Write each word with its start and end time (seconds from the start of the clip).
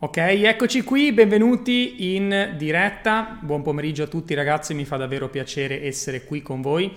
Ok, 0.00 0.16
eccoci 0.18 0.82
qui, 0.82 1.12
benvenuti 1.12 2.14
in 2.14 2.54
diretta. 2.56 3.36
Buon 3.42 3.62
pomeriggio 3.62 4.04
a 4.04 4.06
tutti 4.06 4.32
ragazzi, 4.32 4.72
mi 4.72 4.84
fa 4.84 4.96
davvero 4.96 5.28
piacere 5.28 5.82
essere 5.82 6.22
qui 6.22 6.40
con 6.40 6.60
voi. 6.60 6.96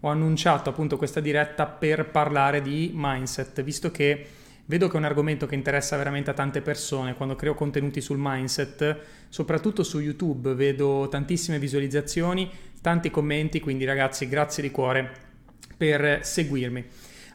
Ho 0.00 0.08
annunciato 0.08 0.68
appunto 0.68 0.98
questa 0.98 1.20
diretta 1.20 1.64
per 1.64 2.10
parlare 2.10 2.60
di 2.60 2.90
mindset, 2.92 3.62
visto 3.62 3.90
che 3.90 4.26
vedo 4.66 4.88
che 4.88 4.92
è 4.92 4.98
un 4.98 5.06
argomento 5.06 5.46
che 5.46 5.54
interessa 5.54 5.96
veramente 5.96 6.28
a 6.28 6.34
tante 6.34 6.60
persone. 6.60 7.14
Quando 7.14 7.34
creo 7.34 7.54
contenuti 7.54 8.02
sul 8.02 8.18
mindset, 8.20 8.98
soprattutto 9.30 9.82
su 9.82 10.00
YouTube, 10.00 10.52
vedo 10.52 11.08
tantissime 11.10 11.58
visualizzazioni, 11.58 12.50
tanti 12.82 13.10
commenti, 13.10 13.58
quindi 13.58 13.86
ragazzi 13.86 14.28
grazie 14.28 14.62
di 14.62 14.70
cuore 14.70 15.10
per 15.78 16.18
seguirmi. 16.22 16.84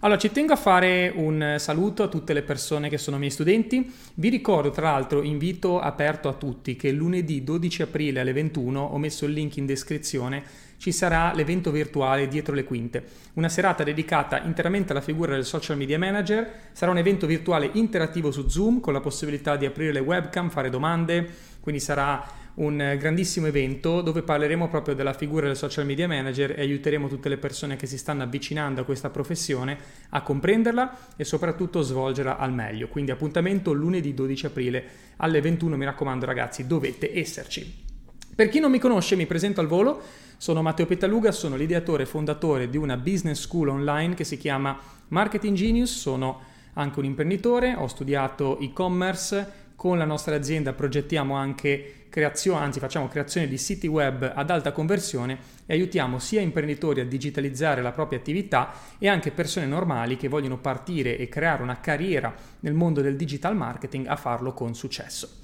Allora, 0.01 0.17
ci 0.17 0.31
tengo 0.31 0.53
a 0.53 0.55
fare 0.55 1.11
un 1.13 1.55
saluto 1.57 2.03
a 2.03 2.07
tutte 2.07 2.31
le 2.31 2.41
persone 2.41 2.87
che 2.87 2.97
sono 2.97 3.17
miei 3.17 3.31
studenti. 3.31 3.93
Vi 4.13 4.29
ricordo, 4.29 4.69
tra 4.69 4.91
l'altro, 4.91 5.23
invito 5.23 5.81
aperto 5.81 6.29
a 6.29 6.33
tutti 6.33 6.77
che 6.77 6.91
lunedì 6.91 7.43
12 7.43 7.81
aprile 7.81 8.21
alle 8.21 8.31
21 8.31 8.79
ho 8.79 8.97
messo 8.97 9.25
il 9.25 9.33
link 9.33 9.57
in 9.57 9.65
descrizione 9.65 10.67
ci 10.79 10.93
sarà 10.93 11.33
l'evento 11.33 11.71
virtuale 11.71 12.29
dietro 12.29 12.55
le 12.55 12.63
quinte, 12.63 13.03
una 13.33 13.49
serata 13.49 13.83
dedicata 13.83 14.41
interamente 14.43 14.93
alla 14.93 15.01
figura 15.01 15.33
del 15.33 15.43
social 15.43 15.75
media 15.75 15.99
manager, 15.99 16.69
sarà 16.71 16.91
un 16.91 16.97
evento 16.97 17.27
virtuale 17.27 17.69
interattivo 17.73 18.31
su 18.31 18.47
Zoom 18.47 18.79
con 18.79 18.93
la 18.93 19.01
possibilità 19.01 19.57
di 19.57 19.65
aprire 19.65 19.91
le 19.91 19.99
webcam, 19.99 20.49
fare 20.49 20.69
domande, 20.69 21.29
quindi 21.59 21.81
sarà 21.81 22.25
un 22.59 22.95
grandissimo 22.99 23.47
evento 23.47 24.01
dove 24.01 24.21
parleremo 24.21 24.67
proprio 24.67 24.93
della 24.93 25.13
figura 25.13 25.47
del 25.47 25.55
social 25.55 25.85
media 25.85 26.07
manager 26.07 26.51
e 26.57 26.61
aiuteremo 26.61 27.07
tutte 27.07 27.29
le 27.29 27.37
persone 27.37 27.75
che 27.77 27.87
si 27.87 27.97
stanno 27.97 28.23
avvicinando 28.23 28.81
a 28.81 28.83
questa 28.83 29.09
professione 29.09 29.77
a 30.09 30.21
comprenderla 30.21 31.15
e 31.15 31.23
soprattutto 31.23 31.81
svolgerla 31.81 32.37
al 32.37 32.51
meglio. 32.51 32.89
Quindi 32.89 33.11
appuntamento 33.11 33.71
lunedì 33.71 34.13
12 34.13 34.45
aprile 34.45 34.83
alle 35.17 35.39
21, 35.39 35.77
mi 35.77 35.85
raccomando 35.85 36.25
ragazzi, 36.25 36.67
dovete 36.67 37.17
esserci. 37.17 37.87
Per 38.35 38.49
chi 38.49 38.59
non 38.59 38.71
mi 38.71 38.79
conosce, 38.79 39.15
mi 39.15 39.25
presento 39.25 39.61
al 39.61 39.67
volo. 39.67 40.01
Sono 40.37 40.61
Matteo 40.61 40.85
Petaluga, 40.85 41.31
sono 41.31 41.55
l'ideatore 41.55 42.03
e 42.03 42.07
fondatore 42.07 42.69
di 42.69 42.77
una 42.77 42.97
business 42.97 43.41
school 43.41 43.69
online 43.69 44.15
che 44.15 44.25
si 44.25 44.37
chiama 44.37 44.77
Marketing 45.09 45.55
Genius. 45.55 45.97
Sono 45.97 46.41
anche 46.73 46.99
un 46.99 47.05
imprenditore, 47.05 47.73
ho 47.77 47.87
studiato 47.87 48.59
e-commerce, 48.59 49.67
con 49.75 49.97
la 49.97 50.03
nostra 50.03 50.35
azienda 50.35 50.73
progettiamo 50.73 51.35
anche 51.35 51.98
creazione, 52.09 52.65
anzi 52.65 52.79
facciamo 52.79 53.07
creazione 53.07 53.47
di 53.47 53.57
siti 53.57 53.87
web 53.87 54.31
ad 54.35 54.49
alta 54.49 54.71
conversione 54.71 55.37
e 55.65 55.73
aiutiamo 55.73 56.19
sia 56.19 56.41
imprenditori 56.41 56.99
a 56.99 57.05
digitalizzare 57.05 57.81
la 57.81 57.91
propria 57.91 58.19
attività 58.19 58.73
e 58.97 59.07
anche 59.07 59.31
persone 59.31 59.65
normali 59.65 60.17
che 60.17 60.27
vogliono 60.27 60.57
partire 60.57 61.17
e 61.17 61.29
creare 61.29 61.63
una 61.63 61.79
carriera 61.79 62.35
nel 62.61 62.73
mondo 62.73 63.01
del 63.01 63.15
digital 63.15 63.55
marketing 63.55 64.07
a 64.07 64.15
farlo 64.15 64.53
con 64.53 64.75
successo. 64.75 65.37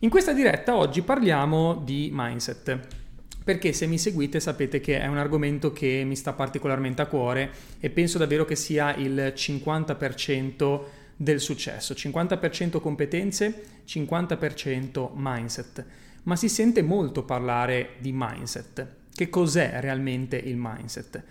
In 0.00 0.10
questa 0.10 0.32
diretta 0.32 0.76
oggi 0.76 1.02
parliamo 1.02 1.74
di 1.74 2.10
mindset 2.12 3.04
perché 3.46 3.72
se 3.72 3.86
mi 3.86 3.96
seguite 3.96 4.40
sapete 4.40 4.80
che 4.80 4.98
è 4.98 5.06
un 5.06 5.18
argomento 5.18 5.72
che 5.72 6.02
mi 6.04 6.16
sta 6.16 6.32
particolarmente 6.32 7.02
a 7.02 7.06
cuore 7.06 7.50
e 7.78 7.90
penso 7.90 8.18
davvero 8.18 8.44
che 8.44 8.56
sia 8.56 8.92
il 8.96 9.32
50% 9.36 10.80
del 11.16 11.40
successo, 11.40 11.94
50% 11.94 12.80
competenze, 12.80 13.64
50% 13.86 15.10
mindset. 15.14 15.84
Ma 16.24 16.36
si 16.36 16.48
sente 16.48 16.82
molto 16.82 17.24
parlare 17.24 17.94
di 17.98 18.12
mindset. 18.12 18.86
Che 19.14 19.30
cos'è 19.30 19.78
realmente 19.80 20.36
il 20.36 20.56
mindset? 20.58 21.22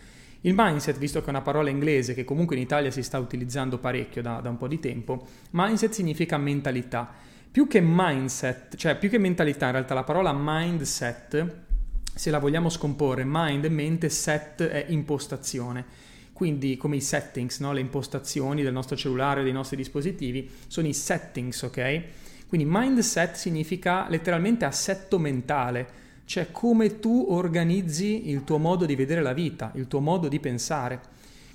Il 0.42 0.53
mindset, 0.55 0.97
visto 0.97 1.19
che 1.19 1.27
è 1.27 1.30
una 1.30 1.42
parola 1.42 1.69
inglese 1.69 2.14
che 2.14 2.23
comunque 2.23 2.55
in 2.55 2.61
Italia 2.61 2.92
si 2.92 3.03
sta 3.03 3.19
utilizzando 3.19 3.77
parecchio 3.77 4.22
da, 4.22 4.39
da 4.42 4.50
un 4.50 4.58
po' 4.58 4.67
di 4.67 4.80
tempo, 4.80 5.27
mindset 5.52 5.92
significa 5.92 6.38
mentalità. 6.38 7.11
Più 7.52 7.67
che 7.67 7.81
mindset, 7.81 8.75
cioè 8.75 8.97
più 8.97 9.09
che 9.09 9.17
mentalità, 9.17 9.67
in 9.67 9.72
realtà 9.73 9.94
la 9.94 10.03
parola 10.03 10.33
mindset, 10.36 11.64
se 12.14 12.30
la 12.30 12.39
vogliamo 12.39 12.70
scomporre, 12.70 13.23
mind 13.25 13.66
mente, 13.66 14.09
set 14.09 14.64
è 14.64 14.86
impostazione 14.89 16.05
quindi 16.35 16.75
come 16.75 16.97
i 16.97 17.01
settings, 17.01 17.61
no? 17.61 17.71
le 17.71 17.79
impostazioni 17.79 18.61
del 18.61 18.73
nostro 18.73 18.97
cellulare, 18.97 19.41
dei 19.41 19.53
nostri 19.53 19.77
dispositivi, 19.77 20.49
sono 20.67 20.85
i 20.85 20.93
settings, 20.93 21.61
ok? 21.61 22.03
Quindi 22.49 22.67
mindset 22.69 23.35
significa 23.35 24.05
letteralmente 24.09 24.65
assetto 24.65 25.17
mentale, 25.17 25.87
cioè 26.25 26.51
come 26.51 26.99
tu 26.99 27.27
organizzi 27.29 28.29
il 28.29 28.43
tuo 28.43 28.57
modo 28.57 28.85
di 28.85 28.97
vedere 28.97 29.21
la 29.21 29.31
vita, 29.31 29.71
il 29.75 29.87
tuo 29.87 30.01
modo 30.01 30.27
di 30.27 30.41
pensare. 30.41 30.99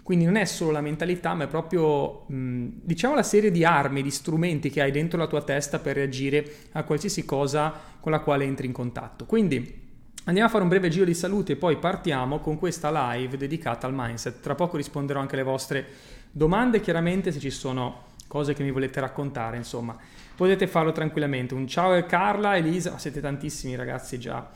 Quindi 0.03 0.25
non 0.25 0.37
è 0.37 0.47
solo 0.47 0.71
la 0.71 0.81
mentalità, 0.81 1.35
ma 1.35 1.45
è 1.45 1.47
proprio, 1.47 2.25
diciamo, 2.27 3.15
la 3.15 3.23
serie 3.23 3.51
di 3.51 3.67
armi, 3.67 4.01
di 4.03 4.11
strumenti 4.11 4.71
che 4.71 4.81
hai 4.81 4.93
dentro 4.93 5.19
la 5.19 5.27
tua 5.27 5.43
testa 5.43 5.79
per 5.79 5.97
reagire 5.97 6.55
a 6.73 6.85
qualsiasi 6.85 7.27
cosa 7.27 7.71
con 8.01 8.13
la 8.13 8.21
quale 8.21 8.45
entri 8.45 8.67
in 8.67 8.73
contatto. 8.73 9.27
Quindi 9.27 9.90
Andiamo 10.31 10.49
a 10.49 10.53
fare 10.53 10.63
un 10.63 10.71
breve 10.71 10.91
giro 10.91 11.05
di 11.05 11.13
saluti 11.13 11.51
e 11.51 11.57
poi 11.57 11.77
partiamo 11.77 12.39
con 12.39 12.57
questa 12.57 13.13
live 13.13 13.37
dedicata 13.37 13.89
al 13.89 13.93
mindset. 13.93 14.39
Tra 14.39 14.55
poco 14.55 14.77
risponderò 14.77 15.19
anche 15.19 15.35
alle 15.35 15.43
vostre 15.43 15.85
domande, 16.31 16.81
chiaramente 16.81 17.33
se 17.33 17.41
ci 17.41 17.51
sono 17.51 18.05
cose 18.29 18.55
che 18.55 18.63
mi 18.63 18.71
volete 18.71 19.01
raccontare, 19.01 19.57
insomma, 19.57 19.99
potete 20.37 20.69
farlo 20.69 20.93
tranquillamente. 20.93 21.55
Un 21.55 21.67
ciao 21.67 21.95
a 21.95 22.03
Carla, 22.03 22.57
Elisa, 22.57 22.97
siete 22.97 23.21
tantissimi 23.21 23.75
ragazzi 23.75 24.21
già. 24.21 24.49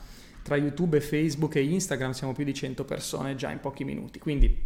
Tra 0.43 0.55
YouTube, 0.55 1.01
Facebook 1.01 1.55
e 1.57 1.65
Instagram 1.65 2.11
siamo 2.11 2.31
più 2.31 2.45
di 2.45 2.53
100 2.53 2.85
persone 2.85 3.35
già 3.35 3.51
in 3.51 3.59
pochi 3.59 3.83
minuti. 3.83 4.17
Quindi 4.17 4.57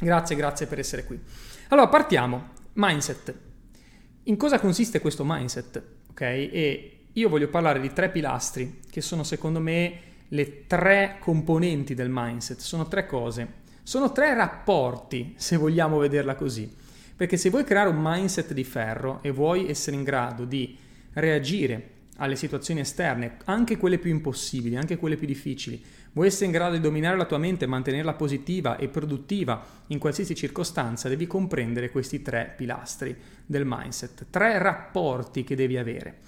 grazie, 0.00 0.36
grazie 0.36 0.66
per 0.66 0.78
essere 0.78 1.04
qui. 1.04 1.20
Allora, 1.68 1.88
partiamo. 1.88 2.48
Mindset. 2.72 3.34
In 4.22 4.38
cosa 4.38 4.58
consiste 4.58 5.00
questo 5.00 5.22
mindset? 5.22 5.82
Ok? 6.08 6.20
E 6.22 6.96
io 7.12 7.28
voglio 7.28 7.48
parlare 7.48 7.78
di 7.78 7.92
tre 7.92 8.08
pilastri 8.08 8.80
che 8.90 9.02
sono 9.02 9.22
secondo 9.22 9.60
me 9.60 10.05
le 10.28 10.66
tre 10.66 11.16
componenti 11.20 11.94
del 11.94 12.08
mindset, 12.10 12.58
sono 12.58 12.88
tre 12.88 13.06
cose, 13.06 13.64
sono 13.82 14.12
tre 14.12 14.34
rapporti, 14.34 15.34
se 15.36 15.56
vogliamo 15.56 15.98
vederla 15.98 16.34
così. 16.34 16.72
Perché 17.16 17.36
se 17.36 17.50
vuoi 17.50 17.64
creare 17.64 17.88
un 17.88 17.98
mindset 18.00 18.52
di 18.52 18.64
ferro 18.64 19.20
e 19.22 19.30
vuoi 19.30 19.68
essere 19.68 19.96
in 19.96 20.02
grado 20.02 20.44
di 20.44 20.76
reagire 21.14 21.90
alle 22.16 22.36
situazioni 22.36 22.80
esterne, 22.80 23.36
anche 23.44 23.76
quelle 23.76 23.98
più 23.98 24.10
impossibili, 24.10 24.76
anche 24.76 24.96
quelle 24.96 25.16
più 25.16 25.26
difficili, 25.26 25.82
vuoi 26.12 26.28
essere 26.28 26.46
in 26.46 26.52
grado 26.52 26.74
di 26.74 26.80
dominare 26.80 27.16
la 27.16 27.26
tua 27.26 27.38
mente 27.38 27.66
mantenerla 27.66 28.14
positiva 28.14 28.76
e 28.76 28.88
produttiva 28.88 29.64
in 29.88 29.98
qualsiasi 29.98 30.34
circostanza, 30.34 31.08
devi 31.08 31.26
comprendere 31.26 31.90
questi 31.90 32.22
tre 32.22 32.54
pilastri 32.56 33.14
del 33.44 33.64
mindset, 33.66 34.26
tre 34.30 34.58
rapporti 34.58 35.44
che 35.44 35.54
devi 35.54 35.76
avere. 35.76 36.18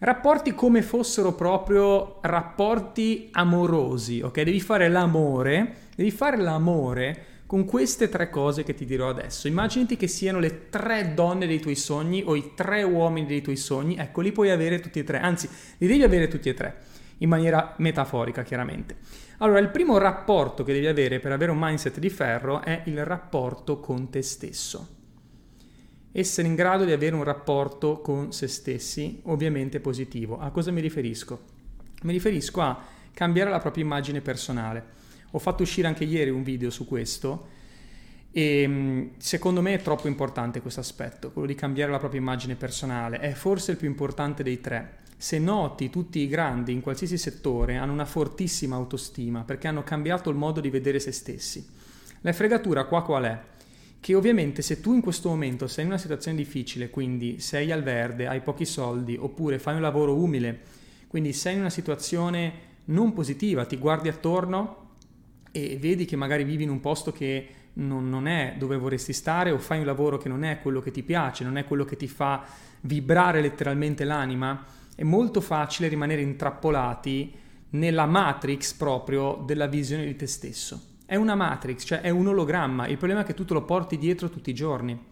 Rapporti 0.00 0.54
come 0.54 0.82
fossero 0.82 1.32
proprio 1.32 2.18
rapporti 2.20 3.30
amorosi, 3.32 4.20
ok? 4.20 4.42
Devi 4.42 4.60
fare 4.60 4.88
l'amore, 4.88 5.74
devi 5.96 6.12
fare 6.12 6.36
l'amore 6.36 7.24
con 7.46 7.64
queste 7.64 8.08
tre 8.08 8.30
cose 8.30 8.62
che 8.62 8.74
ti 8.74 8.84
dirò 8.84 9.08
adesso. 9.08 9.48
Immaginati 9.48 9.96
che 9.96 10.06
siano 10.06 10.38
le 10.38 10.68
tre 10.68 11.14
donne 11.14 11.48
dei 11.48 11.58
tuoi 11.58 11.74
sogni 11.74 12.22
o 12.24 12.36
i 12.36 12.52
tre 12.54 12.84
uomini 12.84 13.26
dei 13.26 13.42
tuoi 13.42 13.56
sogni, 13.56 13.96
ecco, 13.96 14.20
li 14.20 14.30
puoi 14.30 14.50
avere 14.50 14.78
tutti 14.78 15.00
e 15.00 15.04
tre, 15.04 15.18
anzi, 15.18 15.48
li 15.78 15.88
devi 15.88 16.04
avere 16.04 16.28
tutti 16.28 16.48
e 16.48 16.54
tre, 16.54 16.76
in 17.18 17.28
maniera 17.28 17.74
metaforica 17.78 18.44
chiaramente. 18.44 18.98
Allora, 19.38 19.58
il 19.58 19.70
primo 19.70 19.98
rapporto 19.98 20.62
che 20.62 20.74
devi 20.74 20.86
avere 20.86 21.18
per 21.18 21.32
avere 21.32 21.50
un 21.50 21.58
mindset 21.58 21.98
di 21.98 22.08
ferro 22.08 22.62
è 22.62 22.82
il 22.84 23.04
rapporto 23.04 23.80
con 23.80 24.10
te 24.10 24.22
stesso 24.22 24.97
essere 26.18 26.48
in 26.48 26.54
grado 26.54 26.84
di 26.84 26.92
avere 26.92 27.14
un 27.14 27.24
rapporto 27.24 28.00
con 28.00 28.32
se 28.32 28.48
stessi, 28.48 29.20
ovviamente 29.24 29.80
positivo. 29.80 30.38
A 30.38 30.50
cosa 30.50 30.70
mi 30.70 30.80
riferisco? 30.80 31.40
Mi 32.02 32.12
riferisco 32.12 32.60
a 32.60 32.80
cambiare 33.12 33.50
la 33.50 33.58
propria 33.58 33.84
immagine 33.84 34.20
personale. 34.20 34.96
Ho 35.32 35.38
fatto 35.38 35.62
uscire 35.62 35.86
anche 35.86 36.04
ieri 36.04 36.30
un 36.30 36.42
video 36.42 36.70
su 36.70 36.86
questo 36.86 37.56
e 38.30 38.66
mm, 38.66 39.06
secondo 39.18 39.60
me 39.62 39.74
è 39.74 39.82
troppo 39.82 40.08
importante 40.08 40.60
questo 40.60 40.80
aspetto, 40.80 41.30
quello 41.30 41.48
di 41.48 41.54
cambiare 41.54 41.90
la 41.90 41.98
propria 41.98 42.20
immagine 42.20 42.54
personale. 42.54 43.18
È 43.18 43.32
forse 43.32 43.72
il 43.72 43.76
più 43.76 43.88
importante 43.88 44.42
dei 44.42 44.60
tre. 44.60 44.98
Se 45.16 45.38
noti, 45.38 45.90
tutti 45.90 46.20
i 46.20 46.28
grandi 46.28 46.72
in 46.72 46.80
qualsiasi 46.80 47.18
settore 47.18 47.76
hanno 47.76 47.92
una 47.92 48.04
fortissima 48.04 48.76
autostima 48.76 49.42
perché 49.42 49.66
hanno 49.66 49.82
cambiato 49.82 50.30
il 50.30 50.36
modo 50.36 50.60
di 50.60 50.70
vedere 50.70 51.00
se 51.00 51.12
stessi. 51.12 51.66
La 52.22 52.32
fregatura 52.32 52.84
qua 52.84 53.02
qual 53.02 53.24
è? 53.24 53.40
Che 54.00 54.14
ovviamente 54.14 54.62
se 54.62 54.80
tu 54.80 54.94
in 54.94 55.00
questo 55.00 55.28
momento 55.28 55.66
sei 55.66 55.84
in 55.84 55.90
una 55.90 55.98
situazione 55.98 56.36
difficile, 56.36 56.90
quindi 56.90 57.40
sei 57.40 57.72
al 57.72 57.82
verde, 57.82 58.26
hai 58.26 58.40
pochi 58.40 58.64
soldi, 58.64 59.16
oppure 59.18 59.58
fai 59.58 59.74
un 59.74 59.80
lavoro 59.80 60.14
umile, 60.14 60.60
quindi 61.08 61.32
sei 61.32 61.54
in 61.54 61.60
una 61.60 61.70
situazione 61.70 62.66
non 62.86 63.12
positiva, 63.12 63.64
ti 63.64 63.76
guardi 63.76 64.08
attorno 64.08 64.86
e 65.50 65.76
vedi 65.78 66.04
che 66.04 66.16
magari 66.16 66.44
vivi 66.44 66.62
in 66.62 66.70
un 66.70 66.80
posto 66.80 67.12
che 67.12 67.48
non, 67.74 68.08
non, 68.08 68.26
è 68.26 68.54
dove 68.58 68.76
vorresti 68.76 69.12
stare 69.12 69.50
o 69.50 69.58
fai 69.58 69.78
un 69.78 69.86
lavoro 69.86 70.18
che 70.18 70.28
non 70.28 70.44
è 70.44 70.60
quello 70.60 70.80
che 70.80 70.90
ti 70.90 71.02
piace, 71.02 71.44
non 71.44 71.56
è 71.56 71.64
quello 71.64 71.84
che 71.84 71.96
ti 71.96 72.08
fa 72.08 72.44
vibrare 72.82 73.40
letteralmente 73.40 74.04
l'anima, 74.04 74.64
è 74.94 75.02
molto 75.02 75.40
facile 75.40 75.88
rimanere 75.88 76.22
intrappolati 76.22 77.32
nella 77.70 78.06
matrix 78.06 78.72
proprio 78.72 79.42
della 79.46 79.66
visione 79.66 80.04
di 80.04 80.16
te 80.16 80.26
stesso. 80.26 80.96
È 81.08 81.16
una 81.16 81.34
matrix, 81.34 81.86
cioè 81.86 82.02
è 82.02 82.10
un 82.10 82.26
ologramma. 82.26 82.86
Il 82.86 82.98
problema 82.98 83.22
è 83.22 83.24
che 83.24 83.32
tu 83.32 83.46
te 83.46 83.54
lo 83.54 83.64
porti 83.64 83.96
dietro 83.96 84.28
tutti 84.28 84.50
i 84.50 84.54
giorni. 84.54 85.06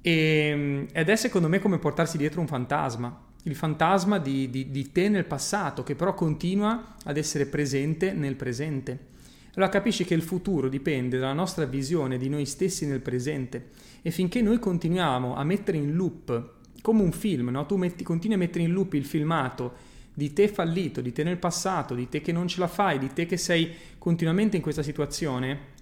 E, 0.00 0.88
ed 0.90 1.08
è 1.08 1.14
secondo 1.14 1.46
me 1.46 1.60
come 1.60 1.78
portarsi 1.78 2.16
dietro 2.16 2.40
un 2.40 2.48
fantasma. 2.48 3.26
il 3.44 3.54
fantasma 3.54 4.18
di, 4.18 4.50
di, 4.50 4.72
di 4.72 4.90
te 4.90 5.08
nel 5.08 5.24
passato, 5.24 5.84
che 5.84 5.94
però 5.94 6.14
continua 6.14 6.96
ad 7.04 7.16
essere 7.16 7.46
presente 7.46 8.12
nel 8.12 8.34
presente. 8.34 9.06
Allora 9.54 9.70
capisci 9.70 10.04
che 10.04 10.14
il 10.14 10.22
futuro 10.22 10.68
dipende 10.68 11.16
dalla 11.16 11.32
nostra 11.32 11.64
visione 11.64 12.18
di 12.18 12.28
noi 12.28 12.44
stessi 12.44 12.84
nel 12.84 13.00
presente 13.00 13.68
e 14.02 14.10
finché 14.10 14.42
noi 14.42 14.58
continuiamo 14.58 15.36
a 15.36 15.44
mettere 15.44 15.78
in 15.78 15.94
loop, 15.94 16.54
come 16.82 17.02
un 17.02 17.12
film, 17.12 17.50
no? 17.50 17.66
tu 17.66 17.76
metti, 17.76 18.02
continui 18.02 18.34
a 18.34 18.38
mettere 18.40 18.64
in 18.64 18.72
loop 18.72 18.94
il 18.94 19.04
filmato 19.04 19.74
di 20.18 20.32
te 20.32 20.48
fallito, 20.48 21.00
di 21.00 21.12
te 21.12 21.22
nel 21.22 21.38
passato, 21.38 21.94
di 21.94 22.08
te 22.08 22.20
che 22.20 22.32
non 22.32 22.48
ce 22.48 22.58
la 22.58 22.66
fai, 22.66 22.98
di 22.98 23.12
te 23.12 23.24
che 23.24 23.36
sei 23.36 23.72
continuamente 23.98 24.56
in 24.56 24.62
questa 24.62 24.82
situazione, 24.82 25.76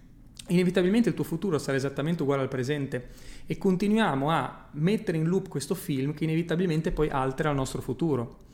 inevitabilmente 0.48 1.08
il 1.08 1.14
tuo 1.14 1.24
futuro 1.24 1.56
sarà 1.56 1.78
esattamente 1.78 2.22
uguale 2.22 2.42
al 2.42 2.48
presente 2.48 3.08
e 3.46 3.56
continuiamo 3.56 4.30
a 4.30 4.68
mettere 4.72 5.16
in 5.16 5.24
loop 5.24 5.48
questo 5.48 5.74
film 5.74 6.12
che 6.12 6.24
inevitabilmente 6.24 6.92
poi 6.92 7.08
altera 7.08 7.48
il 7.48 7.56
nostro 7.56 7.80
futuro. 7.80 8.44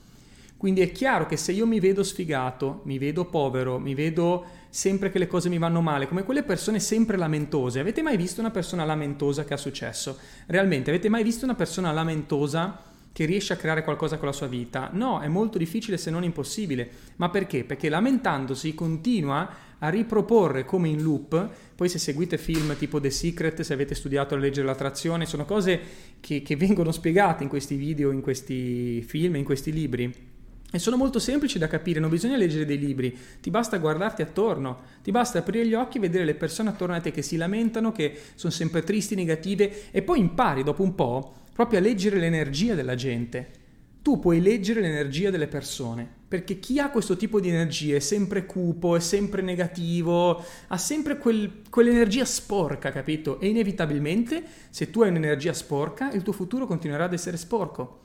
Quindi 0.56 0.82
è 0.82 0.92
chiaro 0.92 1.26
che 1.26 1.36
se 1.36 1.50
io 1.50 1.66
mi 1.66 1.80
vedo 1.80 2.04
sfigato, 2.04 2.82
mi 2.84 2.96
vedo 2.96 3.24
povero, 3.24 3.80
mi 3.80 3.96
vedo 3.96 4.44
sempre 4.68 5.10
che 5.10 5.18
le 5.18 5.26
cose 5.26 5.48
mi 5.48 5.58
vanno 5.58 5.80
male, 5.80 6.06
come 6.06 6.22
quelle 6.22 6.44
persone 6.44 6.78
sempre 6.78 7.16
lamentose, 7.16 7.80
avete 7.80 8.02
mai 8.02 8.16
visto 8.16 8.38
una 8.38 8.52
persona 8.52 8.84
lamentosa 8.84 9.42
che 9.42 9.54
ha 9.54 9.56
successo? 9.56 10.16
Realmente 10.46 10.90
avete 10.90 11.08
mai 11.08 11.24
visto 11.24 11.44
una 11.44 11.56
persona 11.56 11.90
lamentosa 11.90 12.91
che 13.12 13.24
riesce 13.26 13.52
a 13.52 13.56
creare 13.56 13.84
qualcosa 13.84 14.16
con 14.16 14.26
la 14.26 14.32
sua 14.32 14.46
vita? 14.46 14.90
No, 14.92 15.20
è 15.20 15.28
molto 15.28 15.58
difficile 15.58 15.96
se 15.96 16.10
non 16.10 16.24
impossibile. 16.24 16.88
Ma 17.16 17.28
perché? 17.28 17.64
Perché 17.64 17.88
lamentandosi 17.88 18.74
continua 18.74 19.48
a 19.78 19.88
riproporre 19.88 20.64
come 20.64 20.88
in 20.88 21.02
loop, 21.02 21.50
poi 21.74 21.88
se 21.88 21.98
seguite 21.98 22.38
film 22.38 22.76
tipo 22.76 23.00
The 23.00 23.10
Secret, 23.10 23.60
se 23.62 23.72
avete 23.72 23.94
studiato 23.94 24.34
la 24.34 24.40
legge 24.40 24.60
dell'attrazione, 24.60 25.26
sono 25.26 25.44
cose 25.44 25.80
che, 26.20 26.42
che 26.42 26.56
vengono 26.56 26.92
spiegate 26.92 27.42
in 27.42 27.48
questi 27.48 27.74
video, 27.74 28.10
in 28.10 28.20
questi 28.20 29.02
film, 29.02 29.36
in 29.36 29.44
questi 29.44 29.72
libri. 29.72 30.31
E 30.74 30.78
sono 30.78 30.96
molto 30.96 31.18
semplici 31.18 31.58
da 31.58 31.68
capire, 31.68 32.00
non 32.00 32.08
bisogna 32.08 32.36
leggere 32.36 32.64
dei 32.64 32.78
libri, 32.78 33.16
ti 33.40 33.50
basta 33.50 33.76
guardarti 33.76 34.22
attorno, 34.22 34.80
ti 35.02 35.10
basta 35.10 35.38
aprire 35.38 35.66
gli 35.66 35.74
occhi 35.74 35.98
e 35.98 36.00
vedere 36.00 36.24
le 36.24 36.34
persone 36.34 36.70
attorno 36.70 36.94
a 36.94 37.00
te 37.00 37.10
che 37.10 37.20
si 37.20 37.36
lamentano, 37.36 37.92
che 37.92 38.18
sono 38.34 38.52
sempre 38.52 38.82
tristi, 38.82 39.14
negative 39.14 39.90
e 39.90 40.00
poi 40.00 40.18
impari 40.18 40.62
dopo 40.62 40.82
un 40.82 40.94
po' 40.94 41.34
proprio 41.52 41.78
a 41.78 41.82
leggere 41.82 42.18
l'energia 42.18 42.74
della 42.74 42.94
gente 42.94 43.60
tu 44.02 44.18
puoi 44.18 44.42
leggere 44.42 44.80
l'energia 44.80 45.30
delle 45.30 45.46
persone, 45.46 46.06
perché 46.26 46.58
chi 46.58 46.80
ha 46.80 46.90
questo 46.90 47.16
tipo 47.16 47.38
di 47.38 47.48
energia 47.48 47.94
è 47.94 48.00
sempre 48.00 48.46
cupo, 48.46 48.96
è 48.96 49.00
sempre 49.00 49.42
negativo, 49.42 50.44
ha 50.66 50.76
sempre 50.76 51.16
quel, 51.18 51.62
quell'energia 51.70 52.24
sporca, 52.24 52.90
capito? 52.90 53.38
E 53.38 53.46
inevitabilmente, 53.46 54.42
se 54.70 54.90
tu 54.90 55.02
hai 55.02 55.10
un'energia 55.10 55.52
sporca, 55.52 56.10
il 56.10 56.22
tuo 56.22 56.32
futuro 56.32 56.66
continuerà 56.66 57.04
ad 57.04 57.12
essere 57.12 57.36
sporco. 57.36 58.00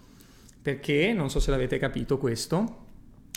Perché, 0.68 1.14
non 1.14 1.30
so 1.30 1.40
se 1.40 1.50
l'avete 1.50 1.78
capito 1.78 2.18
questo, 2.18 2.88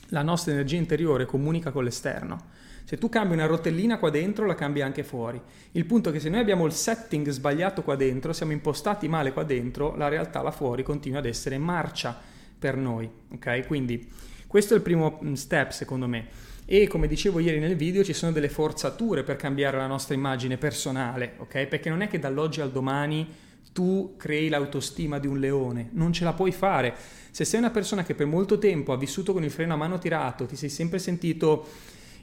la 0.09 0.23
nostra 0.23 0.51
energia 0.51 0.75
interiore 0.75 1.27
comunica 1.27 1.71
con 1.71 1.85
l'esterno. 1.85 2.47
Se 2.83 2.99
tu 2.99 3.09
cambi 3.09 3.35
una 3.35 3.47
rotellina 3.47 4.01
qua 4.01 4.11
dentro, 4.11 4.47
la 4.47 4.57
cambi 4.57 4.83
anche 4.83 5.05
fuori. 5.05 5.41
Il 5.71 5.85
punto 5.85 6.09
è 6.09 6.13
che 6.13 6.19
se 6.19 6.29
noi 6.29 6.41
abbiamo 6.41 6.67
il 6.67 6.73
setting 6.73 7.29
sbagliato 7.29 7.83
qua 7.83 7.95
dentro, 7.95 8.33
siamo 8.33 8.51
impostati 8.51 9.07
male 9.07 9.33
qua 9.33 9.45
dentro, 9.45 9.95
la 9.95 10.09
realtà 10.09 10.43
là 10.43 10.51
fuori 10.51 10.83
continua 10.83 11.21
ad 11.21 11.27
essere 11.27 11.57
marcia 11.57 12.19
per 12.59 12.77
noi. 12.77 13.09
Ok? 13.35 13.65
Quindi 13.69 14.11
questo 14.49 14.75
è 14.75 14.77
il 14.79 14.83
primo 14.83 15.21
mm, 15.25 15.35
step 15.35 15.71
secondo 15.71 16.09
me. 16.09 16.27
E 16.65 16.89
come 16.89 17.07
dicevo 17.07 17.39
ieri 17.39 17.61
nel 17.61 17.77
video 17.77 18.03
ci 18.03 18.13
sono 18.13 18.33
delle 18.33 18.49
forzature 18.49 19.23
per 19.23 19.37
cambiare 19.37 19.77
la 19.77 19.87
nostra 19.87 20.17
immagine 20.17 20.57
personale, 20.57 21.35
ok? 21.37 21.67
Perché 21.67 21.91
non 21.91 22.01
è 22.01 22.09
che 22.09 22.19
dall'oggi 22.19 22.61
al 22.61 22.73
domani 22.73 23.25
tu 23.73 24.15
crei 24.17 24.49
l'autostima 24.49 25.19
di 25.19 25.27
un 25.27 25.39
leone, 25.39 25.91
non 25.93 26.13
ce 26.13 26.25
la 26.25 26.33
puoi 26.33 26.53
fare. 26.53 26.95
Se 27.31 27.45
sei 27.45 27.61
una 27.61 27.71
persona 27.71 28.03
che 28.03 28.15
per 28.15 28.27
molto 28.27 28.59
tempo 28.59 28.93
ha 28.93 28.97
vissuto 28.97 29.33
con 29.33 29.45
il 29.45 29.51
freno 29.51 29.75
a 29.75 29.77
mano 29.77 29.99
tirato, 29.99 30.47
ti 30.47 30.57
sei 30.57 30.69
sempre 30.69 30.99
sentito 30.99 31.67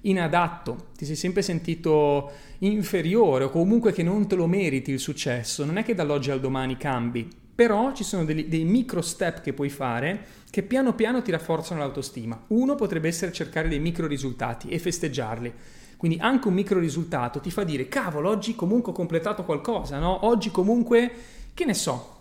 inadatto, 0.01 0.89
ti 0.97 1.05
sei 1.05 1.15
sempre 1.15 1.41
sentito 1.41 2.31
inferiore 2.59 3.45
o 3.45 3.49
comunque 3.49 3.91
che 3.91 4.03
non 4.03 4.27
te 4.27 4.35
lo 4.35 4.47
meriti 4.47 4.91
il 4.91 4.99
successo, 4.99 5.65
non 5.65 5.77
è 5.77 5.83
che 5.83 5.95
dall'oggi 5.95 6.31
al 6.31 6.39
domani 6.39 6.77
cambi, 6.77 7.27
però 7.55 7.94
ci 7.94 8.03
sono 8.03 8.23
dei, 8.23 8.47
dei 8.47 8.63
micro 8.63 9.01
step 9.01 9.41
che 9.41 9.53
puoi 9.53 9.69
fare 9.69 10.25
che 10.49 10.63
piano 10.63 10.94
piano 10.94 11.21
ti 11.21 11.31
rafforzano 11.31 11.79
l'autostima. 11.79 12.45
Uno 12.47 12.75
potrebbe 12.75 13.07
essere 13.07 13.31
cercare 13.31 13.67
dei 13.67 13.79
micro 13.79 14.07
risultati 14.07 14.69
e 14.69 14.79
festeggiarli. 14.79 15.53
Quindi 15.97 16.19
anche 16.21 16.47
un 16.47 16.53
micro 16.53 16.79
risultato 16.79 17.39
ti 17.39 17.49
fa 17.49 17.63
dire, 17.63 17.88
cavolo, 17.88 18.29
oggi 18.29 18.55
comunque 18.55 18.91
ho 18.91 18.95
completato 18.95 19.44
qualcosa, 19.44 19.97
no? 19.97 20.25
Oggi 20.25 20.51
comunque, 20.51 21.11
che 21.53 21.65
ne 21.65 21.73
so, 21.73 22.15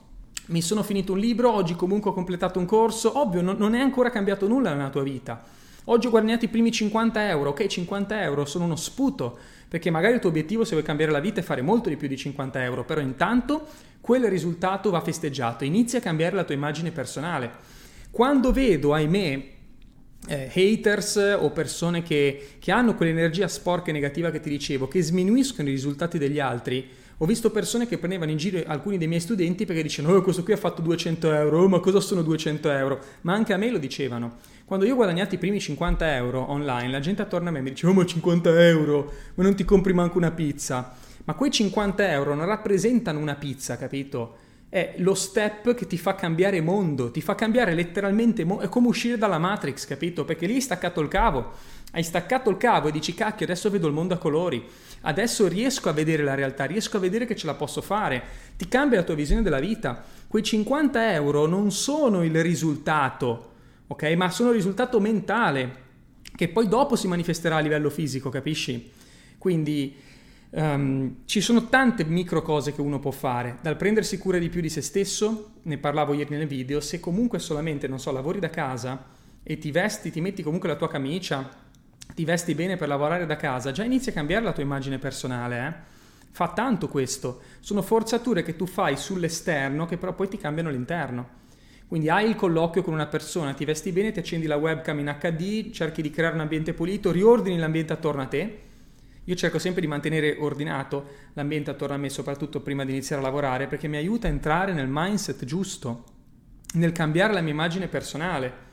mi 0.47 0.63
sono 0.63 0.83
finito 0.83 1.13
un 1.13 1.19
libro, 1.19 1.53
oggi 1.53 1.77
comunque 1.77 2.11
ho 2.11 2.15
completato 2.15 2.59
un 2.59 2.65
corso, 2.65 3.19
ovvio, 3.19 3.43
non, 3.43 3.57
non 3.59 3.75
è 3.75 3.81
ancora 3.81 4.11
cambiato 4.11 4.49
nulla 4.49 4.73
nella 4.73 4.89
tua 4.89 5.03
vita. 5.03 5.43
Oggi 5.89 6.07
ho 6.07 6.11
guadagnato 6.11 6.47
i 6.47 6.49
primi 6.49 6.73
50 6.73 7.29
euro, 7.29 7.51
ok, 7.51 7.67
50 7.67 8.23
euro 8.23 8.45
sono 8.45 8.65
uno 8.65 8.77
sputo, 8.77 9.39
perché 9.69 9.91
magari 9.91 10.15
il 10.15 10.21
tuo 10.21 10.31
obiettivo 10.31 10.65
se 10.65 10.73
vuoi 10.73 10.83
cambiare 10.83 11.13
la 11.13 11.21
vita 11.21 11.41
è 11.41 11.45
fare 11.45 11.63
molto 11.63 11.89
di 11.89 11.97
più 11.97 12.09
di 12.09 12.17
50 12.17 12.65
euro, 12.65 12.85
però 12.85 13.01
intanto 13.01 13.67
quel 14.01 14.25
risultato 14.25 14.91
va 14.91 15.01
festeggiato, 15.01 15.65
inizia 15.65 15.99
a 15.99 16.03
cambiare 16.03 16.35
la 16.35 16.45
tua 16.45 16.55
immagine 16.55 16.93
personale. 16.93 17.51
Quando 18.11 18.53
vedo, 18.53 18.95
ahimè, 18.95 19.55
eh, 20.27 20.51
haters 20.53 21.37
o 21.39 21.51
persone 21.51 22.03
che, 22.03 22.57
che 22.59 22.73
hanno 22.73 22.95
quell'energia 22.95 23.49
sporca 23.49 23.91
e 23.91 23.93
negativa 23.93 24.31
che 24.31 24.41
ti 24.41 24.51
dicevo, 24.51 24.89
che 24.89 25.03
sminuiscono 25.03 25.69
i 25.69 25.73
risultati 25.73 26.19
degli 26.19 26.41
altri, 26.41 26.89
ho 27.19 27.25
visto 27.25 27.51
persone 27.51 27.87
che 27.87 27.97
prendevano 27.97 28.31
in 28.31 28.37
giro 28.37 28.63
alcuni 28.67 28.99
dei 28.99 29.09
miei 29.09 29.21
studenti 29.21 29.65
perché 29.65 29.83
dicevano 29.83 30.17
oh, 30.17 30.23
questo 30.23 30.43
qui 30.43 30.53
ha 30.53 30.59
fatto 30.59 30.83
200 30.83 31.33
euro, 31.33 31.63
oh, 31.63 31.69
ma 31.69 31.81
cosa 31.81 32.01
sono 32.01 32.23
200 32.23 32.71
euro? 32.71 33.01
Ma 33.23 33.33
anche 33.33 33.55
a 33.55 33.57
me 33.57 33.71
lo 33.71 33.79
dicevano. 33.79 34.37
Quando 34.67 34.85
io 34.85 34.93
ho 34.93 34.97
guadagnato 34.97 35.35
i 35.35 35.39
primi 35.39 35.59
50 35.59 36.15
euro 36.17 36.51
online, 36.51 36.91
la 36.91 37.01
gente 37.01 37.23
attorno 37.23 37.49
a 37.49 37.53
me 37.53 37.63
mi 37.63 37.71
diceva 37.71 37.93
oh, 37.93 37.95
ma 37.95 38.05
50 38.05 38.67
euro, 38.67 39.13
ma 39.35 39.45
non 39.45 39.55
ti 39.55 39.65
compri 39.65 39.95
manco 39.95 40.19
una 40.19 40.33
pizza. 40.33 40.95
Ma 41.25 41.35
quei 41.35 41.51
50 41.51 42.11
euro 42.11 42.35
non 42.35 42.47
rappresentano 42.47 43.19
una 43.19 43.35
pizza, 43.35 43.79
capito? 43.79 44.37
È 44.77 44.93
lo 44.99 45.15
step 45.15 45.73
che 45.73 45.87
ti 45.87 45.97
fa 45.97 46.15
cambiare 46.15 46.61
mondo, 46.61 47.11
ti 47.11 47.23
fa 47.23 47.35
cambiare 47.35 47.73
letteralmente 47.73 48.45
mondo. 48.45 48.63
È 48.63 48.69
come 48.69 48.89
uscire 48.89 49.17
dalla 49.17 49.39
Matrix, 49.39 49.87
capito? 49.87 50.27
Perché 50.27 50.45
lì 50.45 50.57
hai 50.57 50.61
staccato 50.61 51.01
il 51.01 51.09
cavo. 51.09 51.53
Hai 51.93 52.03
staccato 52.03 52.51
il 52.51 52.59
cavo 52.59 52.89
e 52.89 52.93
dici 52.93 53.15
cacchio, 53.15 53.47
adesso 53.47 53.71
vedo 53.71 53.87
il 53.87 53.95
mondo 53.95 54.13
a 54.13 54.19
colori. 54.19 54.63
Adesso 55.01 55.49
riesco 55.49 55.89
a 55.89 55.93
vedere 55.93 56.23
la 56.23 56.35
realtà, 56.35 56.67
riesco 56.67 56.99
a 56.99 57.01
vedere 57.01 57.25
che 57.25 57.35
ce 57.35 57.47
la 57.47 57.55
posso 57.55 57.81
fare. 57.81 58.23
Ti 58.59 58.69
cambia 58.69 58.99
la 58.99 59.05
tua 59.05 59.15
visione 59.15 59.41
della 59.41 59.61
vita. 59.61 60.05
Quei 60.27 60.43
50 60.43 61.11
euro 61.15 61.47
non 61.47 61.73
sono 61.73 62.23
il 62.23 62.43
risultato, 62.43 63.53
ok? 63.87 64.03
Ma 64.15 64.29
sono 64.29 64.51
il 64.51 64.57
risultato 64.57 65.01
mentale, 65.01 65.85
che 66.37 66.49
poi 66.49 66.69
dopo 66.69 66.97
si 66.97 67.09
manifesterà 67.09 67.57
a 67.57 67.61
livello 67.61 67.89
fisico, 67.89 68.29
capisci? 68.29 68.91
Quindi 69.39 70.05
Um, 70.59 71.17
ci 71.27 71.43
sono 71.43 71.69
tante 71.69 72.03
micro 72.07 72.41
cose 72.41 72.75
che 72.75 72.81
uno 72.81 72.99
può 72.99 73.11
fare, 73.11 73.59
dal 73.61 73.77
prendersi 73.77 74.17
cura 74.17 74.39
di 74.39 74.49
più 74.49 74.63
di 74.63 74.71
se 74.71 74.81
stesso, 74.81 75.51
ne 75.65 75.77
parlavo 75.77 76.15
ieri 76.15 76.35
nel 76.35 76.47
video, 76.47 76.81
se 76.81 76.99
comunque 76.99 77.39
solamente, 77.39 77.87
non 77.89 78.01
so, 78.01 78.11
lavori 78.11 78.39
da 78.39 78.49
casa 78.49 79.05
e 79.43 79.59
ti 79.59 79.71
vesti, 79.71 80.11
ti 80.11 80.23
metti 80.23 80.43
comunque 80.43 80.71
la 80.71 80.77
tua 80.77 80.89
camicia, 80.89 81.47
ti 82.15 82.25
vesti 82.25 82.55
bene 82.55 82.77
per 82.77 82.89
lavorare 82.89 83.27
da 83.27 83.37
casa, 83.37 83.71
già 83.71 83.85
inizi 83.85 84.09
a 84.09 84.13
cambiare 84.15 84.47
la 84.47 84.53
tua 84.53 84.63
immagine 84.63 84.97
personale, 84.97 85.67
eh? 85.67 85.73
Fa 86.31 86.49
tanto 86.49 86.89
questo, 86.89 87.43
sono 87.61 87.83
forzature 87.83 88.43
che 88.43 88.57
tu 88.57 88.65
fai 88.65 88.97
sull'esterno 88.97 89.85
che 89.85 89.99
però 89.99 90.15
poi 90.15 90.29
ti 90.29 90.39
cambiano 90.39 90.71
l'interno. 90.71 91.29
Quindi 91.87 92.09
hai 92.09 92.31
il 92.31 92.35
colloquio 92.35 92.83
con 92.83 92.95
una 92.95 93.09
persona, 93.09 93.53
ti 93.53 93.67
vesti 93.67 93.93
bene, 93.93 94.11
ti 94.11 94.21
accendi 94.21 94.47
la 94.47 94.57
webcam 94.57 94.99
in 95.01 95.15
HD, 95.21 95.71
cerchi 95.71 96.01
di 96.01 96.09
creare 96.09 96.35
un 96.35 96.41
ambiente 96.41 96.73
pulito, 96.73 97.13
riordini 97.13 97.59
l'ambiente 97.59 97.93
attorno 97.93 98.23
a 98.23 98.27
te, 98.27 98.61
io 99.29 99.35
cerco 99.35 99.59
sempre 99.59 99.81
di 99.81 99.89
mantenere 99.89 100.37
ordinato 100.39 101.07
l'ambiente 101.33 101.71
attorno 101.71 101.97
a 101.97 101.99
me, 101.99 102.09
soprattutto 102.09 102.61
prima 102.61 102.85
di 102.85 102.93
iniziare 102.93 103.21
a 103.21 103.25
lavorare, 103.25 103.67
perché 103.67 103.89
mi 103.89 103.97
aiuta 103.97 104.29
a 104.29 104.31
entrare 104.31 104.73
nel 104.73 104.87
mindset 104.89 105.45
giusto, 105.45 106.05
nel 106.75 106.93
cambiare 106.93 107.33
la 107.33 107.41
mia 107.41 107.53
immagine 107.53 107.89
personale. 107.89 108.65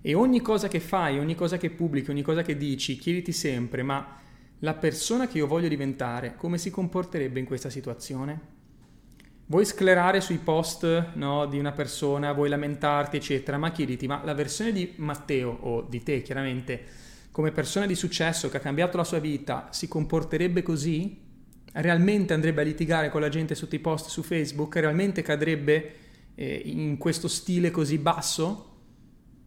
E 0.00 0.14
ogni 0.14 0.40
cosa 0.40 0.68
che 0.68 0.80
fai, 0.80 1.18
ogni 1.18 1.34
cosa 1.34 1.58
che 1.58 1.68
pubblichi, 1.68 2.10
ogni 2.10 2.22
cosa 2.22 2.40
che 2.40 2.56
dici, 2.56 2.96
chiediti 2.96 3.32
sempre, 3.32 3.82
ma 3.82 4.16
la 4.60 4.72
persona 4.72 5.28
che 5.28 5.36
io 5.36 5.46
voglio 5.46 5.68
diventare, 5.68 6.34
come 6.36 6.56
si 6.56 6.70
comporterebbe 6.70 7.38
in 7.38 7.44
questa 7.44 7.68
situazione? 7.68 8.56
Vuoi 9.46 9.66
sclerare 9.66 10.22
sui 10.22 10.38
post 10.38 11.12
no, 11.14 11.44
di 11.44 11.58
una 11.58 11.72
persona, 11.72 12.32
vuoi 12.32 12.48
lamentarti, 12.48 13.16
eccetera, 13.16 13.58
ma 13.58 13.70
chiediti, 13.70 14.06
ma 14.06 14.22
la 14.24 14.34
versione 14.34 14.72
di 14.72 14.94
Matteo 14.96 15.50
o 15.60 15.82
di 15.82 16.02
te, 16.02 16.22
chiaramente, 16.22 16.84
come 17.38 17.52
persona 17.52 17.86
di 17.86 17.94
successo 17.94 18.48
che 18.48 18.56
ha 18.56 18.60
cambiato 18.60 18.96
la 18.96 19.04
sua 19.04 19.20
vita 19.20 19.68
si 19.70 19.86
comporterebbe 19.86 20.64
così? 20.64 21.20
Realmente 21.70 22.34
andrebbe 22.34 22.62
a 22.62 22.64
litigare 22.64 23.10
con 23.10 23.20
la 23.20 23.28
gente 23.28 23.54
sotto 23.54 23.76
i 23.76 23.78
post 23.78 24.08
su 24.08 24.24
Facebook? 24.24 24.74
Realmente 24.74 25.22
cadrebbe 25.22 25.94
eh, 26.34 26.62
in 26.64 26.98
questo 26.98 27.28
stile 27.28 27.70
così 27.70 27.98
basso? 27.98 28.78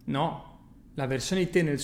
No, 0.06 0.60
la 0.94 1.06
versione 1.06 1.44
di 1.44 1.50
te 1.50 1.64
nel, 1.64 1.82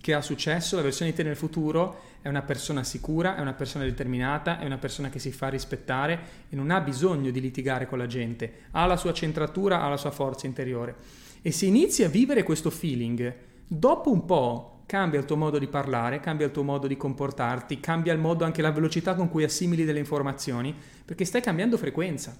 che 0.00 0.14
ha 0.14 0.22
successo, 0.22 0.76
la 0.76 0.80
versione 0.80 1.10
di 1.10 1.18
te 1.18 1.22
nel 1.22 1.36
futuro 1.36 2.00
è 2.22 2.28
una 2.28 2.40
persona 2.40 2.82
sicura, 2.82 3.36
è 3.36 3.42
una 3.42 3.52
persona 3.52 3.84
determinata, 3.84 4.58
è 4.58 4.64
una 4.64 4.78
persona 4.78 5.10
che 5.10 5.18
si 5.18 5.32
fa 5.32 5.48
rispettare 5.48 6.18
e 6.48 6.56
non 6.56 6.70
ha 6.70 6.80
bisogno 6.80 7.30
di 7.30 7.42
litigare 7.42 7.86
con 7.86 7.98
la 7.98 8.06
gente, 8.06 8.68
ha 8.70 8.86
la 8.86 8.96
sua 8.96 9.12
centratura, 9.12 9.82
ha 9.82 9.88
la 9.90 9.98
sua 9.98 10.12
forza 10.12 10.46
interiore. 10.46 10.96
E 11.42 11.52
se 11.52 11.66
inizi 11.66 12.04
a 12.04 12.08
vivere 12.08 12.42
questo 12.42 12.70
feeling, 12.70 13.34
dopo 13.66 14.10
un 14.10 14.24
po' 14.24 14.71
cambia 14.86 15.18
il 15.18 15.24
tuo 15.24 15.36
modo 15.36 15.58
di 15.58 15.66
parlare, 15.66 16.20
cambia 16.20 16.46
il 16.46 16.52
tuo 16.52 16.62
modo 16.62 16.86
di 16.86 16.96
comportarti, 16.96 17.80
cambia 17.80 18.12
il 18.12 18.18
modo 18.18 18.44
anche 18.44 18.62
la 18.62 18.70
velocità 18.70 19.14
con 19.14 19.28
cui 19.28 19.44
assimili 19.44 19.84
delle 19.84 19.98
informazioni, 19.98 20.74
perché 21.04 21.24
stai 21.24 21.40
cambiando 21.40 21.76
frequenza. 21.76 22.36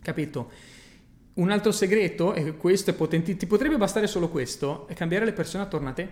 Capito? 0.00 0.50
Un 1.34 1.50
altro 1.50 1.72
segreto, 1.72 2.34
e 2.34 2.56
questo 2.56 2.90
è 2.90 2.94
potente, 2.94 3.36
ti 3.36 3.46
potrebbe 3.46 3.76
bastare 3.76 4.06
solo 4.06 4.28
questo, 4.28 4.86
è 4.88 4.94
cambiare 4.94 5.24
le 5.24 5.32
persone 5.32 5.64
attorno 5.64 5.88
a 5.88 5.92
te. 5.92 6.08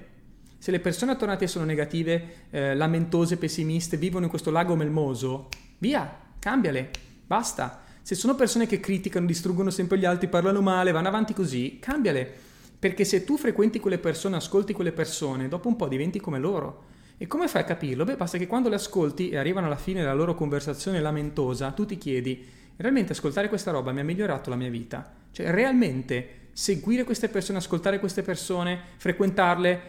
Se 0.59 0.71
le 0.71 0.81
persone 0.81 1.13
attorno 1.13 1.35
a 1.35 1.37
te 1.37 1.47
sono 1.47 1.65
negative, 1.65 2.47
eh, 2.51 2.75
lamentose, 2.75 3.37
pessimiste, 3.37 3.97
vivono 3.97 4.25
in 4.25 4.31
questo 4.31 4.51
lago 4.51 4.77
melmoso, 4.77 5.49
via, 5.79 6.19
cambiale, 6.39 6.91
basta. 7.27 7.83
Se 8.03 8.15
sono 8.15 8.35
persone 8.35 8.67
che 8.67 8.81
criticano, 8.81 9.27
distruggono 9.27 9.71
sempre 9.71 9.99
gli 9.99 10.05
altri, 10.05 10.29
parlano 10.29 10.61
male, 10.63 10.93
vanno 10.93 11.09
avanti 11.09 11.33
così, 11.33 11.79
cambiale. 11.81 12.49
Perché 12.81 13.05
se 13.05 13.25
tu 13.25 13.37
frequenti 13.37 13.79
quelle 13.79 13.99
persone, 13.99 14.37
ascolti 14.37 14.73
quelle 14.73 14.93
persone, 14.93 15.49
dopo 15.49 15.69
un 15.69 15.77
po' 15.77 15.87
diventi 15.87 16.19
come 16.19 16.39
loro. 16.39 16.85
E 17.19 17.27
come 17.27 17.47
fai 17.47 17.61
a 17.61 17.67
capirlo? 17.67 18.05
Beh, 18.05 18.17
basta 18.17 18.39
che 18.39 18.47
quando 18.47 18.71
le 18.71 18.77
ascolti 18.77 19.29
e 19.29 19.37
arrivano 19.37 19.67
alla 19.67 19.77
fine 19.77 20.01
della 20.01 20.15
loro 20.15 20.35
conversazione 20.35 20.99
lamentosa, 20.99 21.73
tu 21.73 21.85
ti 21.85 21.99
chiedi, 21.99 22.43
realmente 22.77 23.13
ascoltare 23.13 23.51
questa 23.51 23.71
roba 23.71 23.93
mi 23.93 24.01
ha 24.01 24.05
migliorato 24.05 24.49
la 24.49 24.57
mia 24.57 24.71
vita. 24.71 25.13
Cioè, 25.31 25.51
realmente 25.51 26.49
seguire 26.53 27.05
queste 27.05 27.29
persone, 27.29 27.59
ascoltare 27.59 28.01
queste 28.01 28.23
persone, 28.23 28.81
frequentarle, 28.97 29.81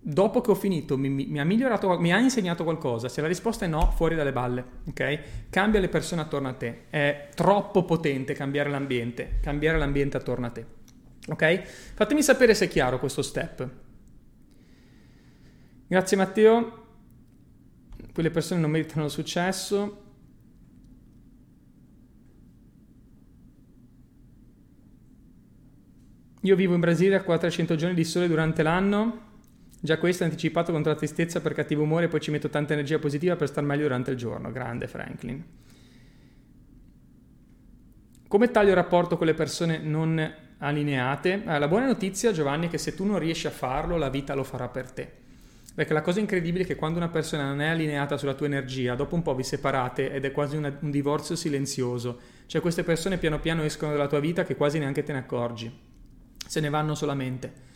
dopo 0.00 0.40
che 0.40 0.50
ho 0.50 0.56
finito 0.56 0.98
mi, 0.98 1.08
mi, 1.08 1.38
ha 1.38 1.44
migliorato, 1.44 1.96
mi 2.00 2.12
ha 2.12 2.18
insegnato 2.18 2.64
qualcosa? 2.64 3.08
Se 3.08 3.20
la 3.20 3.28
risposta 3.28 3.66
è 3.66 3.68
no, 3.68 3.92
fuori 3.94 4.16
dalle 4.16 4.32
balle, 4.32 4.64
ok? 4.88 5.20
Cambia 5.48 5.78
le 5.78 5.88
persone 5.88 6.22
attorno 6.22 6.48
a 6.48 6.54
te. 6.54 6.86
È 6.90 7.28
troppo 7.36 7.84
potente 7.84 8.34
cambiare 8.34 8.68
l'ambiente, 8.68 9.38
cambiare 9.40 9.78
l'ambiente 9.78 10.16
attorno 10.16 10.46
a 10.46 10.50
te. 10.50 10.80
Ok? 11.28 11.62
Fatemi 11.94 12.22
sapere 12.22 12.54
se 12.54 12.64
è 12.64 12.68
chiaro 12.68 12.98
questo 12.98 13.22
step. 13.22 13.68
Grazie 15.86 16.16
Matteo. 16.16 16.80
Quelle 18.12 18.30
persone 18.30 18.60
non 18.60 18.70
meritano 18.70 19.04
il 19.04 19.10
successo. 19.10 20.02
Io 26.44 26.56
vivo 26.56 26.74
in 26.74 26.80
Brasile 26.80 27.14
a 27.14 27.22
400 27.22 27.76
giorni 27.76 27.94
di 27.94 28.04
sole 28.04 28.26
durante 28.26 28.62
l'anno. 28.64 29.30
Già 29.80 29.98
questo 29.98 30.24
è 30.24 30.26
anticipato 30.26 30.72
contro 30.72 30.92
la 30.92 30.98
tristezza 30.98 31.40
per 31.40 31.54
cattivo 31.54 31.82
umore 31.82 32.08
poi 32.08 32.20
ci 32.20 32.30
metto 32.30 32.48
tanta 32.48 32.72
energia 32.72 32.98
positiva 32.98 33.36
per 33.36 33.48
star 33.48 33.64
meglio 33.64 33.82
durante 33.82 34.10
il 34.10 34.16
giorno. 34.16 34.50
Grande 34.50 34.88
Franklin. 34.88 35.44
Come 38.26 38.50
taglio 38.50 38.70
il 38.70 38.76
rapporto 38.76 39.16
con 39.16 39.26
le 39.26 39.34
persone 39.34 39.78
non 39.78 40.34
allineate? 40.62 41.42
Eh, 41.46 41.58
la 41.58 41.68
buona 41.68 41.86
notizia, 41.86 42.32
Giovanni, 42.32 42.66
è 42.66 42.70
che 42.70 42.78
se 42.78 42.94
tu 42.94 43.04
non 43.04 43.18
riesci 43.18 43.46
a 43.46 43.50
farlo, 43.50 43.96
la 43.96 44.08
vita 44.08 44.34
lo 44.34 44.44
farà 44.44 44.68
per 44.68 44.90
te. 44.90 45.20
Perché 45.74 45.92
la 45.92 46.02
cosa 46.02 46.20
incredibile 46.20 46.64
è 46.64 46.66
che 46.66 46.76
quando 46.76 46.98
una 46.98 47.08
persona 47.08 47.46
non 47.46 47.60
è 47.60 47.68
allineata 47.68 48.16
sulla 48.16 48.34
tua 48.34 48.46
energia, 48.46 48.94
dopo 48.94 49.14
un 49.14 49.22
po' 49.22 49.34
vi 49.34 49.42
separate 49.42 50.12
ed 50.12 50.24
è 50.24 50.30
quasi 50.30 50.56
una, 50.56 50.76
un 50.80 50.90
divorzio 50.90 51.34
silenzioso. 51.34 52.18
Cioè 52.46 52.60
queste 52.60 52.84
persone 52.84 53.16
piano 53.16 53.40
piano 53.40 53.62
escono 53.62 53.92
dalla 53.92 54.06
tua 54.06 54.20
vita 54.20 54.44
che 54.44 54.54
quasi 54.54 54.78
neanche 54.78 55.02
te 55.02 55.12
ne 55.12 55.18
accorgi 55.18 55.90
se 56.46 56.60
ne 56.60 56.68
vanno 56.68 56.94
solamente. 56.94 57.70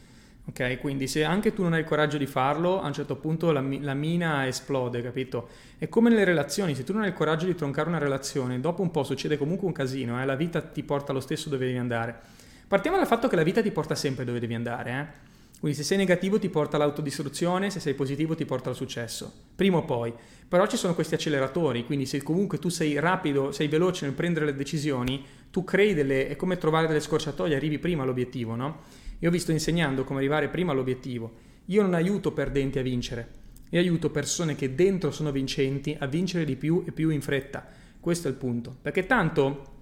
Ok, 0.48 0.78
quindi 0.78 1.08
se 1.08 1.24
anche 1.24 1.52
tu 1.52 1.62
non 1.62 1.72
hai 1.72 1.80
il 1.80 1.86
coraggio 1.86 2.18
di 2.18 2.26
farlo, 2.26 2.80
a 2.80 2.86
un 2.86 2.92
certo 2.92 3.16
punto 3.16 3.50
la, 3.50 3.64
la, 3.80 3.94
mina 3.94 4.46
esplode, 4.46 5.02
capito? 5.02 5.48
È 5.76 5.88
come 5.88 6.08
nelle 6.08 6.22
relazioni, 6.22 6.74
se 6.74 6.84
tu 6.84 6.92
non 6.92 7.02
hai 7.02 7.08
il 7.08 7.14
coraggio 7.14 7.46
di 7.46 7.54
troncare 7.56 7.88
una 7.88 7.98
relazione, 7.98 8.60
dopo 8.60 8.82
un 8.82 8.92
po' 8.92 9.02
succede 9.02 9.38
comunque 9.38 9.66
un 9.66 9.72
casino, 9.72 10.20
eh? 10.20 10.24
la 10.24 10.36
vita 10.36 10.60
ti 10.60 10.84
porta 10.84 11.12
lo 11.12 11.18
stesso 11.18 11.48
dove 11.48 11.66
devi 11.66 11.78
andare. 11.78 12.20
Partiamo 12.68 12.96
dal 12.96 13.06
fatto 13.06 13.28
che 13.28 13.36
la 13.36 13.44
vita 13.44 13.62
ti 13.62 13.70
porta 13.70 13.94
sempre 13.94 14.24
dove 14.24 14.40
devi 14.40 14.54
andare, 14.54 14.90
eh? 14.90 15.34
Quindi 15.60 15.78
se 15.78 15.84
sei 15.84 15.96
negativo 15.96 16.38
ti 16.38 16.48
porta 16.48 16.76
all'autodistruzione, 16.76 17.70
se 17.70 17.78
sei 17.80 17.94
positivo 17.94 18.34
ti 18.34 18.44
porta 18.44 18.68
al 18.70 18.74
successo, 18.74 19.32
prima 19.54 19.78
o 19.78 19.84
poi. 19.84 20.12
Però 20.48 20.66
ci 20.66 20.76
sono 20.76 20.94
questi 20.94 21.14
acceleratori, 21.14 21.86
quindi 21.86 22.06
se 22.06 22.22
comunque 22.22 22.58
tu 22.58 22.68
sei 22.68 22.98
rapido, 22.98 23.52
sei 23.52 23.68
veloce 23.68 24.04
nel 24.04 24.14
prendere 24.14 24.46
le 24.46 24.54
decisioni, 24.54 25.24
tu 25.50 25.62
crei 25.62 25.94
delle... 25.94 26.28
è 26.28 26.36
come 26.36 26.58
trovare 26.58 26.88
delle 26.88 27.00
scorciatoie, 27.00 27.54
arrivi 27.54 27.78
prima 27.78 28.02
all'obiettivo, 28.02 28.56
no? 28.56 28.80
Io 29.20 29.30
vi 29.30 29.38
sto 29.38 29.52
insegnando 29.52 30.04
come 30.04 30.18
arrivare 30.18 30.48
prima 30.48 30.72
all'obiettivo. 30.72 31.32
Io 31.66 31.82
non 31.82 31.94
aiuto 31.94 32.32
perdenti 32.32 32.80
a 32.80 32.82
vincere, 32.82 33.28
io 33.70 33.80
aiuto 33.80 34.10
persone 34.10 34.56
che 34.56 34.74
dentro 34.74 35.10
sono 35.10 35.30
vincenti 35.30 35.96
a 35.98 36.06
vincere 36.06 36.44
di 36.44 36.56
più 36.56 36.82
e 36.84 36.92
più 36.92 37.10
in 37.10 37.22
fretta. 37.22 37.66
Questo 37.98 38.28
è 38.28 38.30
il 38.30 38.36
punto. 38.36 38.76
Perché 38.82 39.06
tanto 39.06 39.75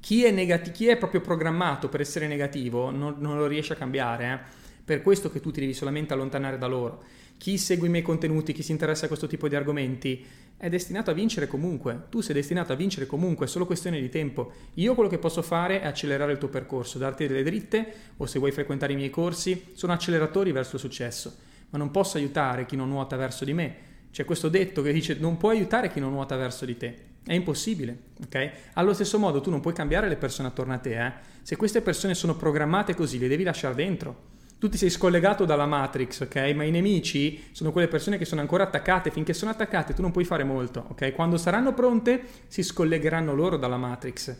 chi 0.00 0.24
è, 0.24 0.30
negati- 0.30 0.70
chi 0.70 0.88
è 0.88 0.96
proprio 0.96 1.20
programmato 1.20 1.88
per 1.88 2.00
essere 2.00 2.26
negativo 2.26 2.90
non, 2.90 3.16
non 3.18 3.36
lo 3.36 3.46
riesce 3.46 3.74
a 3.74 3.76
cambiare, 3.76 4.32
eh? 4.32 4.58
Per 4.84 5.02
questo 5.02 5.30
che 5.30 5.40
tu 5.40 5.50
ti 5.50 5.60
devi 5.60 5.74
solamente 5.74 6.14
allontanare 6.14 6.58
da 6.58 6.66
loro. 6.66 7.04
Chi 7.36 7.56
segue 7.58 7.86
i 7.86 7.90
miei 7.90 8.02
contenuti, 8.02 8.52
chi 8.52 8.62
si 8.62 8.72
interessa 8.72 9.04
a 9.04 9.08
questo 9.08 9.26
tipo 9.26 9.46
di 9.46 9.54
argomenti, 9.54 10.26
è 10.56 10.68
destinato 10.68 11.10
a 11.10 11.14
vincere 11.14 11.46
comunque. 11.46 12.06
Tu 12.10 12.20
sei 12.20 12.34
destinato 12.34 12.72
a 12.72 12.76
vincere 12.76 13.06
comunque, 13.06 13.46
è 13.46 13.48
solo 13.48 13.66
questione 13.66 14.00
di 14.00 14.08
tempo. 14.08 14.52
Io 14.74 14.94
quello 14.94 15.08
che 15.08 15.18
posso 15.18 15.42
fare 15.42 15.80
è 15.80 15.86
accelerare 15.86 16.32
il 16.32 16.38
tuo 16.38 16.48
percorso, 16.48 16.98
darti 16.98 17.26
delle 17.26 17.42
dritte 17.42 17.92
o 18.16 18.26
se 18.26 18.38
vuoi 18.38 18.52
frequentare 18.52 18.92
i 18.92 18.96
miei 18.96 19.10
corsi, 19.10 19.68
sono 19.72 19.92
acceleratori 19.92 20.52
verso 20.52 20.74
il 20.74 20.82
successo. 20.82 21.34
Ma 21.70 21.78
non 21.78 21.90
posso 21.90 22.16
aiutare 22.16 22.66
chi 22.66 22.76
non 22.76 22.88
nuota 22.88 23.16
verso 23.16 23.44
di 23.44 23.52
me. 23.52 23.76
C'è 24.10 24.24
questo 24.24 24.48
detto 24.48 24.82
che 24.82 24.92
dice 24.92 25.16
non 25.18 25.36
puoi 25.36 25.56
aiutare 25.56 25.90
chi 25.90 26.00
non 26.00 26.10
nuota 26.10 26.36
verso 26.36 26.64
di 26.64 26.76
te. 26.76 27.09
È 27.24 27.32
impossibile, 27.32 27.96
ok? 28.24 28.50
Allo 28.74 28.94
stesso 28.94 29.18
modo 29.18 29.40
tu 29.40 29.50
non 29.50 29.60
puoi 29.60 29.74
cambiare 29.74 30.08
le 30.08 30.16
persone 30.16 30.48
attorno 30.48 30.72
a 30.72 30.78
te, 30.78 31.06
eh? 31.06 31.12
Se 31.42 31.56
queste 31.56 31.80
persone 31.80 32.14
sono 32.14 32.36
programmate 32.36 32.94
così, 32.94 33.18
le 33.18 33.28
devi 33.28 33.42
lasciare 33.44 33.74
dentro 33.74 34.30
tu 34.60 34.68
ti 34.68 34.76
sei 34.76 34.90
scollegato 34.90 35.46
dalla 35.46 35.64
Matrix, 35.64 36.20
ok? 36.20 36.52
Ma 36.54 36.64
i 36.64 36.70
nemici 36.70 37.44
sono 37.52 37.72
quelle 37.72 37.88
persone 37.88 38.18
che 38.18 38.26
sono 38.26 38.42
ancora 38.42 38.64
attaccate, 38.64 39.10
finché 39.10 39.32
sono 39.32 39.50
attaccate 39.50 39.94
tu 39.94 40.02
non 40.02 40.10
puoi 40.10 40.24
fare 40.24 40.44
molto, 40.44 40.84
ok? 40.90 41.14
Quando 41.14 41.38
saranno 41.38 41.72
pronte 41.72 42.22
si 42.46 42.62
scollegheranno 42.62 43.34
loro 43.34 43.56
dalla 43.56 43.78
Matrix. 43.78 44.36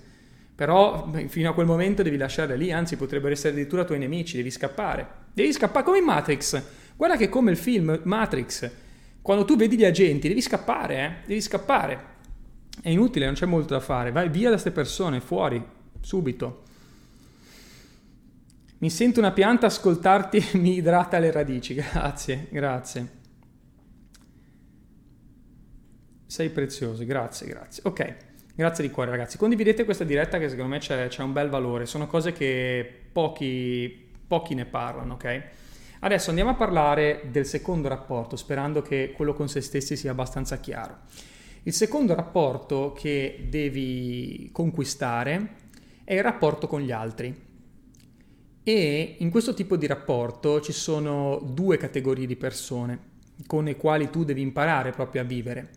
Però 0.55 1.11
fino 1.29 1.49
a 1.49 1.55
quel 1.55 1.65
momento 1.65 2.03
devi 2.03 2.19
lasciarle 2.19 2.55
lì, 2.55 2.71
anzi 2.71 2.97
potrebbero 2.97 3.33
essere 3.33 3.53
addirittura 3.53 3.85
tuoi 3.85 3.99
nemici, 3.99 4.37
devi 4.37 4.51
scappare. 4.51 5.07
Devi 5.33 5.55
scappare 5.55 5.87
come 5.87 5.97
in 5.97 6.05
Matrix. 6.05 6.63
Guarda 6.97 7.17
che 7.17 7.31
come 7.31 7.53
il 7.53 7.57
film 7.57 7.99
Matrix, 8.05 8.71
quando 9.23 9.47
tu 9.47 9.57
vedi 9.57 9.79
gli 9.79 9.87
agenti 9.87 10.29
devi 10.29 10.43
scappare, 10.43 10.97
eh? 10.99 11.27
Devi 11.27 11.41
scappare. 11.41 12.10
È 12.83 12.89
inutile, 12.89 13.27
non 13.27 13.35
c'è 13.35 13.47
molto 13.47 13.75
da 13.75 13.81
fare. 13.81 14.13
Vai 14.13 14.29
via 14.29 14.45
da 14.45 14.51
queste 14.51 14.71
persone, 14.71 15.21
fuori, 15.21 15.63
subito. 16.01 16.65
Mi 18.79 18.89
sento 18.89 19.21
una 19.21 19.33
pianta, 19.33 19.67
ascoltarti 19.67 20.51
mi 20.59 20.77
idrata 20.77 21.19
le 21.19 21.31
radici. 21.31 21.75
Grazie, 21.93 22.49
grazie. 22.51 23.19
Sei 26.27 26.49
prezioso, 26.49 27.05
grazie, 27.05 27.47
grazie. 27.49 27.83
Ok, 27.87 28.17
grazie 28.55 28.87
di 28.87 28.91
cuore 28.91 29.11
ragazzi. 29.11 29.37
Condividete 29.37 29.85
questa 29.85 30.05
diretta 30.05 30.39
che 30.39 30.49
secondo 30.49 30.71
me 30.71 30.79
c'è, 30.79 31.09
c'è 31.09 31.23
un 31.23 31.33
bel 31.33 31.49
valore. 31.49 31.87
Sono 31.87 32.07
cose 32.07 32.33
che 32.33 32.89
pochi, 33.13 34.13
pochi 34.27 34.55
ne 34.55 34.65
parlano, 34.65 35.15
ok? 35.15 35.43
Adesso 35.99 36.31
andiamo 36.31 36.51
a 36.51 36.55
parlare 36.55 37.25
del 37.31 37.45
secondo 37.45 37.89
rapporto, 37.89 38.37
sperando 38.37 38.81
che 38.81 39.13
quello 39.15 39.35
con 39.35 39.49
se 39.49 39.61
stessi 39.61 39.97
sia 39.97 40.13
abbastanza 40.13 40.59
chiaro. 40.59 41.01
Il 41.65 41.73
secondo 41.75 42.15
rapporto 42.15 42.95
che 42.97 43.47
devi 43.51 44.49
conquistare 44.51 45.57
è 46.05 46.15
il 46.15 46.23
rapporto 46.23 46.67
con 46.67 46.81
gli 46.81 46.91
altri. 46.91 47.49
E 48.63 49.17
in 49.19 49.31
questo 49.31 49.53
tipo 49.53 49.77
di 49.77 49.87
rapporto 49.87 50.61
ci 50.61 50.73
sono 50.73 51.39
due 51.43 51.77
categorie 51.77 52.27
di 52.27 52.37
persone 52.37 53.09
con 53.47 53.65
le 53.65 53.77
quali 53.77 54.11
tu 54.11 54.25
devi 54.25 54.41
imparare 54.41 54.91
proprio 54.93 55.21
a 55.21 55.25
vivere. 55.25 55.71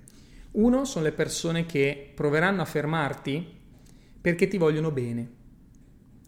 Uno 0.52 0.86
sono 0.86 1.04
le 1.04 1.12
persone 1.12 1.66
che 1.66 2.12
proveranno 2.14 2.62
a 2.62 2.66
fermarti 2.66 3.46
perché 4.22 4.48
ti 4.48 4.58
vogliono 4.58 4.92
bene. 4.92 5.32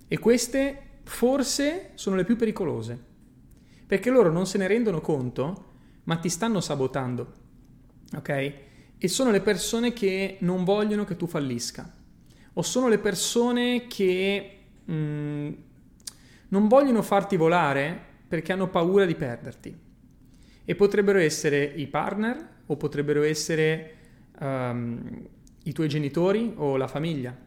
E 0.07 0.17
queste 0.19 0.99
forse 1.03 1.91
sono 1.93 2.15
le 2.15 2.25
più 2.25 2.35
pericolose, 2.35 2.99
perché 3.87 4.09
loro 4.09 4.31
non 4.31 4.45
se 4.45 4.57
ne 4.57 4.67
rendono 4.67 4.99
conto, 4.99 5.73
ma 6.03 6.17
ti 6.17 6.29
stanno 6.29 6.59
sabotando. 6.59 7.31
Ok? 8.15 8.53
E 9.05 9.07
sono 9.07 9.29
le 9.29 9.41
persone 9.41 9.93
che 9.93 10.37
non 10.39 10.63
vogliono 10.63 11.03
che 11.03 11.15
tu 11.15 11.27
fallisca. 11.27 11.93
O 12.53 12.61
sono 12.63 12.87
le 12.87 12.97
persone 12.97 13.85
che 13.85 14.57
mh, 14.83 14.93
mm, 14.95 15.53
non 16.47 16.67
vogliono 16.67 17.03
farti 17.03 17.37
volare 17.37 17.99
perché 18.27 18.51
hanno 18.51 18.67
paura 18.67 19.05
di 19.05 19.13
perderti. 19.13 19.77
E 20.65 20.73
potrebbero 20.73 21.19
essere 21.19 21.63
i 21.63 21.85
partner 21.85 22.63
o 22.65 22.77
potrebbero 22.77 23.21
essere 23.21 23.93
um, 24.39 25.27
i 25.65 25.71
tuoi 25.71 25.87
genitori 25.87 26.53
o 26.55 26.75
la 26.75 26.87
famiglia. 26.87 27.37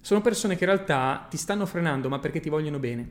Sono 0.00 0.20
persone 0.20 0.54
che 0.54 0.62
in 0.62 0.70
realtà 0.70 1.26
ti 1.28 1.36
stanno 1.36 1.66
frenando 1.66 2.08
ma 2.08 2.20
perché 2.20 2.38
ti 2.38 2.48
vogliono 2.48 2.78
bene. 2.78 3.10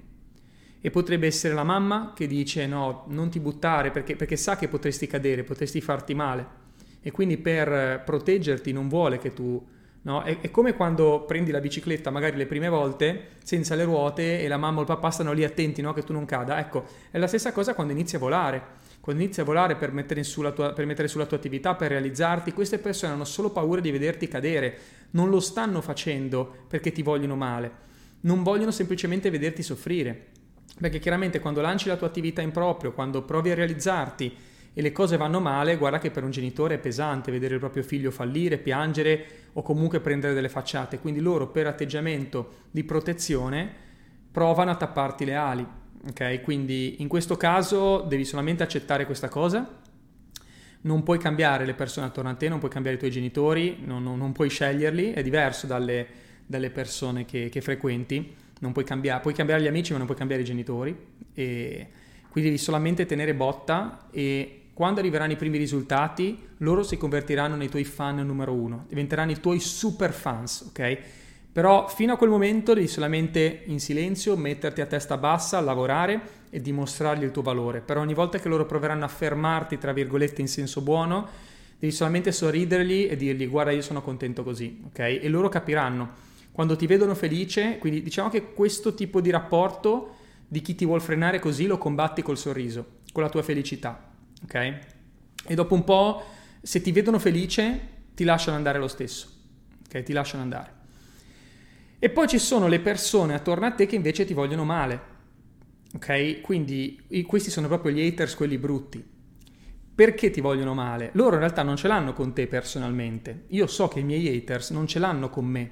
E 0.79 0.89
potrebbe 0.91 1.27
essere 1.27 1.53
la 1.53 1.65
mamma 1.65 2.13
che 2.15 2.25
dice 2.25 2.67
no, 2.67 3.03
non 3.09 3.29
ti 3.29 3.41
buttare 3.41 3.91
perché, 3.91 4.15
perché 4.15 4.37
sa 4.37 4.55
che 4.55 4.69
potresti 4.69 5.07
cadere, 5.07 5.43
potresti 5.43 5.81
farti 5.81 6.13
male. 6.13 6.66
E 7.01 7.11
quindi 7.11 7.37
per 7.37 8.01
proteggerti 8.03 8.71
non 8.71 8.89
vuole 8.89 9.17
che 9.17 9.33
tu 9.33 9.63
No? 10.07 10.23
È, 10.23 10.39
è, 10.39 10.51
come 10.51 10.73
quando 10.73 11.25
prendi 11.25 11.51
la 11.51 11.59
bicicletta, 11.59 12.09
magari 12.09 12.37
le 12.37 12.45
prime 12.45 12.69
volte, 12.69 13.31
senza 13.43 13.75
le 13.75 13.83
ruote 13.83 14.41
e 14.41 14.47
la 14.47 14.55
mamma 14.55 14.77
o 14.77 14.81
il 14.81 14.87
papà 14.87 15.09
stanno 15.11 15.33
lì 15.33 15.43
attenti 15.43 15.81
no? 15.81 15.91
che 15.91 16.03
tu 16.03 16.13
non 16.13 16.23
cada. 16.23 16.59
Ecco, 16.59 16.85
è 17.11 17.17
la 17.17 17.27
stessa 17.27 17.51
cosa 17.51 17.73
quando 17.73 17.91
inizi 17.91 18.15
a 18.15 18.19
volare. 18.19 18.85
Quando 19.01 19.21
inizi 19.21 19.41
a 19.41 19.43
volare 19.43 19.75
per 19.75 19.91
mettere, 19.91 20.21
tua, 20.23 20.71
per 20.71 20.85
mettere 20.85 21.09
sulla 21.09 21.25
tua 21.25 21.35
attività, 21.35 21.75
per 21.75 21.89
realizzarti, 21.89 22.53
queste 22.53 22.77
persone 22.77 23.11
hanno 23.11 23.25
solo 23.25 23.49
paura 23.49 23.81
di 23.81 23.91
vederti 23.91 24.29
cadere. 24.29 24.77
Non 25.11 25.29
lo 25.29 25.41
stanno 25.41 25.81
facendo 25.81 26.65
perché 26.69 26.93
ti 26.93 27.03
vogliono 27.03 27.35
male. 27.35 27.85
Non 28.21 28.43
vogliono 28.43 28.71
semplicemente 28.71 29.29
vederti 29.29 29.61
soffrire. 29.61 30.27
Perché 30.79 30.99
chiaramente 30.99 31.41
quando 31.41 31.59
lanci 31.59 31.89
la 31.89 31.97
tua 31.97 32.07
attività 32.07 32.41
in 32.41 32.51
proprio, 32.51 32.93
quando 32.93 33.23
provi 33.23 33.51
a 33.51 33.55
realizzarti, 33.55 34.35
e 34.77 34.81
le 34.84 34.91
cose 34.91 35.17
vanno 35.17 35.39
male, 35.39 35.75
guarda 35.75 35.98
che 35.98 36.12
per 36.12 36.24
un 36.24 36.29
genitore 36.29 36.75
è 36.75 36.77
pesante 36.77 37.31
vedere 37.31 37.55
il 37.55 37.60
proprio 37.60 37.81
figlio 37.81 38.12
fallire, 38.12 38.60
piangere 38.60 39.25
o 39.53 39.63
comunque 39.63 40.01
prendere 40.01 40.36
delle 40.36 40.50
facciate. 40.50 41.00
Quindi 41.00 41.19
loro 41.19 41.48
per 41.48 41.65
atteggiamento 41.65 42.65
di 42.69 42.84
protezione 42.84 43.67
provano 44.31 44.69
a 44.69 44.75
tapparti 44.75 45.25
le 45.25 45.34
ali. 45.34 45.65
Ok? 46.10 46.41
Quindi 46.43 47.01
in 47.01 47.07
questo 47.07 47.38
caso 47.38 48.01
devi 48.01 48.24
solamente 48.24 48.62
accettare 48.62 49.07
questa 49.07 49.29
cosa. 49.29 49.67
Non 50.81 51.01
puoi 51.01 51.17
cambiare 51.17 51.65
le 51.65 51.74
persone 51.74 52.05
attorno 52.05 52.29
a 52.29 52.36
te, 52.36 52.48
non 52.48 52.60
puoi 52.60 52.69
cambiare 52.69 52.98
i 52.98 53.00
tuoi 53.00 53.10
genitori, 53.10 53.79
non, 53.84 54.03
non, 54.03 54.19
non 54.19 54.31
puoi 54.31 54.50
sceglierli, 54.50 55.12
è 55.12 55.24
diverso 55.24 55.65
dalle, 55.65 56.05
dalle 56.46 56.69
persone 56.69 57.25
che, 57.25 57.50
che, 57.50 57.62
frequenti. 57.62 58.36
Cambiare, 58.86 59.22
puoi 59.22 59.34
cambiare 59.34 59.63
gli 59.63 59.67
amici, 59.67 59.91
ma 59.93 59.98
non 59.98 60.05
puoi 60.05 60.19
cambiare 60.19 60.43
i 60.43 60.46
genitori. 60.46 60.96
E 61.34 61.88
quindi 62.29 62.51
devi 62.51 62.62
solamente 62.62 63.07
tenere 63.07 63.34
botta 63.34 64.07
e 64.12 64.62
quando 64.77 65.00
arriveranno 65.00 65.31
i 65.31 65.38
primi 65.38 65.57
risultati, 65.57 66.38
loro 66.57 66.84
si 66.84 66.98
convertiranno 66.98 67.55
nei 67.55 67.67
tuoi 67.67 67.84
fan 67.84 68.17
numero 68.17 68.53
uno, 68.53 68.86
diventeranno 68.88 69.31
i 69.31 69.39
tuoi 69.39 69.60
super 69.60 70.13
fans, 70.13 70.67
ok? 70.69 70.98
Però 71.51 71.88
fino 71.88 72.13
a 72.13 72.15
quel 72.15 72.29
momento 72.29 72.75
devi 72.75 72.86
solamente 72.86 73.63
in 73.65 73.79
silenzio 73.79 74.38
metterti 74.38 74.81
a 74.81 74.86
testa 74.86 75.17
bassa, 75.17 75.60
lavorare 75.62 76.22
e 76.51 76.62
dimostrargli 76.62 77.24
il 77.24 77.31
tuo 77.31 77.41
valore. 77.41 77.81
Però 77.81 78.01
ogni 78.01 78.13
volta 78.13 78.38
che 78.38 78.48
loro 78.50 78.67
proveranno 78.67 79.03
a 79.03 79.07
fermarti, 79.07 79.79
tra 79.79 79.93
virgolette, 79.93 80.41
in 80.41 80.48
senso 80.48 80.81
buono, 80.81 81.27
devi 81.79 81.91
solamente 81.91 82.31
sorridergli 82.31 83.07
e 83.10 83.15
dirgli 83.15 83.50
guarda 83.50 83.72
io 83.72 83.81
sono 83.81 84.03
contento 84.03 84.43
così, 84.43 84.84
ok? 84.86 85.00
E 85.00 85.27
loro 85.27 85.50
capiranno. 85.50 86.07
Quando 86.51 86.75
ti 86.75 86.86
vedono 86.86 87.15
felice, 87.15 87.79
quindi 87.79 88.03
diciamo 88.03 88.29
che 88.29 88.53
questo 88.53 88.93
tipo 88.93 89.22
di 89.22 89.31
rapporto 89.31 90.17
di 90.48 90.62
chi 90.62 90.75
ti 90.75 90.86
vuol 90.86 91.01
frenare 91.01 91.39
così 91.39 91.65
lo 91.65 91.79
combatti 91.79 92.22
col 92.22 92.38
sorriso, 92.38 93.00
con 93.12 93.24
la 93.24 93.29
tua 93.29 93.41
felicità 93.41 94.06
ok? 94.44 94.79
E 95.46 95.56
dopo 95.56 95.74
un 95.74 95.84
po', 95.84 96.24
se 96.62 96.82
ti 96.82 96.91
vedono 96.91 97.20
felice, 97.20 97.96
ti 98.13 98.24
lasciano 98.24 98.58
andare 98.58 98.79
lo 98.79 98.88
stesso, 98.88 99.29
ok? 99.86 100.03
Ti 100.03 100.13
lasciano 100.13 100.44
andare. 100.44 100.75
E 102.00 102.10
poi 102.10 102.27
ci 102.27 102.38
sono 102.38 102.67
le 102.67 102.79
persone 102.79 103.34
attorno 103.34 103.65
a 103.65 103.72
te 103.72 103.86
che 103.86 103.96
invece 103.96 104.25
ti 104.25 104.34
vogliono 104.34 104.63
male, 104.63 105.01
ok? 105.96 106.41
Quindi 106.41 107.03
questi 107.25 107.50
sono 107.50 107.67
proprio 107.67 107.91
gli 107.91 108.06
haters, 108.06 108.36
quelli 108.36 108.58
brutti. 108.58 109.15
Perché 109.96 110.29
ti 110.29 110.41
vogliono 110.41 110.75
male? 110.75 111.10
Loro 111.13 111.34
in 111.34 111.39
realtà 111.39 111.63
non 111.63 111.75
ce 111.75 111.88
l'hanno 111.88 112.13
con 112.13 112.34
te 112.34 112.46
personalmente. 112.46 113.46
Io 113.48 113.65
so 113.65 113.88
che 113.88 114.01
i 114.01 114.03
miei 114.03 114.27
haters 114.27 114.70
non 114.70 114.86
ce 114.86 115.00
l'hanno 115.00 115.29
con 115.29 115.46
me, 115.46 115.72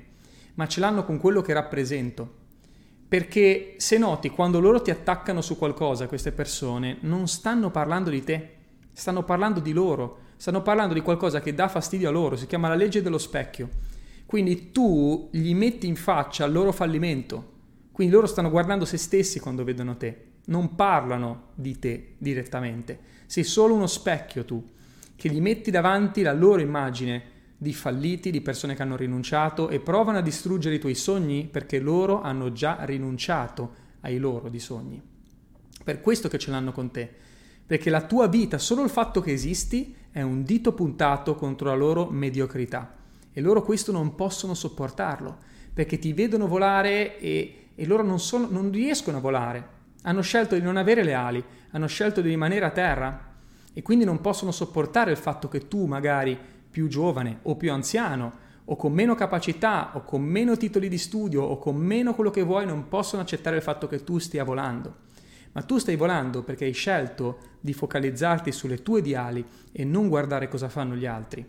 ma 0.56 0.68
ce 0.68 0.80
l'hanno 0.80 1.06
con 1.06 1.20
quello 1.20 1.42
che 1.42 1.54
rappresento. 1.54 2.38
Perché 3.08 3.76
se 3.78 4.00
noti, 4.00 4.30
quando 4.30 4.60
loro 4.60 4.82
ti 4.82 4.90
attaccano 4.90 5.42
su 5.42 5.60
qualcosa, 5.60 6.08
queste 6.08 6.32
persone, 6.32 6.98
non 7.02 7.28
stanno 7.28 7.70
parlando 7.70 8.10
di 8.10 8.24
te, 8.24 8.55
stanno 8.96 9.24
parlando 9.24 9.60
di 9.60 9.74
loro, 9.74 10.20
stanno 10.38 10.62
parlando 10.62 10.94
di 10.94 11.02
qualcosa 11.02 11.42
che 11.42 11.54
dà 11.54 11.68
fastidio 11.68 12.08
a 12.08 12.12
loro, 12.12 12.38
si 12.38 12.48
chiama 12.48 12.70
la 12.70 12.76
legge 12.76 13.02
dello 13.02 13.18
specchio. 13.18 13.70
Quindi 14.26 14.72
tu 14.72 15.28
gli 15.32 15.54
metti 15.54 15.86
in 15.86 15.98
faccia 15.98 16.46
il 16.46 16.54
loro 16.54 16.72
fallimento, 16.72 17.52
quindi 17.92 18.14
loro 18.14 18.26
stanno 18.26 18.50
guardando 18.50 18.86
se 18.86 18.98
stessi 18.98 19.40
quando 19.40 19.66
vedono 19.66 19.98
te, 19.98 20.24
non 20.46 20.76
parlano 20.76 21.50
di 21.56 21.78
te 21.78 22.16
direttamente, 22.18 23.00
sei 23.26 23.44
solo 23.44 23.74
uno 23.74 23.88
specchio 23.88 24.46
tu, 24.46 24.64
che 25.16 25.30
gli 25.30 25.42
metti 25.42 25.72
davanti 25.72 26.22
la 26.22 26.34
loro 26.34 26.62
immagine 26.62 27.34
di 27.58 27.74
falliti, 27.74 28.32
di 28.32 28.42
persone 28.42 28.76
che 28.76 28.82
hanno 28.82 28.96
rinunciato 28.96 29.70
e 29.70 29.80
provano 29.80 30.20
a 30.20 30.22
distruggere 30.22 30.76
i 30.76 30.80
tuoi 30.80 30.96
sogni 30.96 31.48
perché 31.50 31.80
loro 31.80 32.22
hanno 32.22 32.52
già 32.52 32.78
rinunciato 32.82 33.84
ai 34.02 34.18
loro 34.20 34.50
di 34.50 34.60
sogni. 34.60 35.02
Per 35.84 36.02
questo 36.02 36.30
che 36.30 36.38
ce 36.38 36.52
l'hanno 36.52 36.72
con 36.72 36.92
te, 36.92 37.14
perché 37.66 37.90
la 37.90 38.02
tua 38.02 38.28
vita, 38.28 38.58
solo 38.58 38.84
il 38.84 38.90
fatto 38.90 39.22
che 39.22 39.32
esisti, 39.32 39.96
è 40.12 40.22
un 40.22 40.44
dito 40.44 40.74
puntato 40.74 41.36
contro 41.36 41.68
la 41.68 41.76
loro 41.76 42.06
mediocrità 42.06 42.96
e 43.34 43.42
loro 43.42 43.64
questo 43.64 43.92
non 43.92 44.16
possono 44.16 44.54
sopportarlo, 44.54 45.38
perché 45.74 46.00
ti 46.00 46.14
vedono 46.14 46.48
volare 46.48 47.20
e, 47.20 47.68
e 47.76 47.86
loro 47.86 48.02
non, 48.04 48.20
sono, 48.20 48.48
non 48.50 48.72
riescono 48.72 49.18
a 49.18 49.20
volare, 49.20 49.68
hanno 50.04 50.22
scelto 50.22 50.56
di 50.56 50.62
non 50.62 50.78
avere 50.78 51.04
le 51.04 51.14
ali, 51.14 51.44
hanno 51.72 51.88
scelto 51.88 52.22
di 52.22 52.30
rimanere 52.30 52.64
a 52.64 52.70
terra 52.70 53.34
e 53.74 53.82
quindi 53.82 54.06
non 54.06 54.22
possono 54.22 54.52
sopportare 54.52 55.12
il 55.12 55.18
fatto 55.18 55.50
che 55.50 55.68
tu 55.68 55.86
magari 55.86 56.40
più 56.70 56.88
giovane 56.88 57.40
o 57.42 57.56
più 57.56 57.74
anziano 57.74 58.44
o 58.64 58.76
con 58.78 58.94
meno 58.94 59.16
capacità 59.16 59.92
o 59.96 60.04
con 60.04 60.22
meno 60.22 60.56
titoli 60.56 60.88
di 60.88 60.98
studio 60.98 61.44
o 61.44 61.58
con 61.58 61.76
meno 61.76 62.14
quello 62.14 62.32
che 62.32 62.42
vuoi 62.42 62.66
non 62.66 62.88
possono 62.88 63.22
accettare 63.22 63.58
il 63.58 63.62
fatto 63.62 63.88
che 63.88 64.04
tu 64.04 64.18
stia 64.18 64.46
volando. 64.46 65.05
Ma 65.56 65.62
tu 65.62 65.78
stai 65.78 65.96
volando 65.96 66.44
perché 66.44 66.66
hai 66.66 66.74
scelto 66.74 67.38
di 67.62 67.72
focalizzarti 67.72 68.52
sulle 68.52 68.84
tue 68.84 69.00
ideali 69.00 69.44
e 69.72 69.86
non 69.86 70.10
guardare 70.10 70.50
cosa 70.50 70.68
fanno 70.68 70.96
gli 70.96 71.06
altri. 71.06 71.46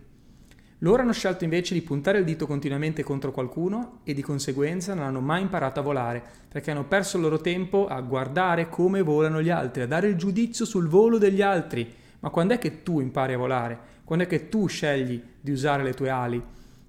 Loro 0.81 1.03
hanno 1.03 1.13
scelto 1.13 1.43
invece 1.43 1.75
di 1.75 1.83
puntare 1.83 2.19
il 2.19 2.25
dito 2.25 2.47
continuamente 2.47 3.03
contro 3.03 3.33
qualcuno 3.33 4.01
e 4.05 4.15
di 4.15 4.23
conseguenza 4.23 4.95
non 4.95 5.07
hanno 5.07 5.21
mai 5.21 5.43
imparato 5.43 5.81
a 5.81 5.83
volare, 5.83 6.23
perché 6.49 6.71
hanno 6.71 6.85
perso 6.85 7.17
il 7.17 7.25
loro 7.25 7.41
tempo 7.41 7.89
a 7.89 8.01
guardare 8.01 8.69
come 8.69 9.03
volano 9.03 9.43
gli 9.43 9.51
altri, 9.51 9.83
a 9.83 9.89
dare 9.89 10.07
il 10.07 10.17
giudizio 10.17 10.65
sul 10.65 10.87
volo 10.87 11.19
degli 11.19 11.43
altri. 11.43 11.93
Ma 12.21 12.31
quando 12.31 12.55
è 12.55 12.59
che 12.59 12.85
tu 12.85 13.01
impari 13.01 13.33
a 13.33 13.39
volare? 13.39 13.79
Quando 14.05 14.25
è 14.25 14.29
che 14.29 14.49
tu 14.49 14.69
scegli 14.69 15.21
di 15.41 15.51
usare 15.51 15.83
le 15.83 15.95
tue 15.95 16.11
ali? 16.11 16.41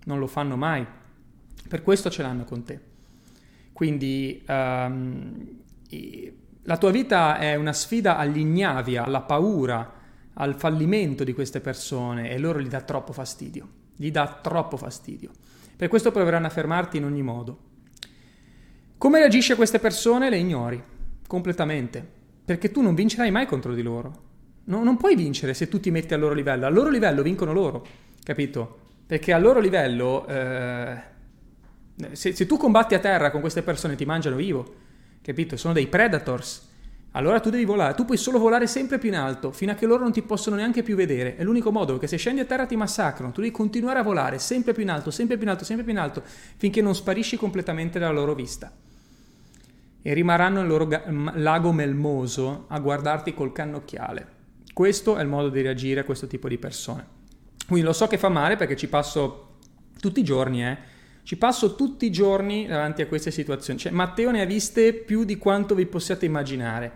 Non 0.03 0.19
lo 0.19 0.27
fanno 0.27 0.55
mai. 0.55 0.85
Per 1.67 1.81
questo 1.81 2.11
ce 2.11 2.21
l'hanno 2.21 2.43
con 2.43 2.63
te. 2.63 2.79
Quindi 3.73 4.43
um, 4.47 5.63
la 6.67 6.75
tua 6.75 6.91
vita 6.91 7.37
è 7.37 7.55
una 7.55 7.71
sfida 7.71 8.17
all'ignavia, 8.17 9.05
alla 9.05 9.21
paura, 9.21 9.93
al 10.33 10.55
fallimento 10.55 11.23
di 11.23 11.33
queste 11.33 11.61
persone 11.61 12.29
e 12.29 12.37
loro 12.37 12.59
gli 12.59 12.67
dà 12.67 12.81
troppo 12.81 13.13
fastidio. 13.13 13.67
Gli 13.95 14.11
dà 14.11 14.39
troppo 14.41 14.75
fastidio. 14.75 15.31
Per 15.77 15.87
questo 15.87 16.11
proveranno 16.11 16.47
a 16.47 16.49
fermarti 16.49 16.97
in 16.97 17.05
ogni 17.05 17.21
modo. 17.21 17.57
Come 18.97 19.19
reagisci 19.19 19.53
a 19.53 19.55
queste 19.55 19.79
persone? 19.79 20.29
Le 20.29 20.37
ignori 20.37 20.83
completamente, 21.25 22.05
perché 22.43 22.69
tu 22.69 22.81
non 22.81 22.95
vincerai 22.95 23.31
mai 23.31 23.45
contro 23.45 23.73
di 23.73 23.81
loro. 23.81 24.25
No, 24.65 24.83
non 24.83 24.97
puoi 24.97 25.15
vincere 25.15 25.53
se 25.53 25.69
tu 25.69 25.79
ti 25.79 25.89
metti 25.89 26.13
al 26.13 26.19
loro 26.19 26.33
livello. 26.33 26.65
Al 26.65 26.73
loro 26.73 26.89
livello 26.89 27.21
vincono 27.21 27.53
loro, 27.53 27.85
capito? 28.23 28.79
Perché 29.07 29.31
al 29.31 29.41
loro 29.41 29.61
livello, 29.61 30.27
eh, 30.27 30.97
se, 32.11 32.33
se, 32.33 32.45
tu 32.45 32.57
combatti 32.57 32.93
a 32.93 32.99
terra 32.99 33.31
con 33.31 33.39
queste 33.39 33.61
persone 33.61 33.95
ti 33.95 34.03
mangiano 34.03 34.35
vivo, 34.35 34.85
capito? 35.27 35.57
Sono 35.57 35.73
dei 35.73 35.87
predators. 35.87 36.65
Allora 37.11 37.39
tu 37.39 37.49
devi 37.49 37.65
volare, 37.65 37.95
tu 37.95 38.05
puoi 38.05 38.17
solo 38.17 38.37
volare 38.37 38.67
sempre 38.67 38.99
più 38.99 39.09
in 39.09 39.15
alto, 39.15 39.51
fino 39.51 39.71
a 39.71 39.75
che 39.75 39.85
loro 39.85 40.03
non 40.03 40.11
ti 40.11 40.21
possono 40.21 40.55
neanche 40.55 40.83
più 40.83 40.95
vedere. 40.95 41.35
È 41.35 41.43
l'unico 41.43 41.71
modo, 41.71 41.93
perché 41.93 42.07
se 42.07 42.17
scendi 42.17 42.41
a 42.41 42.45
terra 42.45 42.65
ti 42.65 42.75
massacrano. 42.75 43.31
Tu 43.31 43.41
devi 43.41 43.51
continuare 43.51 43.99
a 43.99 44.03
volare 44.03 44.39
sempre 44.39 44.73
più 44.73 44.83
in 44.83 44.89
alto, 44.89 45.11
sempre 45.11 45.35
più 45.35 45.45
in 45.45 45.51
alto, 45.51 45.65
sempre 45.65 45.83
più 45.83 45.93
in 45.93 45.99
alto, 45.99 46.21
finché 46.57 46.81
non 46.81 46.95
sparisci 46.95 47.35
completamente 47.35 47.99
dalla 47.99 48.13
loro 48.13 48.35
vista. 48.35 48.71
E 50.01 50.13
rimarranno 50.13 50.59
nel 50.59 50.67
loro 50.67 50.87
ga- 50.87 51.03
lago 51.07 51.71
melmoso 51.71 52.65
a 52.67 52.79
guardarti 52.79 53.33
col 53.33 53.51
cannocchiale. 53.51 54.35
Questo 54.71 55.17
è 55.17 55.21
il 55.21 55.27
modo 55.27 55.49
di 55.49 55.61
reagire 55.61 56.01
a 56.01 56.03
questo 56.03 56.27
tipo 56.27 56.47
di 56.47 56.57
persone. 56.57 57.05
Quindi 57.65 57.85
lo 57.85 57.93
so 57.93 58.07
che 58.07 58.17
fa 58.17 58.29
male 58.29 58.55
perché 58.55 58.77
ci 58.77 58.87
passo 58.87 59.55
tutti 59.99 60.19
i 60.19 60.23
giorni, 60.23 60.65
eh. 60.65 60.77
Ci 61.27 61.35
passo 61.35 61.75
tutti 61.75 62.05
i 62.05 62.09
giorni 62.09 62.67
davanti 62.67 63.01
a 63.01 63.07
queste 63.07 63.31
situazioni. 63.31 63.77
Cioè, 63.77 63.91
Matteo 63.91 64.31
ne 64.31 64.39
ha 64.39 64.45
viste 64.45 64.93
più 64.93 65.25
di 65.25 65.37
quanto 65.37 65.75
vi 65.75 65.85
possiate 65.85 66.25
immaginare, 66.25 66.91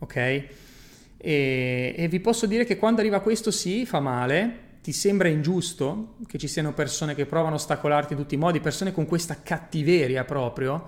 ok? 0.00 0.16
E, 0.16 1.94
e 1.96 2.08
vi 2.10 2.20
posso 2.20 2.44
dire 2.44 2.66
che 2.66 2.76
quando 2.76 3.00
arriva 3.00 3.20
questo 3.20 3.50
sì, 3.50 3.86
fa 3.86 3.98
male, 3.98 4.76
ti 4.82 4.92
sembra 4.92 5.28
ingiusto 5.28 6.16
che 6.26 6.36
ci 6.36 6.46
siano 6.46 6.74
persone 6.74 7.14
che 7.14 7.24
provano 7.24 7.54
a 7.54 7.56
ostacolarti 7.56 8.12
in 8.12 8.18
tutti 8.18 8.34
i 8.34 8.36
modi, 8.36 8.60
persone 8.60 8.92
con 8.92 9.06
questa 9.06 9.40
cattiveria 9.42 10.24
proprio, 10.24 10.86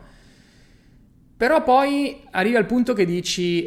però 1.35 1.65
poi 1.65 2.21
arriva 2.33 2.59
il 2.59 2.67
punto 2.67 2.93
che 2.93 3.07
dici 3.07 3.67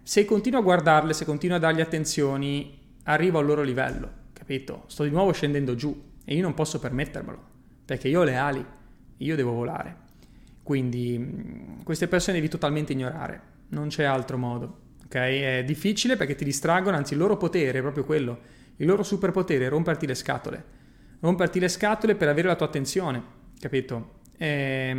se 0.00 0.24
continuo 0.24 0.60
a 0.60 0.62
guardarle, 0.62 1.12
se 1.12 1.24
continuo 1.24 1.56
a 1.56 1.58
dargli 1.58 1.80
attenzioni, 1.80 2.78
arrivo 3.02 3.40
al 3.40 3.46
loro 3.46 3.62
livello, 3.62 4.08
capito? 4.32 4.84
Sto 4.86 5.02
di 5.02 5.10
nuovo 5.10 5.32
scendendo 5.32 5.74
giù 5.74 6.00
e 6.24 6.36
io 6.36 6.42
non 6.42 6.54
posso 6.54 6.78
permettermelo, 6.78 7.53
perché 7.84 8.08
io 8.08 8.20
ho 8.20 8.24
le 8.24 8.36
ali, 8.36 8.64
io 9.18 9.36
devo 9.36 9.52
volare. 9.52 10.02
Quindi 10.62 11.18
mm, 11.18 11.82
queste 11.82 12.08
persone 12.08 12.36
devi 12.36 12.48
totalmente 12.48 12.92
ignorare. 12.92 13.52
non 13.68 13.88
c'è 13.88 14.04
altro 14.04 14.38
modo. 14.38 14.82
Ok? 15.04 15.14
È 15.14 15.62
difficile 15.64 16.16
perché 16.16 16.34
ti 16.34 16.44
distraggono, 16.44 16.96
anzi 16.96 17.12
il 17.12 17.18
loro 17.18 17.36
potere 17.36 17.78
è 17.78 17.82
proprio 17.82 18.04
quello, 18.04 18.40
il 18.76 18.86
loro 18.86 19.02
superpotere 19.02 19.66
è 19.66 19.68
romperti 19.68 20.06
le 20.06 20.14
scatole. 20.14 20.64
Romperti 21.20 21.60
le 21.60 21.68
scatole 21.68 22.14
per 22.16 22.28
avere 22.28 22.48
la 22.48 22.56
tua 22.56 22.66
attenzione, 22.66 23.22
capito? 23.58 24.20
È, 24.36 24.96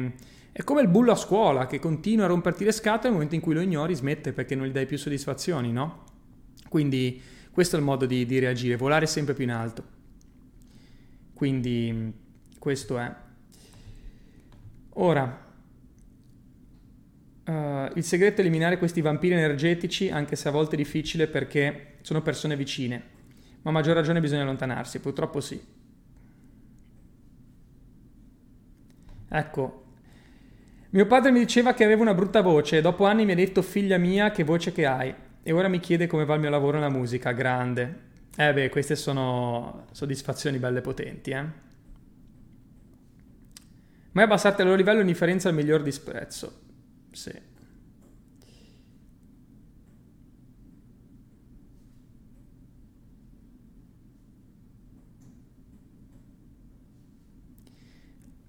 è 0.51 0.63
come 0.63 0.81
il 0.81 0.87
bullo 0.87 1.11
a 1.11 1.15
scuola 1.15 1.67
che 1.67 1.79
continua 1.79 2.25
a 2.25 2.27
romperti 2.29 2.63
le 2.63 2.71
scatole 2.71 3.03
nel 3.03 3.13
momento 3.13 3.35
in 3.35 3.41
cui 3.41 3.53
lo 3.53 3.61
ignori 3.61 3.93
smette 3.93 4.31
perché 4.31 4.55
non 4.55 4.67
gli 4.67 4.71
dai 4.71 4.85
più 4.85 4.97
soddisfazioni, 4.97 5.71
no? 5.71 6.03
Quindi 6.69 7.21
questo 7.51 7.75
è 7.75 7.79
il 7.79 7.85
modo 7.85 8.05
di, 8.05 8.25
di 8.25 8.39
reagire, 8.39 8.75
volare 8.75 9.05
sempre 9.05 9.33
più 9.33 9.43
in 9.43 9.51
alto. 9.51 9.83
Quindi 11.33 12.13
questo 12.65 12.97
è. 12.97 13.15
Ora, 14.93 15.45
uh, 17.45 17.51
il 17.93 18.03
segreto 18.03 18.37
è 18.37 18.39
eliminare 18.39 18.79
questi 18.79 19.01
vampiri 19.01 19.35
energetici, 19.35 20.09
anche 20.09 20.35
se 20.35 20.47
a 20.47 20.51
volte 20.51 20.73
è 20.73 20.77
difficile 20.77 21.27
perché 21.27 21.97
sono 22.01 22.23
persone 22.23 22.55
vicine, 22.55 23.03
ma 23.61 23.69
a 23.69 23.73
maggior 23.73 23.93
ragione 23.93 24.19
bisogna 24.19 24.41
allontanarsi, 24.41 24.99
purtroppo 24.99 25.41
sì. 25.41 25.63
Ecco, 29.29 29.85
mio 30.89 31.05
padre 31.05 31.29
mi 31.29 31.37
diceva 31.41 31.75
che 31.75 31.83
avevo 31.83 32.01
una 32.01 32.15
brutta 32.15 32.41
voce 32.41 32.81
dopo 32.81 33.05
anni 33.05 33.25
mi 33.25 33.33
ha 33.33 33.35
detto 33.35 33.61
figlia 33.61 33.99
mia 33.99 34.31
che 34.31 34.43
voce 34.43 34.71
che 34.71 34.87
hai. 34.87 35.13
E 35.43 35.51
ora 35.51 35.67
mi 35.67 35.79
chiede 35.79 36.07
come 36.07 36.25
va 36.25 36.33
il 36.33 36.39
mio 36.39 36.49
lavoro 36.49 36.79
nella 36.79 36.89
musica, 36.89 37.31
grande. 37.31 37.99
Eh 38.35 38.51
beh, 38.51 38.69
queste 38.69 38.95
sono 38.95 39.85
soddisfazioni 39.91 40.57
belle 40.57 40.81
potenti, 40.81 41.29
eh. 41.29 41.65
Mai 44.15 44.23
abbassate 44.23 44.61
il 44.61 44.67
loro 44.69 44.79
livello 44.79 45.01
indifferenza 45.01 45.49
al 45.49 45.55
miglior 45.55 45.83
disprezzo. 45.83 46.61
Sì. 47.11 47.33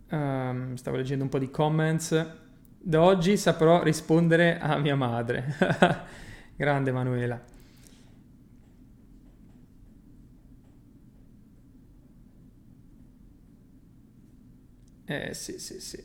Um, 0.09 0.77
stavo 0.77 0.97
leggendo 0.97 1.25
un 1.25 1.31
po' 1.31 1.41
di 1.41 1.51
comments. 1.51 2.27
Da 2.79 3.03
oggi 3.03 3.37
saprò 3.37 3.83
rispondere 3.83 4.61
a 4.61 4.79
mia 4.79 4.95
madre. 4.95 5.53
Grande 6.55 6.93
Manuela. 6.93 7.56
Eh 15.07 15.33
sì, 15.35 15.59
sì, 15.59 15.81
sì. 15.81 16.03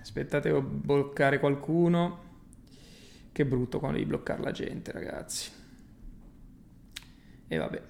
Aspettate, 0.00 0.48
devo 0.48 0.62
bloccare 0.62 1.38
qualcuno. 1.38 2.28
Che 3.32 3.46
brutto 3.46 3.78
quando 3.78 3.98
devi 3.98 4.08
bloccare 4.08 4.42
la 4.42 4.50
gente, 4.50 4.90
ragazzi. 4.92 5.50
E 7.46 7.56
vabbè. 7.56 7.82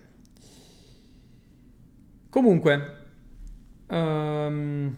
Comunque, 2.29 2.97
um, 3.89 4.97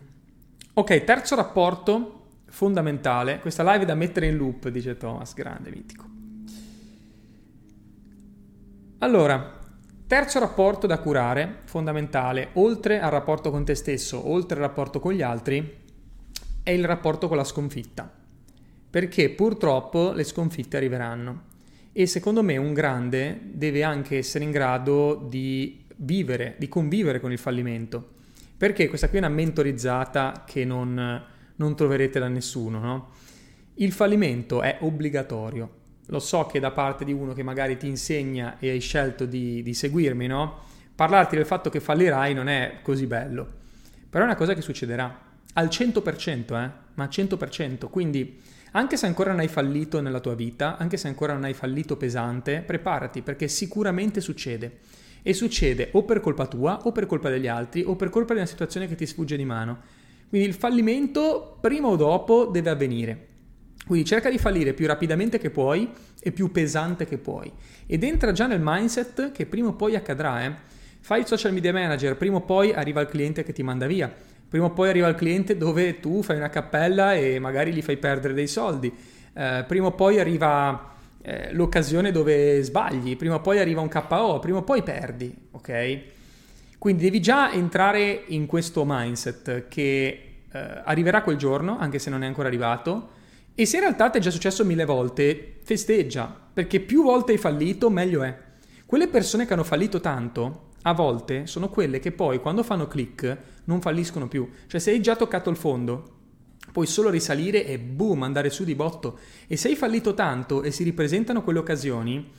ok, 0.75 1.05
terzo 1.05 1.37
rapporto 1.37 2.27
fondamentale. 2.47 3.41
Questa 3.41 3.63
live 3.63 3.85
è 3.85 3.87
da 3.87 3.95
mettere 3.95 4.27
in 4.27 4.37
loop, 4.37 4.69
dice 4.69 4.97
Thomas, 4.97 5.35
grande, 5.35 5.71
mitico. 5.71 6.11
Allora, 8.99 9.62
terzo 10.13 10.39
rapporto 10.39 10.87
da 10.87 10.99
curare, 10.99 11.61
fondamentale, 11.65 12.51
oltre 12.53 13.01
al 13.01 13.11
rapporto 13.11 13.51
con 13.51 13.65
te 13.65 13.75
stesso, 13.75 14.29
oltre 14.29 14.57
al 14.57 14.67
rapporto 14.67 15.01
con 15.01 15.15
gli 15.15 15.23
altri, 15.23 15.79
è 16.63 16.69
il 16.69 16.85
rapporto 16.85 17.29
con 17.29 17.39
la 17.39 17.45
sconfitta. 17.45 18.13
Perché 18.91 19.31
purtroppo 19.31 20.13
le 20.13 20.25
sconfitte 20.25 20.77
arriveranno. 20.77 21.45
E 21.93 22.05
secondo 22.05 22.43
me 22.43 22.59
un 22.59 22.75
grande 22.75 23.41
deve 23.43 23.85
anche 23.85 24.19
essere 24.19 24.45
in 24.45 24.51
grado 24.51 25.15
di 25.15 25.83
vivere, 25.97 26.57
di 26.59 26.69
convivere 26.69 27.19
con 27.19 27.33
il 27.33 27.39
fallimento. 27.39 28.17
Perché 28.55 28.91
questa 28.91 29.09
qui 29.09 29.17
è 29.17 29.21
una 29.23 29.31
mentorizzata 29.31 30.45
che 30.47 30.67
non, 30.67 31.25
non 31.57 31.75
troverete 31.75 32.19
da 32.19 32.29
nessuno, 32.29 32.79
no? 32.81 33.09
Il 33.77 33.93
fallimento 33.93 34.61
è 34.61 34.77
obbligatorio 34.81 35.81
lo 36.07 36.19
so 36.19 36.47
che 36.47 36.61
da 36.61 36.71
parte 36.71 37.05
di 37.05 37.13
uno 37.13 37.33
che 37.33 37.43
magari 37.43 37.77
ti 37.77 37.87
insegna 37.87 38.57
e 38.59 38.71
hai 38.71 38.81
scelto 38.81 39.25
di, 39.25 39.63
di 39.63 39.75
seguirmi, 39.75 40.27
no? 40.27 40.61
Parlarti 40.95 41.37
del 41.37 41.47
fatto 41.47 41.71
che 41.71 41.81
fallirai 41.81 42.35
non 42.35 42.49
è 42.49 42.79
così 42.83 43.07
bello, 43.07 43.47
però 44.09 44.25
è 44.25 44.27
una 44.27 44.37
cosa 44.37 44.55
che 44.55 44.61
succederà 44.61 45.31
al 45.55 45.67
100%, 45.67 46.39
eh? 46.63 46.71
ma 46.95 47.05
al 47.05 47.09
100%. 47.09 47.89
Quindi, 47.91 48.41
anche 48.73 48.97
se 48.97 49.07
ancora 49.07 49.31
non 49.31 49.41
hai 49.41 49.49
fallito 49.49 50.01
nella 50.01 50.21
tua 50.21 50.35
vita, 50.35 50.77
anche 50.79 50.97
se 50.97 51.09
ancora 51.09 51.33
non 51.33 51.45
hai 51.45 51.55
fallito 51.55 51.97
pesante, 51.97 52.63
preparati 52.65 53.23
perché 53.23 53.49
sicuramente 53.49 54.21
succede. 54.21 54.79
E 55.25 55.35
succede 55.35 55.91
o 55.93 56.03
per 56.03 56.21
colpa 56.21 56.47
tua, 56.47 56.81
o 56.85 56.93
per 56.93 57.07
colpa 57.07 57.29
degli 57.29 57.47
altri, 57.47 57.83
o 57.83 57.95
per 57.95 58.09
colpa 58.09 58.33
di 58.33 58.41
una 58.41 58.49
situazione 58.49 58.89
che 58.89 58.97
ti 58.97 59.07
sfugge 59.07 59.37
di 59.37 59.45
mano. 59.45 59.79
Quindi 60.29 60.49
il 60.49 60.55
fallimento, 60.55 61.59
prima 61.61 61.89
o 61.89 61.97
dopo, 61.97 62.47
deve 62.47 62.71
avvenire. 62.71 63.27
Quindi 63.87 64.07
cerca 64.07 64.31
di 64.31 64.39
fallire 64.39 64.75
più 64.75 64.87
rapidamente 64.87 65.39
che 65.39 65.51
puoi 65.51 65.91
e 66.21 66.31
più 66.31 66.53
pesante 66.53 67.05
che 67.05 67.19
puoi. 67.19 67.53
Ed 67.87 68.05
entra 68.05 68.33
già 68.33 68.47
nel 68.47 68.61
mindset 68.63 69.33
che 69.33 69.47
prima 69.47 69.69
o 69.69 69.73
poi 69.73 69.97
accadrà. 69.97 70.45
Eh? 70.45 70.53
Fai 71.01 71.21
il 71.21 71.27
social 71.27 71.53
media 71.53 71.73
manager, 71.73 72.17
prima 72.17 72.37
o 72.37 72.43
poi 72.43 72.73
arriva 72.73 73.01
il 73.01 73.09
cliente 73.09 73.43
che 73.43 73.53
ti 73.53 73.63
manda 73.63 73.87
via. 73.87 74.13
Prima 74.49 74.67
o 74.67 74.71
poi 74.71 74.89
arriva 74.89 75.09
il 75.09 75.15
cliente 75.15 75.57
dove 75.57 75.99
tu 75.99 76.23
fai 76.23 76.37
una 76.37 76.51
cappella 76.51 77.15
e 77.15 77.39
magari 77.39 77.73
gli 77.73 77.83
fai 77.83 77.97
perdere 77.97 78.35
dei 78.35 78.47
soldi. 78.47 78.93
Eh, 79.35 79.65
prima 79.67 79.87
o 79.87 79.93
poi 79.93 80.21
arriva 80.21 80.95
eh, 81.21 81.53
l'occasione 81.53 82.13
dove 82.13 82.63
sbagli. 82.63 83.17
Prima 83.17 83.37
o 83.37 83.41
poi 83.41 83.59
arriva 83.59 83.81
un 83.81 83.89
KO. 83.89 84.39
Prima 84.39 84.59
o 84.59 84.63
poi 84.63 84.83
perdi. 84.83 85.35
Ok? 85.53 86.01
Quindi 86.79 87.03
devi 87.03 87.21
già 87.21 87.51
entrare 87.53 88.25
in 88.27 88.47
questo 88.47 88.85
mindset 88.87 89.67
che 89.69 90.35
eh, 90.53 90.83
arriverà 90.85 91.23
quel 91.23 91.37
giorno, 91.37 91.79
anche 91.79 91.99
se 91.99 92.11
non 92.11 92.23
è 92.23 92.27
ancora 92.27 92.49
arrivato 92.49 93.21
e 93.55 93.67
se 93.67 93.77
in 93.77 93.83
realtà 93.83 94.09
ti 94.09 94.19
è 94.19 94.21
già 94.21 94.31
successo 94.31 94.65
mille 94.65 94.87
volte, 94.87 95.59
festeggia, 95.63 96.35
perché 96.53 96.81
più 96.81 97.03
volte 97.03 97.33
hai 97.33 97.39
fallito, 97.39 97.91
meglio 97.91 98.23
è. 98.23 98.37
Quelle 98.87 99.09
persone 99.09 99.47
che 99.47 99.53
hanno 99.53 99.65
fallito 99.65 100.01
tanto, 100.01 100.71
a 100.83 100.95
volte, 100.95 101.47
sono 101.47 101.69
quelle 101.69 101.99
che 101.99 102.13
poi 102.13 102.41
quando 102.41 102.63
fanno 102.63 102.89
click 102.89 103.39
non 103.65 103.81
falliscono 103.81 104.27
più. 104.27 104.49
Cioè 104.67 104.81
se 104.81 104.91
hai 104.91 105.01
già 105.01 105.17
toccato 105.17 105.51
il 105.51 105.57
fondo, 105.57 106.21
puoi 106.73 106.87
solo 106.87 107.11
risalire 107.11 107.67
e 107.67 107.79
boom, 107.79 108.23
andare 108.23 108.51
su 108.51 108.65
di 108.65 108.75
botto. 108.75 109.19
E 109.47 109.57
se 109.57 109.69
hai 109.69 109.77
fallito 109.77 110.15
tanto 110.15 110.63
e 110.63 110.71
si 110.71 110.83
ripresentano 110.83 111.43
quelle 111.43 111.59
occasioni, 111.59 112.31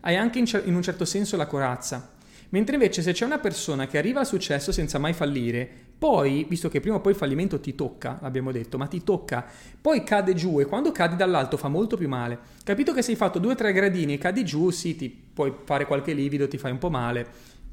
hai 0.00 0.16
anche 0.16 0.38
in, 0.38 0.74
un 0.74 0.82
certo 0.82 1.04
senso 1.04 1.36
la 1.36 1.46
corazza. 1.46 2.12
Mentre 2.50 2.74
invece 2.74 3.02
se 3.02 3.12
c'è 3.12 3.24
una 3.24 3.38
persona 3.38 3.86
che 3.86 3.98
arriva 3.98 4.20
al 4.20 4.26
successo 4.26 4.72
senza 4.72 4.98
mai 4.98 5.12
fallire, 5.12 5.89
poi, 6.00 6.46
visto 6.48 6.70
che 6.70 6.80
prima 6.80 6.96
o 6.96 7.00
poi 7.02 7.12
il 7.12 7.18
fallimento 7.18 7.60
ti 7.60 7.74
tocca, 7.74 8.18
l'abbiamo 8.22 8.52
detto, 8.52 8.78
ma 8.78 8.86
ti 8.86 9.04
tocca, 9.04 9.44
poi 9.78 10.02
cade 10.02 10.32
giù 10.32 10.58
e 10.58 10.64
quando 10.64 10.92
cadi 10.92 11.14
dall'alto 11.14 11.58
fa 11.58 11.68
molto 11.68 11.98
più 11.98 12.08
male. 12.08 12.38
Capito 12.64 12.94
che 12.94 13.02
se 13.02 13.10
hai 13.10 13.18
fatto 13.18 13.38
due 13.38 13.52
o 13.52 13.54
tre 13.54 13.70
gradini 13.74 14.14
e 14.14 14.18
cadi 14.18 14.42
giù, 14.42 14.70
sì, 14.70 14.96
ti 14.96 15.10
puoi 15.10 15.52
fare 15.64 15.84
qualche 15.84 16.14
livido, 16.14 16.48
ti 16.48 16.56
fai 16.56 16.70
un 16.70 16.78
po' 16.78 16.88
male, 16.88 17.26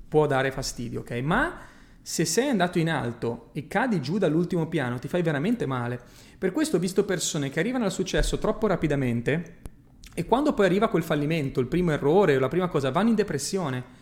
può 0.09 0.27
dare 0.27 0.51
fastidio, 0.51 0.99
ok? 0.99 1.11
Ma 1.23 1.57
se 2.01 2.25
sei 2.25 2.49
andato 2.49 2.79
in 2.79 2.89
alto 2.89 3.51
e 3.53 3.65
cadi 3.69 4.01
giù 4.01 4.17
dall'ultimo 4.17 4.67
piano, 4.67 4.99
ti 4.99 5.07
fai 5.07 5.21
veramente 5.21 5.65
male. 5.65 5.97
Per 6.37 6.51
questo 6.51 6.75
ho 6.75 6.79
visto 6.79 7.05
persone 7.05 7.49
che 7.49 7.61
arrivano 7.61 7.85
al 7.85 7.93
successo 7.93 8.39
troppo 8.39 8.67
rapidamente 8.67 9.59
e 10.13 10.25
quando 10.25 10.53
poi 10.53 10.65
arriva 10.65 10.89
quel 10.89 11.03
fallimento, 11.03 11.61
il 11.61 11.67
primo 11.67 11.91
errore 11.91 12.35
o 12.35 12.39
la 12.41 12.49
prima 12.49 12.67
cosa, 12.67 12.91
vanno 12.91 13.07
in 13.07 13.15
depressione 13.15 13.96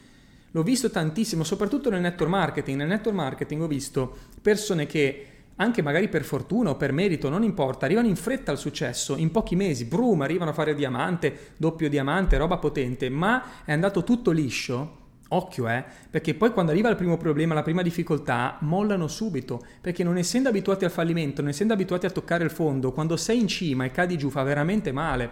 L'ho 0.55 0.63
visto 0.63 0.89
tantissimo, 0.89 1.43
soprattutto 1.43 1.89
nel 1.89 1.99
network 1.99 2.31
marketing. 2.31 2.77
Nel 2.77 2.87
network 2.87 3.17
marketing 3.17 3.61
ho 3.61 3.67
visto 3.67 4.15
persone 4.41 4.85
che 4.85 5.25
anche 5.57 5.81
magari 5.81 6.07
per 6.07 6.23
fortuna 6.23 6.69
o 6.69 6.77
per 6.77 6.93
merito, 6.93 7.27
non 7.27 7.43
importa, 7.43 7.83
arrivano 7.83 8.07
in 8.07 8.15
fretta 8.15 8.51
al 8.51 8.57
successo, 8.57 9.17
in 9.17 9.31
pochi 9.31 9.57
mesi, 9.57 9.83
brum, 9.83 10.21
arrivano 10.21 10.51
a 10.51 10.53
fare 10.53 10.73
diamante, 10.73 11.51
doppio 11.57 11.89
diamante, 11.89 12.37
roba 12.37 12.55
potente, 12.55 13.09
ma 13.09 13.65
è 13.65 13.73
andato 13.73 14.05
tutto 14.05 14.31
liscio. 14.31 15.03
Occhio, 15.27 15.67
eh, 15.67 15.83
perché 16.09 16.35
poi 16.35 16.51
quando 16.51 16.71
arriva 16.71 16.87
il 16.87 16.95
primo 16.95 17.17
problema, 17.17 17.53
la 17.53 17.61
prima 17.61 17.81
difficoltà, 17.81 18.57
mollano 18.61 19.09
subito, 19.09 19.61
perché 19.81 20.05
non 20.05 20.17
essendo 20.17 20.47
abituati 20.47 20.85
al 20.85 20.91
fallimento, 20.91 21.41
non 21.41 21.49
essendo 21.49 21.73
abituati 21.73 22.05
a 22.05 22.11
toccare 22.11 22.45
il 22.45 22.51
fondo, 22.51 22.93
quando 22.93 23.17
sei 23.17 23.41
in 23.41 23.49
cima 23.49 23.83
e 23.83 23.91
cadi 23.91 24.17
giù 24.17 24.29
fa 24.29 24.43
veramente 24.43 24.93
male. 24.93 25.31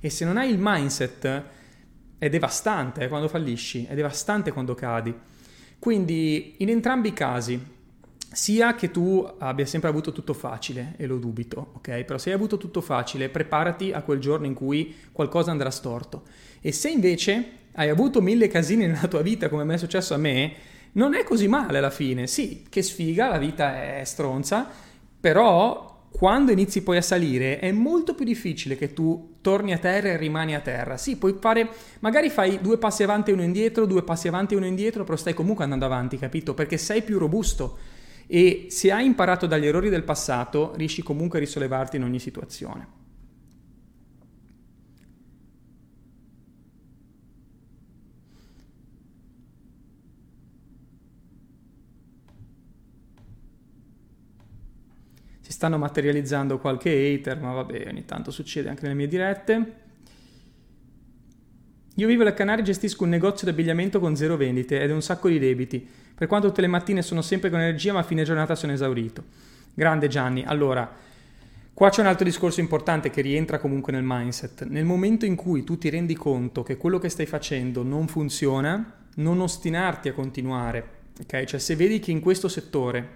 E 0.00 0.10
se 0.10 0.26
non 0.26 0.36
hai 0.36 0.50
il 0.50 0.58
mindset 0.60 1.56
è 2.18 2.28
devastante 2.28 3.02
eh, 3.02 3.08
quando 3.08 3.28
fallisci, 3.28 3.86
è 3.88 3.94
devastante 3.94 4.52
quando 4.52 4.74
cadi. 4.74 5.14
Quindi 5.78 6.56
in 6.58 6.68
entrambi 6.68 7.08
i 7.08 7.12
casi, 7.12 7.76
sia 8.30 8.74
che 8.74 8.90
tu 8.90 9.26
abbia 9.38 9.64
sempre 9.64 9.88
avuto 9.88 10.12
tutto 10.12 10.34
facile, 10.34 10.94
e 10.96 11.06
lo 11.06 11.18
dubito, 11.18 11.72
ok? 11.76 12.02
Però 12.04 12.18
se 12.18 12.30
hai 12.30 12.36
avuto 12.36 12.58
tutto 12.58 12.80
facile, 12.80 13.28
preparati 13.28 13.92
a 13.92 14.02
quel 14.02 14.18
giorno 14.18 14.46
in 14.46 14.54
cui 14.54 14.94
qualcosa 15.12 15.50
andrà 15.50 15.70
storto. 15.70 16.24
E 16.60 16.72
se 16.72 16.90
invece 16.90 17.52
hai 17.72 17.88
avuto 17.88 18.20
mille 18.20 18.48
casini 18.48 18.86
nella 18.86 19.06
tua 19.08 19.22
vita, 19.22 19.48
come 19.48 19.72
è 19.72 19.78
successo 19.78 20.14
a 20.14 20.18
me, 20.18 20.52
non 20.92 21.14
è 21.14 21.22
così 21.22 21.46
male 21.46 21.78
alla 21.78 21.90
fine. 21.90 22.26
Sì, 22.26 22.66
che 22.68 22.82
sfiga, 22.82 23.28
la 23.28 23.38
vita 23.38 23.82
è 23.82 24.02
stronza, 24.04 24.68
però 25.20 25.97
quando 26.10 26.52
inizi 26.52 26.82
poi 26.82 26.96
a 26.96 27.02
salire 27.02 27.58
è 27.58 27.70
molto 27.70 28.14
più 28.14 28.24
difficile 28.24 28.76
che 28.76 28.92
tu 28.92 29.36
torni 29.40 29.72
a 29.72 29.78
terra 29.78 30.08
e 30.08 30.16
rimani 30.16 30.54
a 30.54 30.60
terra. 30.60 30.96
Sì, 30.96 31.16
puoi 31.16 31.36
fare, 31.40 31.68
magari 32.00 32.28
fai 32.30 32.60
due 32.60 32.78
passi 32.78 33.02
avanti 33.02 33.30
e 33.30 33.34
uno 33.34 33.42
indietro, 33.42 33.86
due 33.86 34.02
passi 34.02 34.28
avanti 34.28 34.54
e 34.54 34.56
uno 34.56 34.66
indietro, 34.66 35.04
però 35.04 35.16
stai 35.16 35.34
comunque 35.34 35.64
andando 35.64 35.84
avanti, 35.84 36.18
capito? 36.18 36.54
Perché 36.54 36.76
sei 36.76 37.02
più 37.02 37.18
robusto 37.18 37.78
e 38.26 38.66
se 38.68 38.92
hai 38.92 39.06
imparato 39.06 39.46
dagli 39.46 39.66
errori 39.66 39.88
del 39.88 40.02
passato, 40.02 40.72
riesci 40.76 41.02
comunque 41.02 41.38
a 41.38 41.40
risollevarti 41.40 41.96
in 41.96 42.02
ogni 42.02 42.18
situazione. 42.18 42.97
Stanno 55.58 55.76
materializzando 55.76 56.60
qualche 56.60 56.88
hater, 56.88 57.40
ma 57.40 57.50
vabbè, 57.50 57.88
ogni 57.88 58.04
tanto 58.04 58.30
succede 58.30 58.68
anche 58.68 58.82
nelle 58.82 58.94
mie 58.94 59.08
dirette. 59.08 59.72
Io 61.96 62.06
vivo 62.06 62.22
alle 62.22 62.32
Canarie 62.32 62.62
e 62.62 62.64
gestisco 62.64 63.02
un 63.02 63.08
negozio 63.08 63.44
di 63.44 63.52
abbigliamento 63.52 63.98
con 63.98 64.14
zero 64.14 64.36
vendite 64.36 64.80
ed 64.80 64.92
un 64.92 65.02
sacco 65.02 65.28
di 65.28 65.40
debiti. 65.40 65.84
Per 66.14 66.28
quanto 66.28 66.46
tutte 66.46 66.60
le 66.60 66.68
mattine 66.68 67.02
sono 67.02 67.22
sempre 67.22 67.50
con 67.50 67.58
energia, 67.58 67.92
ma 67.92 67.98
a 67.98 68.02
fine 68.04 68.22
giornata 68.22 68.54
sono 68.54 68.70
esaurito. 68.70 69.24
Grande 69.74 70.06
Gianni. 70.06 70.44
Allora, 70.46 70.88
qua 71.74 71.90
c'è 71.90 72.02
un 72.02 72.06
altro 72.06 72.24
discorso 72.24 72.60
importante 72.60 73.10
che 73.10 73.20
rientra 73.20 73.58
comunque 73.58 73.90
nel 73.92 74.04
mindset. 74.04 74.64
Nel 74.64 74.84
momento 74.84 75.26
in 75.26 75.34
cui 75.34 75.64
tu 75.64 75.76
ti 75.76 75.90
rendi 75.90 76.14
conto 76.14 76.62
che 76.62 76.76
quello 76.76 77.00
che 77.00 77.08
stai 77.08 77.26
facendo 77.26 77.82
non 77.82 78.06
funziona, 78.06 79.06
non 79.16 79.40
ostinarti 79.40 80.08
a 80.08 80.12
continuare. 80.12 80.88
Ok? 81.20 81.42
Cioè, 81.46 81.58
se 81.58 81.74
vedi 81.74 81.98
che 81.98 82.12
in 82.12 82.20
questo 82.20 82.46
settore 82.46 83.08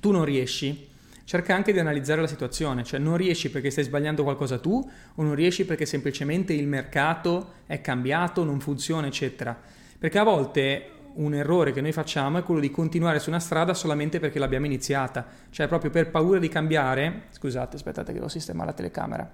tu 0.00 0.10
non 0.10 0.24
riesci, 0.24 0.94
cerca 1.26 1.56
anche 1.56 1.72
di 1.72 1.80
analizzare 1.80 2.20
la 2.20 2.28
situazione, 2.28 2.84
cioè 2.84 3.00
non 3.00 3.16
riesci 3.16 3.50
perché 3.50 3.68
stai 3.70 3.82
sbagliando 3.82 4.22
qualcosa 4.22 4.60
tu 4.60 4.88
o 5.16 5.22
non 5.24 5.34
riesci 5.34 5.66
perché 5.66 5.84
semplicemente 5.84 6.52
il 6.52 6.68
mercato 6.68 7.54
è 7.66 7.80
cambiato, 7.80 8.44
non 8.44 8.60
funziona, 8.60 9.08
eccetera. 9.08 9.58
Perché 9.98 10.18
a 10.18 10.22
volte 10.22 10.90
un 11.14 11.34
errore 11.34 11.72
che 11.72 11.80
noi 11.80 11.90
facciamo 11.90 12.38
è 12.38 12.44
quello 12.44 12.60
di 12.60 12.70
continuare 12.70 13.18
su 13.18 13.28
una 13.28 13.40
strada 13.40 13.74
solamente 13.74 14.20
perché 14.20 14.38
l'abbiamo 14.38 14.66
iniziata, 14.66 15.26
cioè 15.50 15.66
proprio 15.66 15.90
per 15.90 16.10
paura 16.10 16.38
di 16.38 16.48
cambiare. 16.48 17.24
Scusate, 17.30 17.74
aspettate 17.74 18.12
che 18.12 18.18
devo 18.18 18.28
sistemare 18.28 18.68
la 18.68 18.76
telecamera. 18.76 19.28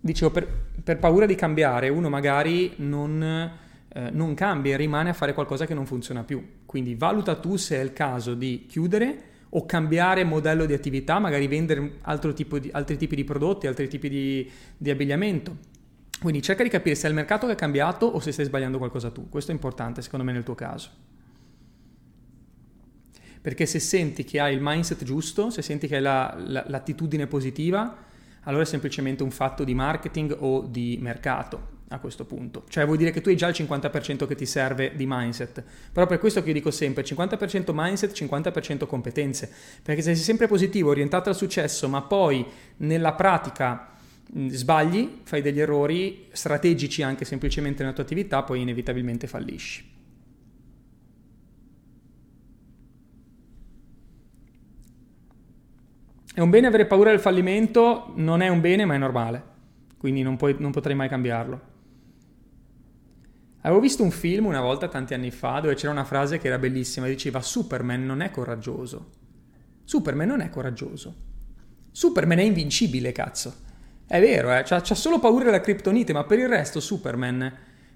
Dicevo, 0.00 0.30
per, 0.30 0.48
per 0.82 0.98
paura 0.98 1.26
di 1.26 1.34
cambiare, 1.34 1.90
uno 1.90 2.08
magari 2.08 2.72
non, 2.76 3.22
eh, 3.22 4.10
non 4.12 4.32
cambia 4.32 4.72
e 4.72 4.76
rimane 4.78 5.10
a 5.10 5.12
fare 5.12 5.34
qualcosa 5.34 5.66
che 5.66 5.74
non 5.74 5.84
funziona 5.84 6.24
più. 6.24 6.60
Quindi 6.64 6.94
valuta 6.94 7.36
tu 7.36 7.56
se 7.56 7.76
è 7.76 7.80
il 7.80 7.92
caso 7.92 8.32
di 8.32 8.64
chiudere 8.66 9.28
o 9.50 9.66
cambiare 9.66 10.24
modello 10.24 10.64
di 10.64 10.72
attività, 10.72 11.18
magari 11.18 11.46
vendere 11.48 11.80
di, 11.80 12.70
altri 12.72 12.96
tipi 12.96 13.16
di 13.16 13.24
prodotti, 13.24 13.66
altri 13.66 13.88
tipi 13.88 14.08
di, 14.08 14.50
di 14.76 14.90
abbigliamento. 14.90 15.68
Quindi 16.20 16.42
cerca 16.42 16.62
di 16.62 16.68
capire 16.68 16.94
se 16.94 17.06
è 17.06 17.08
il 17.08 17.16
mercato 17.16 17.46
che 17.46 17.52
è 17.52 17.56
cambiato 17.56 18.06
o 18.06 18.20
se 18.20 18.30
stai 18.30 18.44
sbagliando 18.44 18.78
qualcosa 18.78 19.10
tu. 19.10 19.28
Questo 19.28 19.50
è 19.50 19.54
importante 19.54 20.02
secondo 20.02 20.24
me 20.24 20.32
nel 20.32 20.44
tuo 20.44 20.54
caso. 20.54 20.90
Perché 23.40 23.64
se 23.64 23.78
senti 23.78 24.22
che 24.22 24.38
hai 24.38 24.54
il 24.54 24.60
mindset 24.62 25.02
giusto, 25.02 25.48
se 25.48 25.62
senti 25.62 25.88
che 25.88 25.96
hai 25.96 26.02
la, 26.02 26.36
la, 26.38 26.64
l'attitudine 26.68 27.26
positiva, 27.26 28.08
allora 28.42 28.62
è 28.62 28.66
semplicemente 28.66 29.22
un 29.22 29.30
fatto 29.30 29.64
di 29.64 29.74
marketing 29.74 30.36
o 30.38 30.62
di 30.62 30.98
mercato 31.00 31.78
a 31.92 31.98
questo 31.98 32.24
punto. 32.24 32.64
Cioè 32.68 32.84
vuol 32.84 32.96
dire 32.96 33.10
che 33.10 33.20
tu 33.20 33.28
hai 33.28 33.36
già 33.36 33.48
il 33.48 33.54
50% 33.56 34.26
che 34.26 34.34
ti 34.34 34.46
serve 34.46 34.92
di 34.94 35.04
mindset. 35.06 35.62
Però 35.92 36.06
per 36.06 36.18
questo 36.18 36.40
che 36.40 36.48
io 36.48 36.54
dico 36.54 36.70
sempre 36.70 37.02
50% 37.02 37.70
mindset, 37.72 38.12
50% 38.12 38.86
competenze. 38.86 39.50
Perché 39.82 40.00
se 40.00 40.14
sei 40.14 40.24
sempre 40.24 40.46
positivo, 40.46 40.90
orientato 40.90 41.28
al 41.28 41.36
successo, 41.36 41.88
ma 41.88 42.02
poi 42.02 42.46
nella 42.78 43.14
pratica 43.14 43.88
sbagli, 44.48 45.20
fai 45.24 45.42
degli 45.42 45.60
errori 45.60 46.28
strategici 46.30 47.02
anche 47.02 47.24
semplicemente 47.24 47.82
nella 47.82 47.94
tua 47.94 48.04
attività, 48.04 48.42
poi 48.44 48.60
inevitabilmente 48.60 49.26
fallisci. 49.26 49.89
È 56.32 56.40
un 56.40 56.50
bene 56.50 56.68
avere 56.68 56.86
paura 56.86 57.10
del 57.10 57.18
fallimento? 57.18 58.12
Non 58.14 58.40
è 58.40 58.48
un 58.48 58.60
bene, 58.60 58.84
ma 58.84 58.94
è 58.94 58.98
normale. 58.98 59.42
Quindi 59.98 60.22
non, 60.22 60.36
puoi, 60.36 60.54
non 60.58 60.70
potrei 60.70 60.94
mai 60.94 61.08
cambiarlo. 61.08 61.68
Avevo 63.62 63.80
visto 63.80 64.02
un 64.02 64.12
film 64.12 64.46
una 64.46 64.60
volta 64.60 64.88
tanti 64.88 65.12
anni 65.12 65.30
fa 65.30 65.60
dove 65.60 65.74
c'era 65.74 65.92
una 65.92 66.04
frase 66.04 66.38
che 66.38 66.46
era 66.46 66.58
bellissima, 66.58 67.06
diceva 67.06 67.42
Superman 67.42 68.06
non 68.06 68.22
è 68.22 68.30
coraggioso. 68.30 69.10
Superman 69.84 70.28
non 70.28 70.40
è 70.40 70.48
coraggioso. 70.48 71.14
Superman 71.90 72.38
è 72.38 72.42
invincibile, 72.42 73.10
cazzo. 73.12 73.52
È 74.06 74.20
vero, 74.20 74.54
eh? 74.54 74.62
c'ha, 74.64 74.82
solo 74.82 75.18
paura 75.18 75.44
della 75.44 75.60
criptonite, 75.60 76.12
ma 76.12 76.24
per 76.24 76.38
il 76.38 76.48
resto 76.48 76.80
Superman 76.80 77.52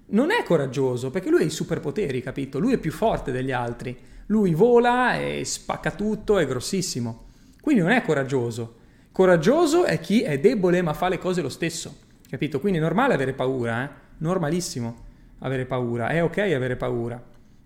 non 0.07 0.29
è 0.31 0.43
coraggioso 0.43 1.09
perché 1.09 1.29
lui 1.29 1.41
ha 1.41 1.45
i 1.45 1.49
superpoteri, 1.49 2.21
capito? 2.21 2.59
Lui 2.59 2.73
è 2.73 2.77
più 2.77 2.91
forte 2.91 3.31
degli 3.31 3.51
altri. 3.51 3.97
Lui 4.27 4.53
vola 4.53 5.17
e 5.17 5.43
spacca 5.45 5.91
tutto, 5.91 6.37
è 6.37 6.45
grossissimo. 6.45 7.24
Quindi 7.65 7.81
non 7.81 7.93
è 7.93 8.03
coraggioso. 8.03 8.75
Coraggioso 9.11 9.85
è 9.85 9.99
chi 9.99 10.21
è 10.21 10.39
debole 10.39 10.83
ma 10.83 10.93
fa 10.93 11.09
le 11.09 11.17
cose 11.17 11.41
lo 11.41 11.49
stesso, 11.49 11.97
capito? 12.29 12.59
Quindi 12.59 12.77
è 12.77 12.81
normale 12.81 13.15
avere 13.15 13.33
paura, 13.33 13.83
eh? 13.83 13.89
Normalissimo 14.19 14.97
avere 15.39 15.65
paura, 15.65 16.09
è 16.09 16.21
ok 16.21 16.37
avere 16.37 16.75
paura. 16.75 17.19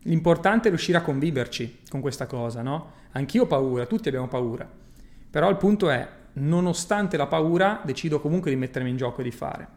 L'importante 0.04 0.68
è 0.68 0.70
riuscire 0.70 1.00
a 1.00 1.02
conviverci 1.02 1.80
con 1.90 2.00
questa 2.00 2.28
cosa, 2.28 2.62
no? 2.62 2.92
Anch'io 3.12 3.44
ho 3.44 3.48
paura, 3.48 3.86
tutti 3.88 4.08
abbiamo 4.08 4.30
paura. 4.30 4.66
Però 5.30 5.50
il 5.50 5.58
punto 5.58 5.90
è, 5.90 6.08
nonostante 6.36 7.18
la 7.18 7.28
paura, 7.28 7.82
decido 7.84 8.22
comunque 8.22 8.52
di 8.52 8.56
mettermi 8.56 8.90
in 8.90 8.96
gioco 8.96 9.20
e 9.20 9.26
di 9.26 9.32
fare. 9.32 9.68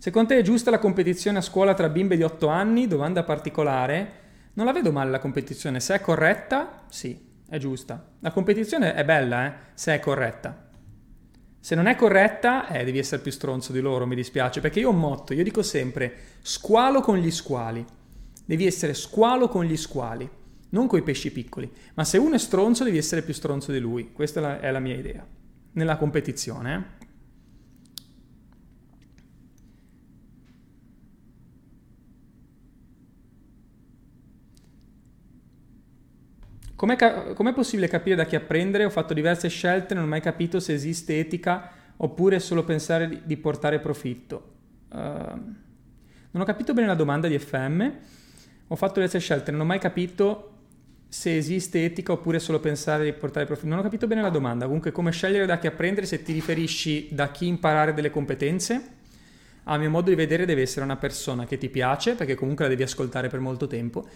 Secondo 0.00 0.28
te 0.28 0.38
è 0.38 0.42
giusta 0.42 0.70
la 0.70 0.78
competizione 0.78 1.36
a 1.36 1.42
scuola 1.42 1.74
tra 1.74 1.90
bimbe 1.90 2.16
di 2.16 2.22
8 2.22 2.48
anni? 2.48 2.86
Domanda 2.86 3.22
particolare. 3.22 4.12
Non 4.54 4.64
la 4.64 4.72
vedo 4.72 4.92
male 4.92 5.10
la 5.10 5.18
competizione, 5.18 5.78
se 5.78 5.94
è 5.94 6.00
corretta, 6.00 6.84
sì, 6.88 7.20
è 7.46 7.58
giusta. 7.58 8.12
La 8.20 8.30
competizione 8.30 8.94
è 8.94 9.04
bella, 9.04 9.44
eh? 9.44 9.52
se 9.74 9.94
è 9.94 10.00
corretta. 10.00 10.70
Se 11.60 11.74
non 11.74 11.84
è 11.84 11.96
corretta, 11.96 12.66
eh, 12.68 12.82
devi 12.82 12.98
essere 12.98 13.20
più 13.20 13.30
stronzo 13.30 13.72
di 13.72 13.80
loro, 13.80 14.06
mi 14.06 14.14
dispiace, 14.14 14.62
perché 14.62 14.80
io 14.80 14.88
ho 14.88 14.92
un 14.92 15.00
motto, 15.00 15.34
io 15.34 15.44
dico 15.44 15.62
sempre 15.62 16.14
squalo 16.40 17.02
con 17.02 17.18
gli 17.18 17.30
squali. 17.30 17.84
Devi 18.42 18.64
essere 18.64 18.94
squalo 18.94 19.48
con 19.48 19.66
gli 19.66 19.76
squali, 19.76 20.26
non 20.70 20.86
con 20.86 20.98
i 20.98 21.02
pesci 21.02 21.30
piccoli. 21.30 21.70
Ma 21.92 22.04
se 22.04 22.16
uno 22.16 22.36
è 22.36 22.38
stronzo, 22.38 22.84
devi 22.84 22.96
essere 22.96 23.20
più 23.20 23.34
stronzo 23.34 23.70
di 23.70 23.78
lui. 23.78 24.12
Questa 24.12 24.40
è 24.40 24.42
la, 24.42 24.60
è 24.60 24.70
la 24.70 24.80
mia 24.80 24.96
idea. 24.96 25.26
Nella 25.72 25.98
competizione, 25.98 26.74
eh. 26.74 26.99
Com'è, 36.80 36.96
ca- 36.96 37.34
com'è, 37.34 37.52
possibile 37.52 37.88
capire 37.88 38.16
da 38.16 38.24
chi 38.24 38.36
apprendere? 38.36 38.86
Ho 38.86 38.88
fatto 38.88 39.12
diverse 39.12 39.48
scelte, 39.48 39.92
non 39.92 40.04
ho 40.04 40.06
mai 40.06 40.22
capito 40.22 40.60
se 40.60 40.72
esiste 40.72 41.18
etica 41.18 41.70
oppure 41.98 42.38
solo 42.38 42.64
pensare 42.64 43.06
di, 43.06 43.20
di 43.22 43.36
portare 43.36 43.80
profitto. 43.80 44.52
Uh, 44.88 44.96
non 44.96 46.40
ho 46.40 46.44
capito 46.44 46.72
bene 46.72 46.86
la 46.86 46.94
domanda 46.94 47.28
di 47.28 47.38
FM. 47.38 47.86
Ho 48.68 48.76
fatto 48.76 48.94
diverse 48.94 49.18
scelte, 49.18 49.50
non 49.50 49.60
ho 49.60 49.64
mai 49.66 49.78
capito 49.78 50.52
se 51.06 51.36
esiste 51.36 51.84
etica 51.84 52.12
oppure 52.12 52.38
solo 52.38 52.60
pensare 52.60 53.04
di 53.04 53.12
portare 53.12 53.44
profitto. 53.44 53.68
Non 53.68 53.80
ho 53.80 53.82
capito 53.82 54.06
bene 54.06 54.22
la 54.22 54.30
domanda. 54.30 54.64
Comunque, 54.64 54.90
come 54.90 55.10
scegliere 55.10 55.44
da 55.44 55.58
chi 55.58 55.66
apprendere 55.66 56.06
se 56.06 56.22
ti 56.22 56.32
riferisci 56.32 57.08
da 57.12 57.30
chi 57.30 57.46
imparare 57.46 57.92
delle 57.92 58.10
competenze? 58.10 58.82
A 59.64 59.76
mio 59.76 59.90
modo 59.90 60.08
di 60.08 60.16
vedere 60.16 60.46
deve 60.46 60.62
essere 60.62 60.86
una 60.86 60.96
persona 60.96 61.44
che 61.44 61.58
ti 61.58 61.68
piace, 61.68 62.14
perché 62.14 62.34
comunque 62.36 62.64
la 62.64 62.70
devi 62.70 62.84
ascoltare 62.84 63.28
per 63.28 63.40
molto 63.40 63.66
tempo 63.66 64.08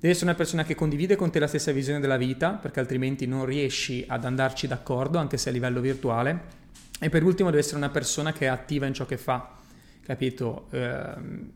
Devi 0.00 0.12
essere 0.12 0.30
una 0.30 0.36
persona 0.36 0.62
che 0.62 0.76
condivide 0.76 1.16
con 1.16 1.32
te 1.32 1.40
la 1.40 1.48
stessa 1.48 1.72
visione 1.72 1.98
della 1.98 2.16
vita, 2.16 2.50
perché 2.52 2.78
altrimenti 2.78 3.26
non 3.26 3.44
riesci 3.44 4.04
ad 4.06 4.24
andarci 4.24 4.68
d'accordo, 4.68 5.18
anche 5.18 5.36
se 5.36 5.48
a 5.48 5.52
livello 5.52 5.80
virtuale. 5.80 6.56
E 7.00 7.08
per 7.08 7.24
ultimo 7.24 7.50
deve 7.50 7.62
essere 7.62 7.78
una 7.78 7.88
persona 7.88 8.32
che 8.32 8.44
è 8.44 8.48
attiva 8.48 8.86
in 8.86 8.94
ciò 8.94 9.06
che 9.06 9.16
fa, 9.16 9.56
capito? 10.02 10.68
Ehm, 10.70 11.50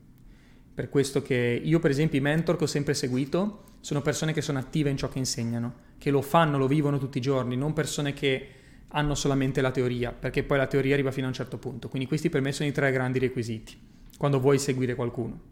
per 0.75 0.89
questo 0.89 1.23
che 1.23 1.61
io, 1.63 1.79
per 1.79 1.93
esempio, 1.93 2.19
i 2.19 2.23
mentor 2.23 2.57
che 2.57 2.65
ho 2.65 2.67
sempre 2.67 2.95
seguito 2.95 3.63
sono 3.79 4.03
persone 4.03 4.33
che 4.33 4.41
sono 4.41 4.59
attive 4.59 4.91
in 4.91 4.97
ciò 4.97 5.09
che 5.09 5.19
insegnano, 5.19 5.75
che 5.99 6.11
lo 6.11 6.21
fanno, 6.21 6.59
lo 6.59 6.67
vivono 6.67 6.99
tutti 6.99 7.19
i 7.19 7.21
giorni, 7.21 7.57
non 7.57 7.73
persone 7.73 8.13
che 8.13 8.49
hanno 8.89 9.15
solamente 9.15 9.61
la 9.61 9.71
teoria, 9.71 10.11
perché 10.11 10.43
poi 10.43 10.59
la 10.59 10.67
teoria 10.67 10.95
arriva 10.95 11.13
fino 11.13 11.27
a 11.27 11.29
un 11.29 11.35
certo 11.35 11.59
punto. 11.59 11.89
Quindi 11.89 12.09
questi 12.09 12.29
per 12.29 12.41
me 12.41 12.51
sono 12.51 12.69
i 12.69 12.73
tre 12.73 12.91
grandi 12.91 13.21
requisiti 13.21 13.79
quando 14.19 14.41
vuoi 14.41 14.59
seguire 14.59 14.97
qualcuno. 14.97 15.51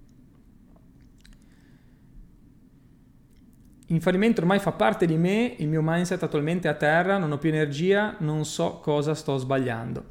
Il 3.91 4.01
fallimento 4.01 4.41
ormai 4.41 4.61
fa 4.61 4.71
parte 4.71 5.05
di 5.05 5.17
me, 5.17 5.57
il 5.59 5.67
mio 5.67 5.83
mindset 5.83 6.23
attualmente 6.23 6.69
è 6.69 6.71
a 6.71 6.75
terra, 6.75 7.19
non 7.19 7.33
ho 7.33 7.39
più 7.39 7.49
energia, 7.49 8.15
non 8.21 8.45
so 8.45 8.79
cosa 8.79 9.15
sto 9.15 9.37
sbagliando. 9.37 10.05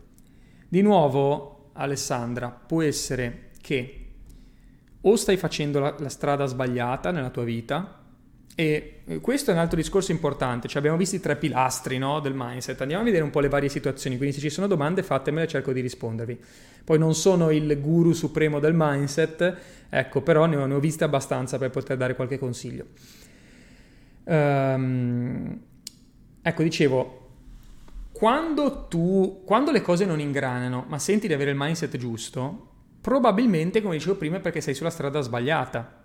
Di 0.67 0.81
nuovo, 0.81 1.69
Alessandra, 1.73 2.49
può 2.49 2.81
essere 2.81 3.51
che 3.61 4.07
o 4.99 5.15
stai 5.15 5.37
facendo 5.37 5.79
la, 5.79 5.95
la 5.97 6.09
strada 6.09 6.45
sbagliata 6.45 7.11
nella 7.11 7.29
tua 7.29 7.45
vita, 7.45 8.03
e 8.53 9.03
questo 9.21 9.51
è 9.51 9.53
un 9.53 9.61
altro 9.61 9.77
discorso 9.77 10.11
importante, 10.11 10.67
cioè 10.67 10.79
abbiamo 10.79 10.97
visto 10.97 11.15
i 11.15 11.21
tre 11.21 11.37
pilastri 11.37 11.97
no, 11.97 12.19
del 12.19 12.33
mindset, 12.35 12.81
andiamo 12.81 13.03
a 13.03 13.05
vedere 13.05 13.23
un 13.23 13.29
po' 13.29 13.39
le 13.39 13.47
varie 13.47 13.69
situazioni, 13.69 14.17
quindi 14.17 14.35
se 14.35 14.41
ci 14.41 14.49
sono 14.49 14.67
domande 14.67 15.03
fatemele, 15.03 15.47
cerco 15.47 15.71
di 15.71 15.79
rispondervi. 15.79 16.37
Poi 16.83 16.97
non 16.97 17.15
sono 17.15 17.49
il 17.49 17.79
guru 17.79 18.11
supremo 18.11 18.59
del 18.59 18.73
mindset, 18.75 19.55
ecco, 19.87 20.21
però 20.21 20.47
ne 20.47 20.57
ho, 20.57 20.65
ne 20.65 20.73
ho 20.73 20.79
viste 20.81 21.05
abbastanza 21.05 21.57
per 21.57 21.69
poter 21.69 21.95
dare 21.95 22.15
qualche 22.15 22.37
consiglio. 22.37 22.87
Um, 24.33 25.59
ecco, 26.41 26.63
dicevo, 26.63 27.29
quando 28.11 28.87
tu, 28.87 29.43
quando 29.45 29.71
le 29.71 29.81
cose 29.81 30.05
non 30.05 30.19
ingranano, 30.19 30.85
ma 30.87 30.99
senti 30.99 31.27
di 31.27 31.33
avere 31.33 31.51
il 31.51 31.57
mindset 31.57 31.97
giusto, 31.97 32.67
probabilmente, 33.01 33.81
come 33.81 33.95
dicevo 33.95 34.15
prima, 34.15 34.37
è 34.37 34.39
perché 34.39 34.61
sei 34.61 34.73
sulla 34.73 34.89
strada 34.89 35.21
sbagliata 35.21 35.99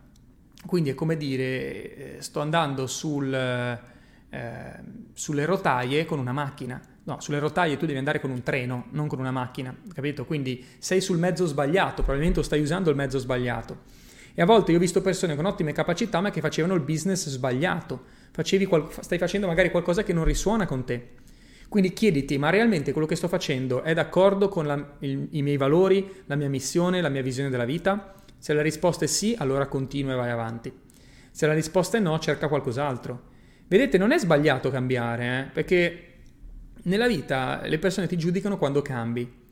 quindi 0.66 0.90
è 0.90 0.94
come 0.94 1.16
dire, 1.16 2.16
eh, 2.16 2.22
sto 2.22 2.40
andando 2.40 2.86
sul, 2.86 3.32
eh, 3.32 4.80
sulle 5.12 5.44
rotaie 5.44 6.04
con 6.04 6.18
una 6.18 6.32
macchina. 6.32 6.80
No, 7.04 7.20
sulle 7.20 7.38
rotaie 7.38 7.76
tu 7.76 7.84
devi 7.84 7.98
andare 7.98 8.20
con 8.20 8.30
un 8.30 8.42
treno, 8.42 8.86
non 8.90 9.08
con 9.08 9.18
una 9.18 9.30
macchina, 9.30 9.76
capito? 9.92 10.24
Quindi 10.24 10.64
sei 10.78 11.02
sul 11.02 11.18
mezzo 11.18 11.44
sbagliato, 11.44 12.02
probabilmente 12.02 12.42
stai 12.42 12.60
usando 12.60 12.88
il 12.88 12.96
mezzo 12.96 13.18
sbagliato. 13.18 14.02
E 14.34 14.42
a 14.42 14.46
volte 14.46 14.72
io 14.72 14.78
ho 14.78 14.80
visto 14.80 15.00
persone 15.00 15.36
con 15.36 15.44
ottime 15.44 15.72
capacità 15.72 16.20
ma 16.20 16.30
che 16.30 16.40
facevano 16.40 16.74
il 16.74 16.80
business 16.80 17.28
sbagliato. 17.28 18.04
Qual- 18.68 18.88
stai 19.00 19.18
facendo 19.18 19.46
magari 19.46 19.70
qualcosa 19.70 20.02
che 20.02 20.12
non 20.12 20.24
risuona 20.24 20.66
con 20.66 20.84
te. 20.84 21.10
Quindi 21.68 21.92
chiediti, 21.92 22.36
ma 22.36 22.50
realmente 22.50 22.92
quello 22.92 23.06
che 23.06 23.16
sto 23.16 23.28
facendo 23.28 23.82
è 23.82 23.94
d'accordo 23.94 24.48
con 24.48 24.66
la, 24.66 24.96
il, 25.00 25.28
i 25.30 25.42
miei 25.42 25.56
valori, 25.56 26.22
la 26.26 26.36
mia 26.36 26.48
missione, 26.48 27.00
la 27.00 27.08
mia 27.08 27.22
visione 27.22 27.50
della 27.50 27.64
vita? 27.64 28.14
Se 28.38 28.52
la 28.52 28.62
risposta 28.62 29.04
è 29.04 29.08
sì, 29.08 29.34
allora 29.38 29.66
continua 29.66 30.12
e 30.12 30.16
vai 30.16 30.30
avanti. 30.30 30.72
Se 31.30 31.46
la 31.46 31.52
risposta 31.52 31.96
è 31.96 32.00
no, 32.00 32.18
cerca 32.18 32.48
qualcos'altro. 32.48 33.32
Vedete, 33.66 33.98
non 33.98 34.12
è 34.12 34.18
sbagliato 34.18 34.70
cambiare, 34.70 35.40
eh? 35.40 35.50
perché 35.52 36.14
nella 36.84 37.06
vita 37.06 37.62
le 37.64 37.78
persone 37.78 38.06
ti 38.06 38.16
giudicano 38.16 38.58
quando 38.58 38.82
cambi. 38.82 39.42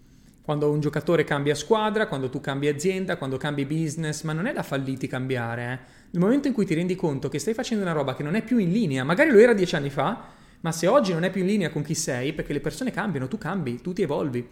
Quando 0.45 0.71
un 0.71 0.81
giocatore 0.81 1.23
cambia 1.23 1.55
squadra, 1.55 2.09
quando 2.09 2.29
tu 2.29 2.41
cambi 2.41 2.67
azienda, 2.67 3.17
quando 3.17 3.37
cambi 3.37 3.65
business, 3.65 4.23
ma 4.23 4.33
non 4.33 4.47
è 4.47 4.53
da 4.53 4.65
falliti 4.65 5.07
cambiare. 5.07 5.63
Eh? 5.63 5.79
Nel 6.11 6.23
momento 6.23 6.49
in 6.49 6.55
cui 6.55 6.67
ti 6.67 6.75
rendi 6.75 6.97
conto 6.97 7.29
che 7.29 7.39
stai 7.39 7.55
facendo 7.55 7.85
una 7.85 7.93
roba 7.93 8.17
che 8.17 8.25
non 8.25 8.35
è 8.35 8.43
più 8.43 8.59
in 8.59 8.73
linea, 8.73 9.05
magari 9.05 9.31
lo 9.31 9.39
era 9.39 9.55
dieci 9.55 9.77
anni 9.77 9.91
fa, 9.91 10.31
ma 10.61 10.73
se 10.73 10.89
oggi 10.89 11.13
non 11.13 11.23
è 11.23 11.31
più 11.31 11.43
in 11.43 11.47
linea 11.47 11.71
con 11.71 11.83
chi 11.83 11.95
sei, 11.95 12.33
perché 12.33 12.53
le 12.53 12.61
persone 12.61 12.91
cambiano, 12.91 13.29
tu 13.29 13.39
cambi, 13.39 13.81
tu 13.81 13.93
ti 13.93 14.03
evolvi. 14.03 14.49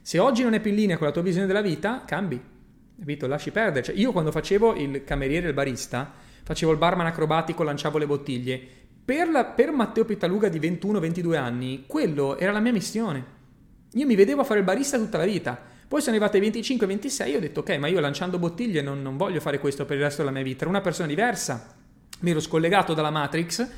Se 0.00 0.18
oggi 0.18 0.42
non 0.42 0.54
è 0.54 0.60
più 0.60 0.70
in 0.70 0.76
linea 0.76 0.96
con 0.96 1.06
la 1.06 1.12
tua 1.12 1.22
visione 1.22 1.46
della 1.46 1.60
vita, 1.60 2.04
cambi. 2.06 2.40
Capito? 2.98 3.26
Lasci 3.26 3.50
perdere. 3.50 3.84
Cioè, 3.84 3.94
io 3.96 4.12
quando 4.12 4.30
facevo 4.30 4.74
il 4.76 5.04
cameriere, 5.04 5.48
il 5.48 5.54
barista, 5.54 6.10
facevo 6.42 6.72
il 6.72 6.78
barman 6.78 7.06
acrobatico, 7.06 7.62
lanciavo 7.62 7.98
le 7.98 8.06
bottiglie. 8.06 8.60
Per, 9.04 9.28
la, 9.28 9.44
per 9.44 9.72
Matteo 9.72 10.06
Pitaluga 10.06 10.48
di 10.48 10.58
21-22 10.58 11.36
anni, 11.36 11.84
quello 11.86 12.38
era 12.38 12.50
la 12.52 12.60
mia 12.60 12.72
missione. 12.72 13.33
Io 13.94 14.06
mi 14.06 14.14
vedevo 14.14 14.42
a 14.42 14.44
fare 14.44 14.60
il 14.60 14.64
barista 14.64 14.98
tutta 14.98 15.18
la 15.18 15.24
vita. 15.24 15.60
Poi 15.86 16.00
sono 16.00 16.16
arrivato 16.16 16.36
ai 16.36 16.50
25-26 16.50 17.26
e 17.26 17.36
ho 17.36 17.40
detto, 17.40 17.60
ok, 17.60 17.76
ma 17.78 17.86
io 17.86 18.00
lanciando 18.00 18.38
bottiglie 18.38 18.82
non, 18.82 19.02
non 19.02 19.16
voglio 19.16 19.40
fare 19.40 19.58
questo 19.58 19.84
per 19.84 19.96
il 19.96 20.02
resto 20.02 20.22
della 20.22 20.34
mia 20.34 20.42
vita. 20.42 20.62
Era 20.62 20.70
una 20.70 20.80
persona 20.80 21.06
diversa. 21.06 21.74
Mi 22.20 22.30
ero 22.30 22.40
scollegato 22.40 22.94
dalla 22.94 23.10
Matrix 23.10 23.68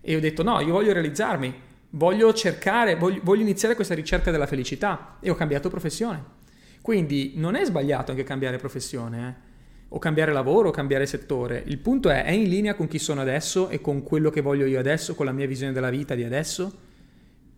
e 0.00 0.16
ho 0.16 0.20
detto, 0.20 0.42
no, 0.42 0.60
io 0.60 0.72
voglio 0.72 0.92
realizzarmi. 0.92 1.72
Voglio 1.90 2.32
cercare, 2.32 2.96
voglio, 2.96 3.20
voglio 3.24 3.42
iniziare 3.42 3.74
questa 3.74 3.94
ricerca 3.94 4.30
della 4.30 4.46
felicità. 4.46 5.16
E 5.20 5.30
ho 5.30 5.34
cambiato 5.34 5.68
professione. 5.68 6.22
Quindi 6.80 7.32
non 7.36 7.56
è 7.56 7.64
sbagliato 7.64 8.10
anche 8.10 8.24
cambiare 8.24 8.58
professione, 8.58 9.28
eh? 9.28 9.52
o 9.88 9.98
cambiare 9.98 10.32
lavoro, 10.32 10.68
o 10.68 10.72
cambiare 10.72 11.06
settore. 11.06 11.62
Il 11.66 11.78
punto 11.78 12.10
è, 12.10 12.24
è 12.24 12.30
in 12.30 12.48
linea 12.48 12.74
con 12.74 12.86
chi 12.86 12.98
sono 12.98 13.20
adesso 13.20 13.68
e 13.68 13.80
con 13.80 14.02
quello 14.02 14.30
che 14.30 14.42
voglio 14.42 14.66
io 14.66 14.78
adesso, 14.78 15.14
con 15.14 15.24
la 15.24 15.32
mia 15.32 15.46
visione 15.46 15.72
della 15.72 15.90
vita 15.90 16.14
di 16.14 16.24
adesso? 16.24 16.72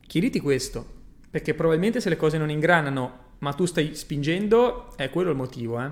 Chiediti 0.07 0.39
questo, 0.39 0.96
perché 1.37 1.53
probabilmente 1.53 2.01
se 2.01 2.09
le 2.09 2.17
cose 2.17 2.39
non 2.39 2.49
ingranano, 2.49 3.35
ma 3.41 3.53
tu 3.53 3.67
stai 3.67 3.95
spingendo, 3.95 4.97
è 4.97 5.11
quello 5.11 5.29
il 5.29 5.37
motivo, 5.37 5.79
eh? 5.79 5.91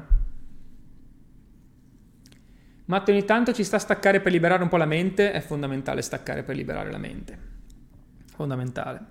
Matte 2.86 3.12
ogni 3.12 3.26
tanto 3.26 3.52
ci 3.52 3.62
sta 3.62 3.76
a 3.76 3.78
staccare 3.78 4.22
per 4.22 4.32
liberare 4.32 4.62
un 4.62 4.70
po' 4.70 4.78
la 4.78 4.86
mente, 4.86 5.32
è 5.32 5.40
fondamentale 5.40 6.00
staccare 6.00 6.44
per 6.44 6.56
liberare 6.56 6.90
la 6.90 6.96
mente. 6.96 7.38
Fondamentale. 8.34 9.04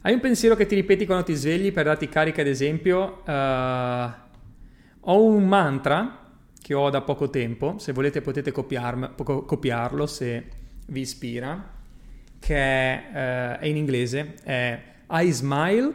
Hai 0.00 0.14
un 0.14 0.20
pensiero 0.20 0.56
che 0.56 0.64
ti 0.64 0.74
ripeti 0.74 1.04
quando 1.04 1.24
ti 1.24 1.34
svegli 1.34 1.70
per 1.70 1.84
darti 1.84 2.08
carica, 2.08 2.40
ad 2.40 2.46
esempio? 2.46 3.24
Uh, 3.26 4.10
ho 5.00 5.22
un 5.22 5.46
mantra 5.46 6.30
che 6.58 6.72
ho 6.72 6.88
da 6.88 7.02
poco 7.02 7.28
tempo, 7.28 7.76
se 7.76 7.92
volete 7.92 8.22
potete 8.22 8.52
copiarlo 8.52 10.06
se 10.06 10.48
vi 10.86 11.00
ispira, 11.00 11.75
che 12.38 12.56
è, 12.56 13.56
uh, 13.58 13.62
è 13.62 13.66
in 13.66 13.76
inglese, 13.76 14.34
è 14.42 14.80
I 15.10 15.30
smile, 15.30 15.94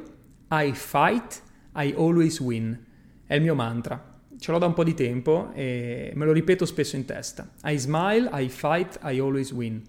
I 0.51 0.71
fight, 0.73 1.41
I 1.75 1.93
always 1.97 2.39
win. 2.39 2.77
È 3.25 3.35
il 3.35 3.41
mio 3.41 3.55
mantra. 3.55 4.19
Ce 4.37 4.51
l'ho 4.51 4.57
da 4.57 4.65
un 4.65 4.73
po' 4.73 4.83
di 4.83 4.93
tempo 4.93 5.51
e 5.53 6.11
me 6.15 6.25
lo 6.25 6.31
ripeto 6.31 6.65
spesso 6.65 6.95
in 6.95 7.05
testa. 7.05 7.49
I 7.65 7.77
smile, 7.77 8.29
I 8.33 8.49
fight, 8.49 8.99
I 9.03 9.19
always 9.19 9.51
win 9.51 9.83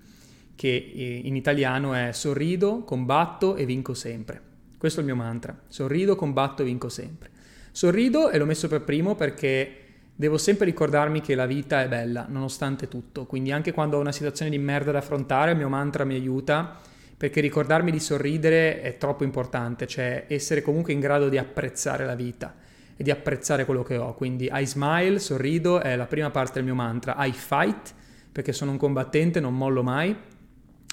che 0.55 0.93
eh, 0.95 1.21
in 1.25 1.35
italiano 1.35 1.95
è 1.95 2.13
sorrido, 2.13 2.85
combatto 2.85 3.57
e 3.57 3.65
vinco 3.65 3.95
sempre. 3.95 4.41
Questo 4.79 5.01
è 5.01 5.03
il 5.03 5.09
mio 5.09 5.21
mantra. 5.21 5.59
Sorrido, 5.67 6.15
combatto 6.15 6.63
e 6.63 6.65
vinco 6.65 6.89
sempre. 6.89 7.31
Sorrido 7.73 8.31
e 8.31 8.39
l'ho 8.39 8.45
messo 8.45 8.69
per 8.69 8.83
primo 8.83 9.15
perché 9.15 9.82
devo 10.23 10.39
sempre 10.39 10.67
ricordarmi 10.67 11.21
che 11.21 11.35
la 11.35 11.47
vita 11.47 11.83
è 11.83 11.89
bella, 11.89 12.27
nonostante 12.29 12.87
tutto. 12.87 13.27
Quindi 13.27 13.51
anche 13.51 13.73
quando 13.73 13.97
ho 13.97 14.01
una 14.01 14.13
situazione 14.13 14.53
di 14.53 14.59
merda 14.59 14.93
da 14.93 14.99
affrontare, 14.99 15.51
il 15.51 15.57
mio 15.57 15.69
mantra 15.69 16.05
mi 16.05 16.15
aiuta 16.15 16.79
perché 17.17 17.41
ricordarmi 17.41 17.91
di 17.91 17.99
sorridere 17.99 18.83
è 18.83 18.99
troppo 18.99 19.25
importante, 19.25 19.89
cioè 19.89 20.27
essere 20.29 20.63
comunque 20.63 20.93
in 20.93 21.01
grado 21.01 21.29
di 21.29 21.39
apprezzare 21.39 22.07
la 22.07 22.15
vita 22.15 22.55
e 22.97 23.03
di 23.03 23.11
apprezzare 23.11 23.65
quello 23.65 23.83
che 23.83 23.97
ho. 23.97 24.15
Quindi 24.15 24.49
I 24.53 24.65
smile, 24.65 25.19
sorrido, 25.19 25.81
è 25.81 25.97
la 25.97 26.07
prima 26.07 26.31
parte 26.31 26.55
del 26.55 26.65
mio 26.65 26.77
mantra. 26.77 27.17
I 27.19 27.33
fight, 27.33 27.93
perché 28.31 28.53
sono 28.53 28.71
un 28.71 28.77
combattente, 28.77 29.41
non 29.41 29.57
mollo 29.57 29.83
mai 29.83 30.17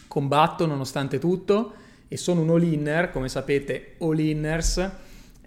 combatto 0.08 0.66
nonostante 0.66 1.20
tutto 1.20 1.74
e 2.08 2.18
sono 2.18 2.42
un 2.42 2.50
all-inner, 2.50 3.12
come 3.12 3.30
sapete 3.30 3.94
all-inners 4.00 4.92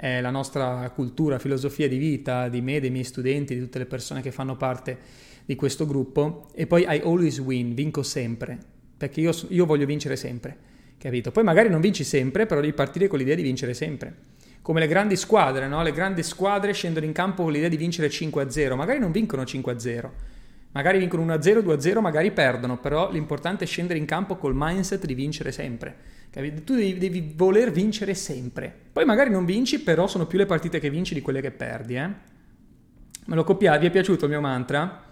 è 0.02 0.20
la 0.20 0.30
nostra 0.30 0.90
cultura, 0.92 1.38
filosofia 1.38 1.86
di 1.86 1.96
vita, 1.96 2.48
di 2.48 2.60
me, 2.60 2.80
dei 2.80 2.90
miei 2.90 3.04
studenti, 3.04 3.54
di 3.54 3.60
tutte 3.60 3.78
le 3.78 3.86
persone 3.86 4.20
che 4.20 4.32
fanno 4.32 4.56
parte 4.56 4.98
di 5.44 5.54
questo 5.54 5.86
gruppo 5.86 6.48
e 6.54 6.66
poi 6.66 6.82
I 6.82 7.02
always 7.04 7.38
win, 7.38 7.72
vinco 7.72 8.02
sempre, 8.02 8.58
perché 8.96 9.20
io, 9.20 9.30
io 9.50 9.64
voglio 9.64 9.86
vincere 9.86 10.16
sempre, 10.16 10.56
capito? 10.98 11.30
Poi 11.30 11.44
magari 11.44 11.68
non 11.68 11.80
vinci 11.80 12.02
sempre, 12.02 12.46
però 12.46 12.60
devi 12.60 12.72
partire 12.72 13.06
con 13.06 13.20
l'idea 13.20 13.36
di 13.36 13.42
vincere 13.42 13.74
sempre. 13.74 14.12
Come 14.60 14.80
le 14.80 14.88
grandi 14.88 15.14
squadre, 15.14 15.68
no? 15.68 15.84
Le 15.84 15.92
grandi 15.92 16.24
squadre 16.24 16.72
scendono 16.72 17.06
in 17.06 17.12
campo 17.12 17.44
con 17.44 17.52
l'idea 17.52 17.68
di 17.68 17.76
vincere 17.76 18.08
5-0, 18.08 18.74
magari 18.74 18.98
non 18.98 19.12
vincono 19.12 19.42
5-0, 19.42 20.10
Magari 20.72 20.98
vincono 20.98 21.26
1-0, 21.26 21.58
2-0, 21.58 22.00
magari 22.00 22.32
perdono, 22.32 22.78
però 22.78 23.10
l'importante 23.10 23.64
è 23.64 23.66
scendere 23.66 23.98
in 23.98 24.06
campo 24.06 24.36
col 24.36 24.54
mindset 24.56 25.04
di 25.04 25.12
vincere 25.12 25.52
sempre. 25.52 25.94
Capito? 26.32 26.62
Tu 26.62 26.74
devi, 26.76 26.96
devi, 26.96 27.32
voler 27.36 27.70
vincere 27.70 28.14
sempre. 28.14 28.74
Poi 28.90 29.04
magari 29.04 29.28
non 29.28 29.44
vinci, 29.44 29.80
però 29.80 30.06
sono 30.06 30.26
più 30.26 30.38
le 30.38 30.46
partite 30.46 30.80
che 30.80 30.88
vinci 30.88 31.12
di 31.12 31.20
quelle 31.20 31.42
che 31.42 31.50
perdi. 31.50 31.96
Eh? 31.96 32.10
Me 33.26 33.34
lo 33.34 33.44
copiate? 33.44 33.80
Vi 33.80 33.86
è 33.88 33.90
piaciuto 33.90 34.24
il 34.24 34.30
mio 34.30 34.40
mantra? 34.40 35.04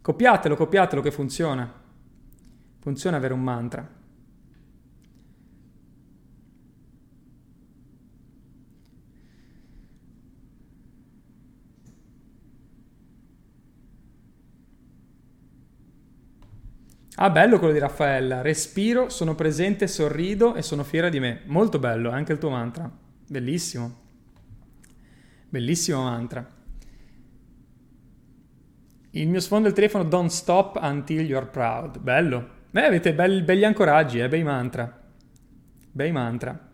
Copiatelo, 0.00 0.54
copiatelo 0.54 1.02
che 1.02 1.10
funziona. 1.10 1.68
Funziona 2.78 3.16
avere 3.16 3.34
un 3.34 3.42
mantra. 3.42 4.02
Ah, 17.16 17.30
bello 17.30 17.58
quello 17.58 17.72
di 17.72 17.78
Raffaella. 17.78 18.40
Respiro, 18.40 19.08
sono 19.08 19.36
presente, 19.36 19.86
sorrido 19.86 20.54
e 20.56 20.62
sono 20.62 20.82
fiera 20.82 21.08
di 21.08 21.20
me. 21.20 21.42
Molto 21.46 21.78
bello, 21.78 22.10
anche 22.10 22.32
il 22.32 22.38
tuo 22.38 22.50
mantra. 22.50 22.90
Bellissimo. 23.28 24.02
Bellissimo 25.48 26.02
mantra. 26.02 26.44
Il 29.10 29.28
mio 29.28 29.38
sfondo 29.38 29.68
del 29.68 29.76
telefono 29.76 30.02
don't 30.02 30.30
stop 30.30 30.76
until 30.82 31.24
you're 31.24 31.46
proud. 31.46 32.00
Bello. 32.00 32.48
Beh, 32.70 32.86
avete 32.86 33.14
belli, 33.14 33.42
belli 33.42 33.64
ancoraggi, 33.64 34.18
eh, 34.18 34.28
bei 34.28 34.42
mantra. 34.42 35.00
Bei 35.92 36.10
mantra. 36.10 36.72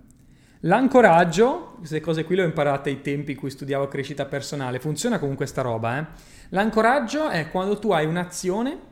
L'ancoraggio, 0.60 1.74
queste 1.76 2.00
cose 2.00 2.24
qui 2.24 2.36
le 2.36 2.42
ho 2.42 2.46
imparate 2.46 2.88
ai 2.88 3.02
tempi 3.02 3.32
in 3.32 3.36
cui 3.36 3.50
studiavo 3.50 3.88
crescita 3.88 4.24
personale, 4.24 4.80
funziona 4.80 5.18
comunque 5.18 5.44
sta 5.44 5.60
roba, 5.60 5.98
eh. 5.98 6.06
L'ancoraggio 6.50 7.28
è 7.28 7.50
quando 7.50 7.78
tu 7.78 7.92
hai 7.92 8.06
un'azione 8.06 8.88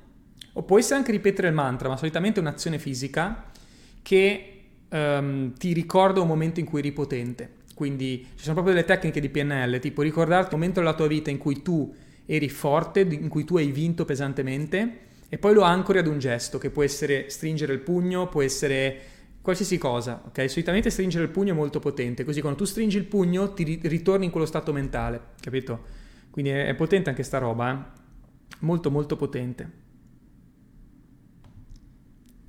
o 0.58 0.62
può 0.64 0.76
essere 0.76 0.96
anche 0.96 1.12
ripetere 1.12 1.46
il 1.46 1.54
mantra, 1.54 1.88
ma 1.88 1.96
solitamente 1.96 2.40
è 2.40 2.42
un'azione 2.42 2.80
fisica 2.80 3.44
che 4.02 4.62
um, 4.88 5.52
ti 5.52 5.72
ricorda 5.72 6.20
un 6.20 6.26
momento 6.26 6.58
in 6.58 6.66
cui 6.66 6.80
eri 6.80 6.90
potente. 6.90 7.58
Quindi 7.74 8.26
ci 8.34 8.42
sono 8.42 8.54
proprio 8.54 8.74
delle 8.74 8.84
tecniche 8.84 9.20
di 9.20 9.28
PNL, 9.28 9.78
tipo 9.78 10.02
ricordarti 10.02 10.54
un 10.54 10.58
momento 10.58 10.80
della 10.80 10.94
tua 10.94 11.06
vita 11.06 11.30
in 11.30 11.38
cui 11.38 11.62
tu 11.62 11.94
eri 12.26 12.48
forte, 12.48 13.02
in 13.02 13.28
cui 13.28 13.44
tu 13.44 13.56
hai 13.56 13.70
vinto 13.70 14.04
pesantemente, 14.04 14.98
e 15.28 15.38
poi 15.38 15.54
lo 15.54 15.62
ancori 15.62 15.98
ad 15.98 16.08
un 16.08 16.18
gesto 16.18 16.58
che 16.58 16.70
può 16.70 16.82
essere 16.82 17.30
stringere 17.30 17.72
il 17.72 17.78
pugno, 17.78 18.26
può 18.26 18.42
essere 18.42 19.00
qualsiasi 19.40 19.78
cosa, 19.78 20.24
ok? 20.26 20.50
Solitamente 20.50 20.90
stringere 20.90 21.22
il 21.22 21.30
pugno 21.30 21.52
è 21.52 21.56
molto 21.56 21.78
potente, 21.78 22.24
così 22.24 22.40
quando 22.40 22.58
tu 22.58 22.64
stringi 22.64 22.96
il 22.96 23.04
pugno 23.04 23.52
ti 23.52 23.78
ritorni 23.80 24.24
in 24.24 24.32
quello 24.32 24.44
stato 24.44 24.72
mentale, 24.72 25.20
capito? 25.40 25.84
Quindi 26.30 26.50
è, 26.50 26.74
potente 26.74 27.10
anche 27.10 27.22
sta 27.22 27.38
roba, 27.38 27.72
eh? 27.72 28.56
Molto 28.60 28.90
molto 28.90 29.16
potente. 29.16 29.86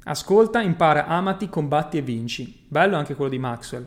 Ascolta, 0.10 0.60
impara, 0.62 1.05
amati, 1.05 1.49
combatti 1.49 1.97
e 1.97 2.01
vinci. 2.01 2.66
Bello 2.68 2.95
anche 2.95 3.14
quello 3.14 3.30
di 3.30 3.38
Maxwell. 3.38 3.86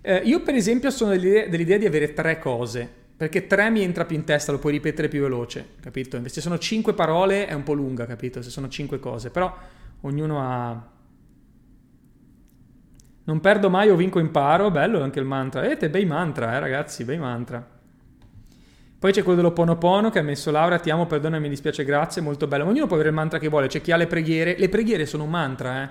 Eh, 0.00 0.16
io 0.24 0.42
per 0.42 0.56
esempio 0.56 0.90
sono 0.90 1.12
dell'idea, 1.12 1.46
dell'idea, 1.46 1.78
di 1.78 1.86
avere 1.86 2.12
tre 2.12 2.40
cose, 2.40 2.90
perché 3.16 3.46
tre 3.46 3.70
mi 3.70 3.82
entra 3.82 4.04
più 4.04 4.16
in 4.16 4.24
testa, 4.24 4.50
lo 4.50 4.58
puoi 4.58 4.72
ripetere 4.72 5.06
più 5.06 5.20
veloce, 5.20 5.74
capito? 5.80 6.16
Invece 6.16 6.34
se 6.34 6.40
sono 6.40 6.58
cinque 6.58 6.92
parole 6.92 7.46
è 7.46 7.52
un 7.52 7.62
po' 7.62 7.74
lunga, 7.74 8.04
capito? 8.04 8.42
Se 8.42 8.50
sono 8.50 8.68
cinque 8.68 8.98
cose, 8.98 9.30
però 9.30 9.56
ognuno 10.00 10.40
ha... 10.40 10.88
Non 13.22 13.40
perdo 13.40 13.70
mai 13.70 13.90
o 13.90 13.94
vinco 13.94 14.18
imparo, 14.18 14.72
bello 14.72 15.00
anche 15.00 15.20
il 15.20 15.26
mantra. 15.26 15.60
Vedete, 15.60 15.88
bei 15.88 16.04
mantra, 16.04 16.56
eh 16.56 16.58
ragazzi, 16.58 17.04
bei 17.04 17.18
mantra. 17.18 17.79
Poi 19.00 19.12
c'è 19.12 19.22
quello 19.22 19.38
dello 19.38 19.54
Ponopono 19.54 20.10
che 20.10 20.18
ha 20.18 20.22
messo 20.22 20.50
Laura, 20.50 20.78
ti 20.78 20.90
amo, 20.90 21.06
perdona, 21.06 21.38
mi 21.38 21.48
dispiace, 21.48 21.84
grazie, 21.84 22.20
molto 22.20 22.46
bello. 22.46 22.66
Ognuno 22.66 22.84
può 22.84 22.96
avere 22.96 23.08
il 23.08 23.14
mantra 23.14 23.38
che 23.38 23.48
vuole, 23.48 23.66
c'è 23.66 23.80
chi 23.80 23.92
ha 23.92 23.96
le 23.96 24.06
preghiere. 24.06 24.56
Le 24.58 24.68
preghiere 24.68 25.06
sono 25.06 25.24
un 25.24 25.30
mantra, 25.30 25.82
eh. 25.82 25.88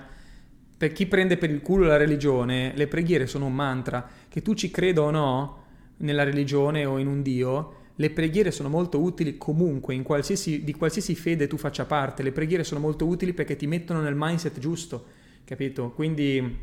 Per 0.76 0.92
chi 0.92 1.06
prende 1.06 1.36
per 1.36 1.50
il 1.50 1.60
culo 1.60 1.86
la 1.86 1.96
religione, 1.96 2.72
le 2.76 2.86
preghiere 2.86 3.26
sono 3.26 3.46
un 3.46 3.52
mantra. 3.52 4.08
Che 4.28 4.42
tu 4.42 4.54
ci 4.54 4.70
creda 4.70 5.02
o 5.02 5.10
no 5.10 5.62
nella 5.96 6.22
religione 6.22 6.84
o 6.84 6.98
in 6.98 7.08
un 7.08 7.20
Dio, 7.20 7.74
le 7.96 8.10
preghiere 8.10 8.52
sono 8.52 8.68
molto 8.68 9.00
utili 9.00 9.36
comunque, 9.36 10.00
qualsiasi, 10.02 10.62
di 10.62 10.72
qualsiasi 10.72 11.16
fede 11.16 11.48
tu 11.48 11.56
faccia 11.56 11.86
parte. 11.86 12.22
Le 12.22 12.30
preghiere 12.30 12.62
sono 12.62 12.78
molto 12.78 13.08
utili 13.08 13.32
perché 13.32 13.56
ti 13.56 13.66
mettono 13.66 14.00
nel 14.00 14.14
mindset 14.16 14.60
giusto, 14.60 15.04
capito? 15.42 15.90
Quindi 15.90 16.58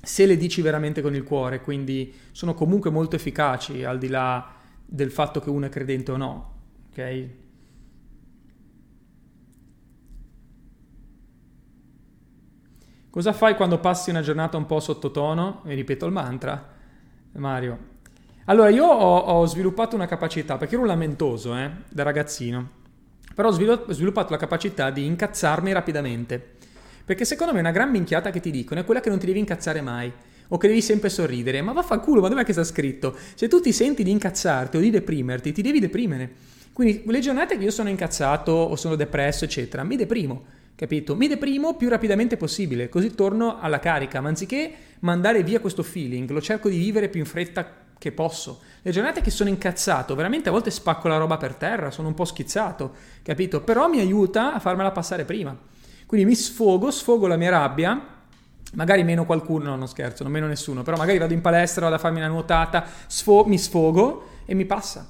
se 0.00 0.24
le 0.24 0.38
dici 0.38 0.62
veramente 0.62 1.02
con 1.02 1.14
il 1.14 1.24
cuore, 1.24 1.60
quindi 1.60 2.10
sono 2.32 2.54
comunque 2.54 2.88
molto 2.88 3.16
efficaci 3.16 3.84
al 3.84 3.98
di 3.98 4.08
là 4.08 4.54
del 4.92 5.12
fatto 5.12 5.40
che 5.40 5.50
uno 5.50 5.66
è 5.66 5.68
credente 5.68 6.10
o 6.10 6.16
no, 6.16 6.54
ok? 6.90 7.28
Cosa 13.08 13.32
fai 13.32 13.54
quando 13.54 13.78
passi 13.78 14.10
una 14.10 14.20
giornata 14.20 14.56
un 14.56 14.66
po' 14.66 14.80
sottotono? 14.80 15.62
E 15.64 15.74
ripeto 15.74 16.06
il 16.06 16.12
mantra, 16.12 16.68
Mario. 17.32 17.88
Allora, 18.46 18.68
io 18.68 18.84
ho, 18.84 19.18
ho 19.18 19.46
sviluppato 19.46 19.94
una 19.94 20.06
capacità, 20.06 20.56
perché 20.56 20.74
ero 20.74 20.82
un 20.82 20.88
lamentoso, 20.88 21.56
eh, 21.56 21.70
da 21.88 22.02
ragazzino, 22.02 22.68
però 23.32 23.48
ho 23.48 23.92
sviluppato 23.92 24.32
la 24.32 24.38
capacità 24.38 24.90
di 24.90 25.06
incazzarmi 25.06 25.72
rapidamente. 25.72 26.58
Perché 27.04 27.24
secondo 27.24 27.52
me 27.52 27.60
una 27.60 27.70
gran 27.70 27.90
minchiata 27.90 28.30
che 28.30 28.40
ti 28.40 28.50
dicono 28.50 28.80
è 28.80 28.84
quella 28.84 29.00
che 29.00 29.08
non 29.08 29.18
ti 29.18 29.26
devi 29.26 29.38
incazzare 29.38 29.80
mai 29.80 30.12
o 30.52 30.58
che 30.58 30.68
devi 30.68 30.82
sempre 30.82 31.08
sorridere. 31.08 31.62
Ma 31.62 31.72
vaffanculo, 31.72 32.20
ma 32.20 32.28
dov'è 32.28 32.44
che 32.44 32.52
sta 32.52 32.64
scritto? 32.64 33.16
Se 33.34 33.48
tu 33.48 33.60
ti 33.60 33.72
senti 33.72 34.02
di 34.02 34.10
incazzarti 34.10 34.76
o 34.76 34.80
di 34.80 34.90
deprimerti, 34.90 35.52
ti 35.52 35.62
devi 35.62 35.80
deprimere. 35.80 36.30
Quindi 36.72 37.02
le 37.06 37.20
giornate 37.20 37.58
che 37.58 37.64
io 37.64 37.70
sono 37.70 37.88
incazzato 37.88 38.52
o 38.52 38.76
sono 38.76 38.94
depresso, 38.94 39.44
eccetera, 39.44 39.82
mi 39.82 39.96
deprimo, 39.96 40.44
capito? 40.74 41.16
Mi 41.16 41.28
deprimo 41.28 41.76
più 41.76 41.88
rapidamente 41.88 42.36
possibile, 42.36 42.88
così 42.88 43.14
torno 43.14 43.58
alla 43.60 43.80
carica, 43.80 44.20
ma 44.20 44.28
anziché 44.28 44.72
mandare 45.00 45.42
via 45.42 45.60
questo 45.60 45.82
feeling, 45.82 46.30
lo 46.30 46.40
cerco 46.40 46.68
di 46.68 46.78
vivere 46.78 47.08
più 47.08 47.20
in 47.20 47.26
fretta 47.26 47.88
che 47.98 48.12
posso. 48.12 48.62
Le 48.80 48.92
giornate 48.92 49.20
che 49.20 49.30
sono 49.30 49.50
incazzato, 49.50 50.14
veramente 50.14 50.48
a 50.48 50.52
volte 50.52 50.70
spacco 50.70 51.08
la 51.08 51.18
roba 51.18 51.36
per 51.36 51.54
terra, 51.54 51.90
sono 51.90 52.08
un 52.08 52.14
po' 52.14 52.24
schizzato, 52.24 52.94
capito? 53.22 53.60
Però 53.60 53.88
mi 53.88 54.00
aiuta 54.00 54.54
a 54.54 54.58
farmela 54.58 54.90
passare 54.90 55.24
prima. 55.24 55.54
Quindi 56.06 56.26
mi 56.26 56.34
sfogo, 56.34 56.90
sfogo 56.90 57.26
la 57.26 57.36
mia 57.36 57.50
rabbia 57.50 58.19
magari 58.74 59.02
meno 59.04 59.24
qualcuno, 59.24 59.70
no, 59.70 59.76
non 59.76 59.88
scherzo, 59.88 60.22
non 60.22 60.32
meno 60.32 60.46
nessuno, 60.46 60.82
però 60.82 60.96
magari 60.96 61.18
vado 61.18 61.32
in 61.32 61.40
palestra, 61.40 61.82
vado 61.82 61.96
a 61.96 61.98
farmi 61.98 62.18
una 62.18 62.28
nuotata, 62.28 62.84
sfo- 63.06 63.44
mi 63.46 63.58
sfogo 63.58 64.28
e 64.44 64.54
mi 64.54 64.64
passa. 64.64 65.08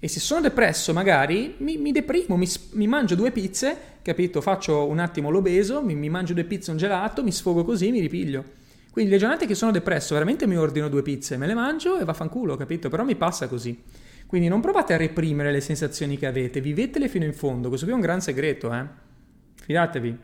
E 0.00 0.06
se 0.06 0.20
sono 0.20 0.40
depresso, 0.40 0.92
magari 0.92 1.56
mi, 1.58 1.76
mi 1.76 1.90
deprimo, 1.90 2.36
mi, 2.36 2.48
mi, 2.72 2.86
mangio 2.86 3.16
due 3.16 3.32
pizze, 3.32 3.76
capito? 4.02 4.40
Faccio 4.40 4.86
un 4.86 5.00
attimo 5.00 5.28
l'obeso, 5.28 5.82
mi, 5.82 5.96
mi 5.96 6.08
mangio 6.08 6.34
due 6.34 6.44
pizze 6.44 6.70
un 6.70 6.76
gelato, 6.76 7.24
mi 7.24 7.32
sfogo 7.32 7.64
così, 7.64 7.90
mi 7.90 7.98
ripiglio. 7.98 8.44
Quindi 8.92 9.10
le 9.10 9.18
giornate 9.18 9.46
che 9.46 9.54
sono 9.54 9.72
depresso, 9.72 10.14
veramente 10.14 10.46
mi 10.46 10.56
ordino 10.56 10.88
due 10.88 11.02
pizze, 11.02 11.36
me 11.36 11.46
le 11.46 11.54
mangio 11.54 11.98
e 11.98 12.04
vaffanculo, 12.04 12.56
capito? 12.56 12.88
Però 12.88 13.04
mi 13.04 13.16
passa 13.16 13.48
così. 13.48 13.82
Quindi 14.26 14.46
non 14.46 14.60
provate 14.60 14.94
a 14.94 14.96
reprimere 14.96 15.50
le 15.50 15.60
sensazioni 15.60 16.16
che 16.16 16.26
avete, 16.26 16.60
vivetele 16.60 17.08
fino 17.08 17.24
in 17.24 17.32
fondo. 17.32 17.68
Questo 17.68 17.86
qui 17.86 17.94
è 17.94 17.98
un 17.98 18.02
gran 18.02 18.20
segreto, 18.20 18.72
eh? 18.72 18.84
Fidatevi. 19.62 20.18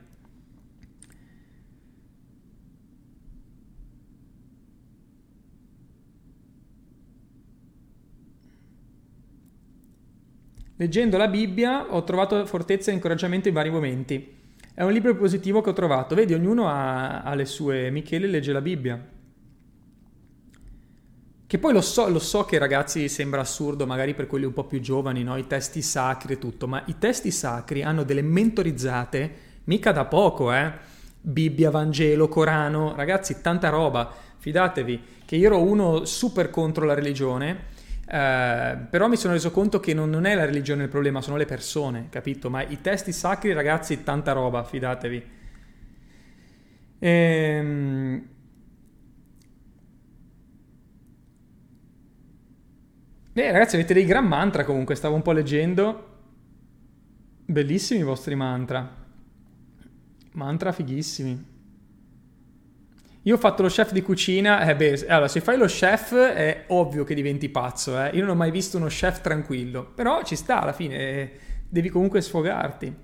Leggendo 10.84 11.16
la 11.16 11.28
Bibbia 11.28 11.94
ho 11.94 12.04
trovato 12.04 12.44
fortezza 12.44 12.90
e 12.90 12.94
incoraggiamento 12.94 13.48
in 13.48 13.54
vari 13.54 13.70
momenti. 13.70 14.36
È 14.74 14.82
un 14.82 14.92
libro 14.92 15.16
positivo 15.16 15.62
che 15.62 15.70
ho 15.70 15.72
trovato. 15.72 16.14
Vedi, 16.14 16.34
ognuno 16.34 16.68
ha, 16.68 17.22
ha 17.22 17.34
le 17.34 17.46
sue... 17.46 17.88
Michele 17.90 18.26
legge 18.26 18.52
la 18.52 18.60
Bibbia. 18.60 19.02
Che 21.46 21.58
poi 21.58 21.72
lo 21.72 21.80
so, 21.80 22.06
lo 22.10 22.18
so 22.18 22.44
che 22.44 22.58
ragazzi 22.58 23.08
sembra 23.08 23.40
assurdo, 23.40 23.86
magari 23.86 24.12
per 24.12 24.26
quelli 24.26 24.44
un 24.44 24.52
po' 24.52 24.64
più 24.64 24.78
giovani, 24.80 25.22
no? 25.22 25.38
i 25.38 25.46
testi 25.46 25.80
sacri 25.80 26.34
e 26.34 26.38
tutto, 26.38 26.66
ma 26.66 26.82
i 26.84 26.98
testi 26.98 27.30
sacri 27.30 27.82
hanno 27.82 28.02
delle 28.02 28.20
mentorizzate 28.20 29.34
mica 29.64 29.90
da 29.90 30.04
poco, 30.04 30.52
eh? 30.52 30.70
Bibbia, 31.18 31.70
Vangelo, 31.70 32.28
Corano, 32.28 32.94
ragazzi, 32.94 33.40
tanta 33.40 33.70
roba. 33.70 34.12
Fidatevi 34.36 35.02
che 35.24 35.36
io 35.36 35.46
ero 35.46 35.62
uno 35.62 36.04
super 36.04 36.50
contro 36.50 36.84
la 36.84 36.92
religione 36.92 37.72
eh, 38.06 38.76
però 38.90 39.08
mi 39.08 39.16
sono 39.16 39.32
reso 39.32 39.50
conto 39.50 39.80
che 39.80 39.94
non, 39.94 40.10
non, 40.10 40.26
è 40.26 40.34
la 40.34 40.44
religione 40.44 40.84
il 40.84 40.88
problema, 40.88 41.22
sono 41.22 41.36
le 41.36 41.46
persone, 41.46 42.08
capito? 42.10 42.50
Ma 42.50 42.62
i 42.62 42.80
testi 42.80 43.12
sacri, 43.12 43.52
ragazzi, 43.52 44.02
tanta 44.02 44.32
roba, 44.32 44.62
fidatevi. 44.64 45.24
Ehm... 46.98 48.28
Beh, 53.32 53.50
ragazzi, 53.50 53.74
avete 53.74 53.94
dei 53.94 54.04
gran 54.04 54.26
mantra 54.26 54.64
comunque, 54.64 54.94
stavo 54.94 55.16
un 55.16 55.22
po' 55.22 55.32
leggendo. 55.32 56.12
Bellissimi 57.46 58.00
i 58.00 58.04
vostri 58.04 58.34
mantra. 58.36 59.02
Mantra 60.32 60.72
fighissimi. 60.72 61.53
Io 63.26 63.36
ho 63.36 63.38
fatto 63.38 63.62
lo 63.62 63.68
chef 63.68 63.92
di 63.92 64.02
cucina, 64.02 64.68
eh 64.68 64.76
beh, 64.76 65.06
allora 65.08 65.28
se 65.28 65.40
fai 65.40 65.56
lo 65.56 65.64
chef 65.64 66.14
è 66.14 66.64
ovvio 66.68 67.04
che 67.04 67.14
diventi 67.14 67.48
pazzo, 67.48 67.98
eh. 67.98 68.10
Io 68.10 68.20
non 68.20 68.30
ho 68.30 68.34
mai 68.34 68.50
visto 68.50 68.76
uno 68.76 68.86
chef 68.86 69.22
tranquillo, 69.22 69.84
però 69.84 70.22
ci 70.22 70.36
sta 70.36 70.60
alla 70.60 70.74
fine, 70.74 70.98
eh, 70.98 71.32
devi 71.66 71.88
comunque 71.88 72.20
sfogarti. 72.20 72.94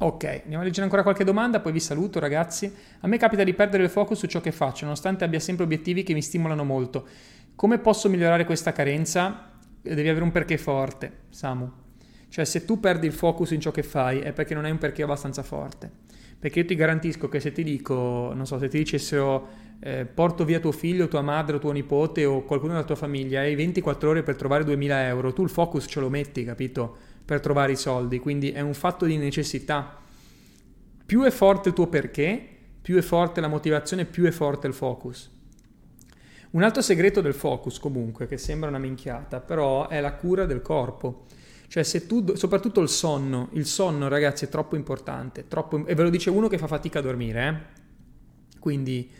Ok, 0.00 0.24
andiamo 0.24 0.62
a 0.62 0.64
leggere 0.64 0.84
ancora 0.84 1.02
qualche 1.02 1.24
domanda, 1.24 1.60
poi 1.60 1.72
vi 1.72 1.80
saluto 1.80 2.18
ragazzi. 2.18 2.72
A 3.00 3.06
me 3.08 3.18
capita 3.18 3.44
di 3.44 3.52
perdere 3.52 3.82
il 3.82 3.90
focus 3.90 4.18
su 4.18 4.26
ciò 4.26 4.40
che 4.40 4.52
faccio, 4.52 4.84
nonostante 4.84 5.24
abbia 5.24 5.40
sempre 5.40 5.64
obiettivi 5.64 6.02
che 6.02 6.14
mi 6.14 6.22
stimolano 6.22 6.64
molto. 6.64 7.06
Come 7.56 7.78
posso 7.78 8.08
migliorare 8.08 8.44
questa 8.46 8.72
carenza? 8.72 9.50
Devi 9.82 10.08
avere 10.08 10.24
un 10.24 10.30
perché 10.30 10.56
forte, 10.56 11.24
Samu. 11.28 11.70
Cioè 12.28 12.44
se 12.46 12.64
tu 12.64 12.80
perdi 12.80 13.06
il 13.06 13.12
focus 13.12 13.50
in 13.50 13.60
ciò 13.60 13.70
che 13.70 13.82
fai 13.82 14.20
è 14.20 14.32
perché 14.32 14.54
non 14.54 14.64
hai 14.64 14.70
un 14.70 14.78
perché 14.78 15.02
abbastanza 15.02 15.42
forte. 15.42 16.06
Perché 16.38 16.60
io 16.60 16.64
ti 16.66 16.74
garantisco 16.76 17.28
che 17.28 17.40
se 17.40 17.50
ti 17.50 17.64
dico, 17.64 18.32
non 18.32 18.46
so, 18.46 18.58
se 18.58 18.68
ti 18.68 18.78
dicessero 18.78 19.48
eh, 19.80 20.04
porto 20.04 20.44
via 20.44 20.60
tuo 20.60 20.72
figlio, 20.72 21.08
tua 21.08 21.20
madre 21.20 21.58
tuo 21.58 21.72
nipote 21.72 22.24
o 22.24 22.42
qualcuno 22.44 22.72
della 22.72 22.84
tua 22.84 22.94
famiglia 22.94 23.42
e 23.42 23.46
hai 23.46 23.54
24 23.54 24.10
ore 24.10 24.22
per 24.22 24.36
trovare 24.36 24.64
2000 24.64 25.06
euro, 25.06 25.32
tu 25.32 25.42
il 25.42 25.50
focus 25.50 25.86
ce 25.88 26.00
lo 26.00 26.08
metti, 26.08 26.44
capito? 26.44 26.96
Per 27.24 27.40
trovare 27.40 27.72
i 27.72 27.76
soldi, 27.76 28.18
quindi 28.18 28.52
è 28.52 28.60
un 28.60 28.74
fatto 28.74 29.04
di 29.04 29.16
necessità. 29.16 29.96
Più 31.04 31.22
è 31.22 31.30
forte 31.30 31.70
il 31.70 31.74
tuo 31.74 31.88
perché, 31.88 32.40
più 32.80 32.96
è 32.96 33.02
forte 33.02 33.40
la 33.40 33.48
motivazione, 33.48 34.04
più 34.04 34.24
è 34.24 34.30
forte 34.30 34.66
il 34.66 34.74
focus. 34.74 35.30
Un 36.50 36.62
altro 36.62 36.80
segreto 36.80 37.20
del 37.20 37.34
focus, 37.34 37.78
comunque, 37.78 38.26
che 38.26 38.38
sembra 38.38 38.68
una 38.68 38.78
minchiata, 38.78 39.40
però 39.40 39.88
è 39.88 40.00
la 40.00 40.14
cura 40.14 40.46
del 40.46 40.62
corpo. 40.62 41.26
Cioè, 41.68 41.82
se 41.82 42.06
tu, 42.06 42.34
soprattutto 42.34 42.80
il 42.80 42.88
sonno, 42.88 43.50
il 43.52 43.66
sonno, 43.66 44.08
ragazzi, 44.08 44.46
è 44.46 44.48
troppo 44.48 44.74
importante. 44.74 45.46
Troppo, 45.48 45.84
e 45.86 45.94
ve 45.94 46.02
lo 46.02 46.08
dice 46.08 46.30
uno 46.30 46.48
che 46.48 46.56
fa 46.56 46.66
fatica 46.66 47.00
a 47.00 47.02
dormire, 47.02 47.46
eh? 47.46 48.58
Quindi 48.58 49.10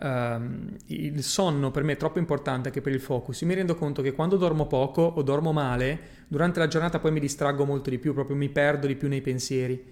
um, 0.00 0.76
il 0.86 1.22
sonno 1.22 1.70
per 1.70 1.82
me 1.82 1.92
è 1.92 1.96
troppo 1.96 2.18
importante 2.18 2.68
anche 2.68 2.82
per 2.82 2.92
il 2.92 3.00
focus. 3.00 3.40
Io 3.40 3.46
mi 3.46 3.54
rendo 3.54 3.74
conto 3.74 4.02
che 4.02 4.12
quando 4.12 4.36
dormo 4.36 4.66
poco 4.66 5.00
o 5.00 5.22
dormo 5.22 5.52
male, 5.52 5.98
durante 6.28 6.58
la 6.58 6.68
giornata 6.68 6.98
poi 6.98 7.10
mi 7.10 7.20
distraggo 7.20 7.64
molto 7.64 7.88
di 7.88 7.98
più, 7.98 8.12
proprio 8.12 8.36
mi 8.36 8.50
perdo 8.50 8.86
di 8.86 8.96
più 8.96 9.08
nei 9.08 9.22
pensieri. 9.22 9.82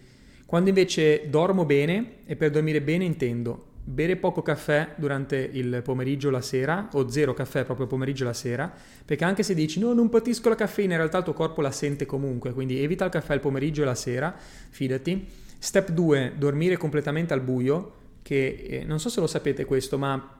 Quando 0.45 0.69
invece 0.69 1.31
dormo 1.31 1.65
bene, 1.65 2.17
e 2.27 2.37
per 2.37 2.51
dormire 2.51 2.83
bene 2.83 3.05
intendo 3.05 3.71
bere 3.85 4.17
poco 4.17 4.43
caffè 4.43 4.95
durante 4.97 5.37
il 5.37 5.81
pomeriggio 5.83 6.31
la 6.31 6.41
sera, 6.41 6.89
o 6.93 7.09
zero 7.09 7.35
caffè 7.35 7.65
proprio 7.65 7.87
pomeriggio 7.87 8.25
la 8.25 8.33
sera, 8.33 8.73
perché 9.05 9.25
anche 9.25 9.43
se 9.43 9.55
dici 9.55 9.81
no, 9.81 9.93
non 9.93 10.09
patisco 10.09 10.49
la 10.49 10.55
caffeina, 10.55 10.93
in 10.93 10.99
realtà 10.99 11.19
il 11.19 11.25
tuo 11.25 11.33
corpo 11.33 11.61
la 11.61 11.73
sente 11.73 12.07
comunque, 12.07 12.53
quindi 12.53 12.83
evita 12.83 13.05
il 13.05 13.11
caffè 13.11 13.35
il 13.35 13.41
pomeriggio 13.41 13.83
e 13.83 13.85
la 13.85 13.95
sera, 13.95 14.35
fidati. 14.71 15.27
Step 15.59 15.91
2, 15.91 16.35
dormire 16.37 16.77
completamente 16.77 17.35
al 17.35 17.41
buio, 17.41 17.95
che 18.23 18.67
eh, 18.69 18.85
non 18.85 19.01
so 19.01 19.09
se 19.09 19.21
lo 19.21 19.27
sapete 19.27 19.65
questo, 19.65 19.99
ma 19.99 20.39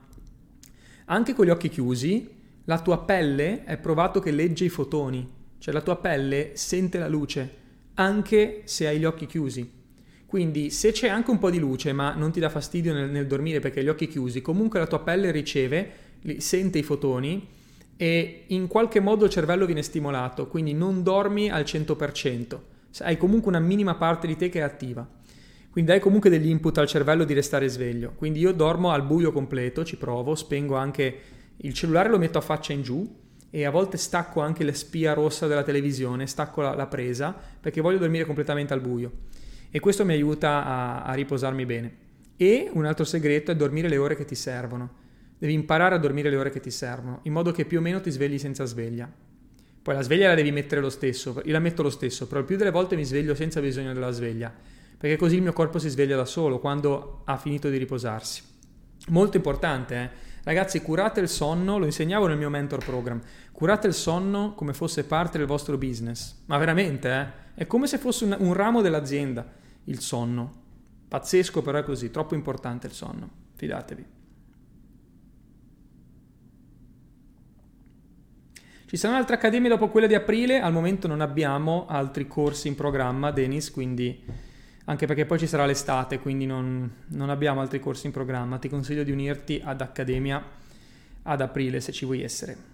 anche 1.05 1.33
con 1.33 1.45
gli 1.45 1.49
occhi 1.49 1.69
chiusi, 1.69 2.41
la 2.65 2.81
tua 2.81 3.03
pelle 3.03 3.63
è 3.65 3.77
provato 3.77 4.19
che 4.19 4.31
legge 4.31 4.65
i 4.65 4.69
fotoni, 4.69 5.29
cioè 5.57 5.73
la 5.73 5.81
tua 5.81 5.97
pelle 5.97 6.51
sente 6.55 6.97
la 6.97 7.07
luce, 7.09 7.55
anche 7.95 8.61
se 8.65 8.87
hai 8.87 8.99
gli 8.99 9.05
occhi 9.05 9.25
chiusi. 9.25 9.82
Quindi 10.33 10.71
se 10.71 10.91
c'è 10.91 11.09
anche 11.09 11.29
un 11.29 11.37
po' 11.37 11.51
di 11.51 11.59
luce 11.59 11.93
ma 11.93 12.15
non 12.15 12.31
ti 12.31 12.39
dà 12.39 12.49
fastidio 12.49 12.91
nel, 12.91 13.07
nel 13.07 13.27
dormire 13.27 13.59
perché 13.59 13.77
hai 13.77 13.85
gli 13.85 13.89
occhi 13.89 14.07
chiusi, 14.07 14.41
comunque 14.41 14.79
la 14.79 14.87
tua 14.87 15.01
pelle 15.01 15.29
riceve, 15.29 15.91
sente 16.37 16.79
i 16.79 16.81
fotoni 16.81 17.49
e 17.95 18.45
in 18.47 18.65
qualche 18.65 18.99
modo 18.99 19.25
il 19.25 19.29
cervello 19.29 19.67
viene 19.67 19.83
stimolato, 19.83 20.47
quindi 20.47 20.73
non 20.73 21.03
dormi 21.03 21.51
al 21.51 21.61
100%, 21.61 22.57
hai 23.01 23.15
comunque 23.15 23.49
una 23.49 23.59
minima 23.59 23.93
parte 23.93 24.25
di 24.25 24.35
te 24.35 24.49
che 24.49 24.57
è 24.57 24.63
attiva. 24.63 25.07
Quindi 25.69 25.91
hai 25.91 25.99
comunque 25.99 26.31
degli 26.31 26.49
input 26.49 26.79
al 26.79 26.87
cervello 26.87 27.25
di 27.25 27.35
restare 27.35 27.67
sveglio. 27.67 28.13
Quindi 28.15 28.39
io 28.39 28.53
dormo 28.53 28.89
al 28.89 29.03
buio 29.03 29.31
completo, 29.31 29.85
ci 29.85 29.97
provo, 29.97 30.33
spengo 30.33 30.75
anche 30.75 31.15
il 31.57 31.75
cellulare, 31.75 32.09
lo 32.09 32.17
metto 32.17 32.39
a 32.39 32.41
faccia 32.41 32.73
in 32.73 32.81
giù 32.81 33.07
e 33.51 33.65
a 33.65 33.69
volte 33.69 33.97
stacco 33.97 34.41
anche 34.41 34.63
la 34.63 34.73
spia 34.73 35.13
rossa 35.13 35.45
della 35.45 35.61
televisione, 35.61 36.25
stacco 36.25 36.61
la, 36.61 36.73
la 36.73 36.87
presa 36.87 37.39
perché 37.61 37.81
voglio 37.81 37.99
dormire 37.99 38.25
completamente 38.25 38.73
al 38.73 38.81
buio 38.81 39.11
e 39.75 39.79
questo 39.79 40.05
mi 40.05 40.13
aiuta 40.13 40.63
a, 40.63 41.01
a 41.01 41.13
riposarmi 41.15 41.65
bene. 41.65 41.95
E 42.37 42.69
un 42.73 42.85
altro 42.85 43.05
segreto 43.05 43.49
è 43.49 43.55
dormire 43.55 43.89
le 43.89 43.97
ore 43.97 44.15
che 44.15 44.23
ti 44.23 44.35
servono. 44.35 45.01
Devi 45.35 45.53
imparare 45.53 45.95
a 45.95 45.97
dormire 45.97 46.29
le 46.29 46.35
ore 46.35 46.51
che 46.51 46.59
ti 46.59 46.69
servono, 46.69 47.21
in 47.23 47.33
modo 47.33 47.51
che 47.51 47.65
più 47.65 47.79
o 47.79 47.81
meno 47.81 47.99
ti 47.99 48.11
svegli 48.11 48.37
senza 48.37 48.65
sveglia. 48.65 49.11
Poi 49.81 49.95
la 49.95 50.03
sveglia 50.03 50.27
la 50.27 50.35
devi 50.35 50.51
mettere 50.51 50.79
lo 50.79 50.91
stesso, 50.91 51.41
io 51.43 51.51
la 51.51 51.57
metto 51.59 51.81
lo 51.81 51.89
stesso, 51.89 52.27
però 52.27 52.41
il 52.41 52.45
più 52.45 52.55
delle 52.55 52.69
volte 52.69 52.95
mi 52.95 53.03
sveglio 53.03 53.33
senza 53.33 53.61
bisogno 53.61 53.93
della 53.93 54.11
sveglia, 54.11 54.53
perché 54.95 55.17
così 55.17 55.37
il 55.37 55.41
mio 55.41 55.53
corpo 55.53 55.79
si 55.79 55.89
sveglia 55.89 56.15
da 56.15 56.25
solo 56.25 56.59
quando 56.59 57.23
ha 57.25 57.35
finito 57.37 57.67
di 57.67 57.77
riposarsi. 57.77 58.43
Molto 59.07 59.37
importante, 59.37 59.95
eh? 59.95 60.09
Ragazzi, 60.43 60.81
curate 60.81 61.19
il 61.19 61.29
sonno, 61.29 61.79
lo 61.79 61.85
insegnavo 61.85 62.27
nel 62.27 62.37
mio 62.37 62.51
mentor 62.51 62.85
program, 62.85 63.19
curate 63.51 63.87
il 63.87 63.93
sonno 63.95 64.53
come 64.53 64.73
fosse 64.73 65.03
parte 65.03 65.39
del 65.39 65.47
vostro 65.47 65.79
business, 65.79 66.43
ma 66.45 66.59
veramente, 66.59 67.09
eh? 67.09 67.41
È 67.55 67.65
come 67.65 67.87
se 67.87 67.97
fosse 67.97 68.25
un, 68.25 68.35
un 68.37 68.53
ramo 68.53 68.81
dell'azienda 68.81 69.61
il 69.85 69.99
sonno. 69.99 70.61
Pazzesco 71.07 71.61
però 71.61 71.79
è 71.79 71.83
così, 71.83 72.11
troppo 72.11 72.35
importante 72.35 72.87
il 72.87 72.93
sonno, 72.93 73.29
fidatevi. 73.55 74.05
Ci 78.85 78.97
saranno 78.97 79.19
altre 79.19 79.35
accademie 79.35 79.69
dopo 79.69 79.89
quella 79.89 80.05
di 80.05 80.13
aprile, 80.13 80.59
al 80.59 80.71
momento 80.71 81.07
non 81.07 81.21
abbiamo 81.21 81.87
altri 81.87 82.27
corsi 82.27 82.67
in 82.67 82.75
programma, 82.75 83.31
Denis, 83.31 83.71
quindi 83.71 84.23
anche 84.85 85.07
perché 85.07 85.25
poi 85.25 85.39
ci 85.39 85.47
sarà 85.47 85.65
l'estate, 85.65 86.19
quindi 86.19 86.45
non, 86.45 86.91
non 87.07 87.29
abbiamo 87.29 87.61
altri 87.61 87.79
corsi 87.79 88.05
in 88.05 88.11
programma. 88.11 88.59
Ti 88.59 88.69
consiglio 88.69 89.03
di 89.03 89.11
unirti 89.11 89.61
ad 89.63 89.81
Accademia 89.81 90.43
ad 91.23 91.41
aprile 91.41 91.79
se 91.79 91.91
ci 91.91 92.05
vuoi 92.05 92.21
essere. 92.21 92.72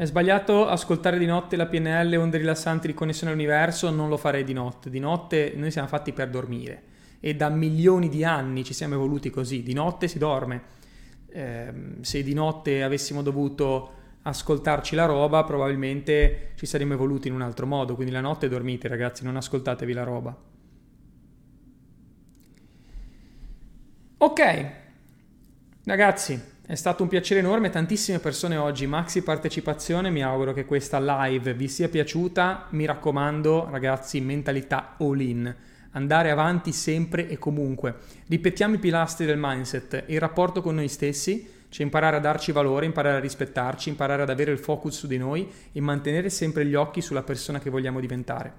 È 0.00 0.06
sbagliato 0.06 0.66
ascoltare 0.66 1.18
di 1.18 1.26
notte 1.26 1.56
la 1.56 1.66
PNL, 1.66 2.16
onde 2.16 2.38
rilassanti 2.38 2.86
di 2.86 2.94
connessione 2.94 3.34
all'universo, 3.34 3.90
non 3.90 4.08
lo 4.08 4.16
farei 4.16 4.44
di 4.44 4.54
notte. 4.54 4.88
Di 4.88 4.98
notte 4.98 5.52
noi 5.56 5.70
siamo 5.70 5.88
fatti 5.88 6.14
per 6.14 6.30
dormire 6.30 6.84
e 7.20 7.36
da 7.36 7.50
milioni 7.50 8.08
di 8.08 8.24
anni 8.24 8.64
ci 8.64 8.72
siamo 8.72 8.94
evoluti 8.94 9.28
così. 9.28 9.62
Di 9.62 9.74
notte 9.74 10.08
si 10.08 10.16
dorme. 10.16 10.62
Eh, 11.28 11.72
se 12.00 12.22
di 12.22 12.32
notte 12.32 12.82
avessimo 12.82 13.20
dovuto 13.20 13.90
ascoltarci 14.22 14.94
la 14.94 15.04
roba, 15.04 15.44
probabilmente 15.44 16.52
ci 16.54 16.64
saremmo 16.64 16.94
evoluti 16.94 17.28
in 17.28 17.34
un 17.34 17.42
altro 17.42 17.66
modo. 17.66 17.94
Quindi 17.94 18.10
la 18.10 18.22
notte 18.22 18.48
dormite, 18.48 18.88
ragazzi, 18.88 19.22
non 19.22 19.36
ascoltatevi 19.36 19.92
la 19.92 20.02
roba. 20.02 20.34
Ok, 24.16 24.70
ragazzi, 25.84 26.40
è 26.70 26.76
stato 26.76 27.02
un 27.02 27.08
piacere 27.08 27.40
enorme, 27.40 27.68
tantissime 27.68 28.20
persone 28.20 28.56
oggi, 28.56 28.86
maxi 28.86 29.22
partecipazione, 29.22 30.08
mi 30.08 30.22
auguro 30.22 30.52
che 30.52 30.66
questa 30.66 31.00
live 31.00 31.52
vi 31.52 31.66
sia 31.66 31.88
piaciuta, 31.88 32.68
mi 32.70 32.86
raccomando 32.86 33.66
ragazzi, 33.68 34.20
mentalità 34.20 34.94
all 35.00 35.18
in, 35.18 35.52
andare 35.90 36.30
avanti 36.30 36.70
sempre 36.70 37.28
e 37.28 37.38
comunque. 37.38 37.96
Ripetiamo 38.28 38.76
i 38.76 38.78
pilastri 38.78 39.26
del 39.26 39.36
mindset, 39.36 40.04
il 40.06 40.20
rapporto 40.20 40.62
con 40.62 40.76
noi 40.76 40.86
stessi, 40.86 41.44
cioè 41.70 41.84
imparare 41.84 42.18
a 42.18 42.20
darci 42.20 42.52
valore, 42.52 42.86
imparare 42.86 43.16
a 43.16 43.20
rispettarci, 43.20 43.88
imparare 43.88 44.22
ad 44.22 44.30
avere 44.30 44.52
il 44.52 44.58
focus 44.58 44.96
su 44.96 45.08
di 45.08 45.18
noi 45.18 45.50
e 45.72 45.80
mantenere 45.80 46.30
sempre 46.30 46.64
gli 46.64 46.76
occhi 46.76 47.00
sulla 47.00 47.24
persona 47.24 47.58
che 47.58 47.68
vogliamo 47.68 47.98
diventare. 47.98 48.52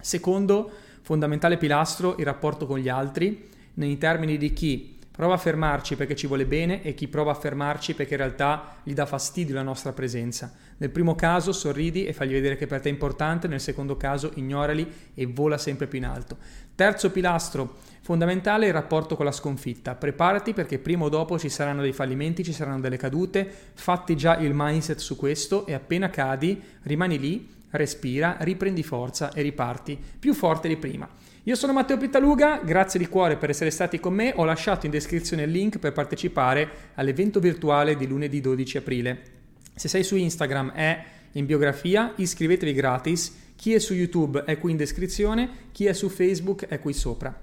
Secondo, 0.00 0.70
fondamentale 1.02 1.58
pilastro, 1.58 2.16
il 2.16 2.24
rapporto 2.24 2.64
con 2.64 2.78
gli 2.78 2.88
altri, 2.88 3.52
nei 3.74 3.98
termini 3.98 4.38
di 4.38 4.52
chi 4.52 4.93
Prova 5.16 5.34
a 5.34 5.38
fermarci 5.38 5.94
perché 5.94 6.16
ci 6.16 6.26
vuole 6.26 6.44
bene 6.44 6.82
e 6.82 6.92
chi 6.92 7.06
prova 7.06 7.30
a 7.30 7.34
fermarci 7.34 7.94
perché 7.94 8.14
in 8.14 8.18
realtà 8.18 8.78
gli 8.82 8.94
dà 8.94 9.06
fastidio 9.06 9.54
la 9.54 9.62
nostra 9.62 9.92
presenza. 9.92 10.52
Nel 10.78 10.90
primo 10.90 11.14
caso 11.14 11.52
sorridi 11.52 12.04
e 12.04 12.12
fagli 12.12 12.32
vedere 12.32 12.56
che 12.56 12.66
per 12.66 12.80
te 12.80 12.88
è 12.88 12.92
importante, 12.92 13.46
nel 13.46 13.60
secondo 13.60 13.96
caso 13.96 14.32
ignorali 14.34 14.90
e 15.14 15.26
vola 15.26 15.56
sempre 15.56 15.86
più 15.86 15.98
in 15.98 16.06
alto. 16.06 16.36
Terzo 16.74 17.12
pilastro 17.12 17.76
fondamentale 18.00 18.64
è 18.64 18.68
il 18.68 18.74
rapporto 18.74 19.14
con 19.14 19.24
la 19.24 19.30
sconfitta. 19.30 19.94
Preparati 19.94 20.52
perché 20.52 20.80
prima 20.80 21.04
o 21.04 21.08
dopo 21.08 21.38
ci 21.38 21.48
saranno 21.48 21.82
dei 21.82 21.92
fallimenti, 21.92 22.42
ci 22.42 22.52
saranno 22.52 22.80
delle 22.80 22.96
cadute, 22.96 23.48
fatti 23.74 24.16
già 24.16 24.36
il 24.38 24.50
mindset 24.52 24.98
su 24.98 25.14
questo 25.14 25.64
e 25.66 25.74
appena 25.74 26.10
cadi 26.10 26.60
rimani 26.82 27.20
lì, 27.20 27.48
respira, 27.70 28.36
riprendi 28.40 28.82
forza 28.82 29.32
e 29.32 29.42
riparti 29.42 29.96
più 30.18 30.34
forte 30.34 30.66
di 30.66 30.76
prima. 30.76 31.08
Io 31.46 31.56
sono 31.56 31.74
Matteo 31.74 31.98
Pittaluga, 31.98 32.62
grazie 32.64 32.98
di 32.98 33.06
cuore 33.06 33.36
per 33.36 33.50
essere 33.50 33.70
stati 33.70 34.00
con 34.00 34.14
me, 34.14 34.32
ho 34.34 34.46
lasciato 34.46 34.86
in 34.86 34.92
descrizione 34.92 35.42
il 35.42 35.50
link 35.50 35.78
per 35.78 35.92
partecipare 35.92 36.92
all'evento 36.94 37.38
virtuale 37.38 37.96
di 37.96 38.06
lunedì 38.06 38.40
12 38.40 38.78
aprile. 38.78 39.22
Se 39.74 39.86
sei 39.88 40.02
su 40.04 40.16
Instagram 40.16 40.72
è 40.72 41.04
in 41.32 41.44
biografia, 41.44 42.14
iscrivetevi 42.16 42.72
gratis, 42.72 43.52
chi 43.56 43.74
è 43.74 43.78
su 43.78 43.92
YouTube 43.92 44.44
è 44.44 44.56
qui 44.56 44.70
in 44.70 44.78
descrizione, 44.78 45.50
chi 45.70 45.84
è 45.84 45.92
su 45.92 46.08
Facebook 46.08 46.64
è 46.64 46.80
qui 46.80 46.94
sopra. 46.94 47.38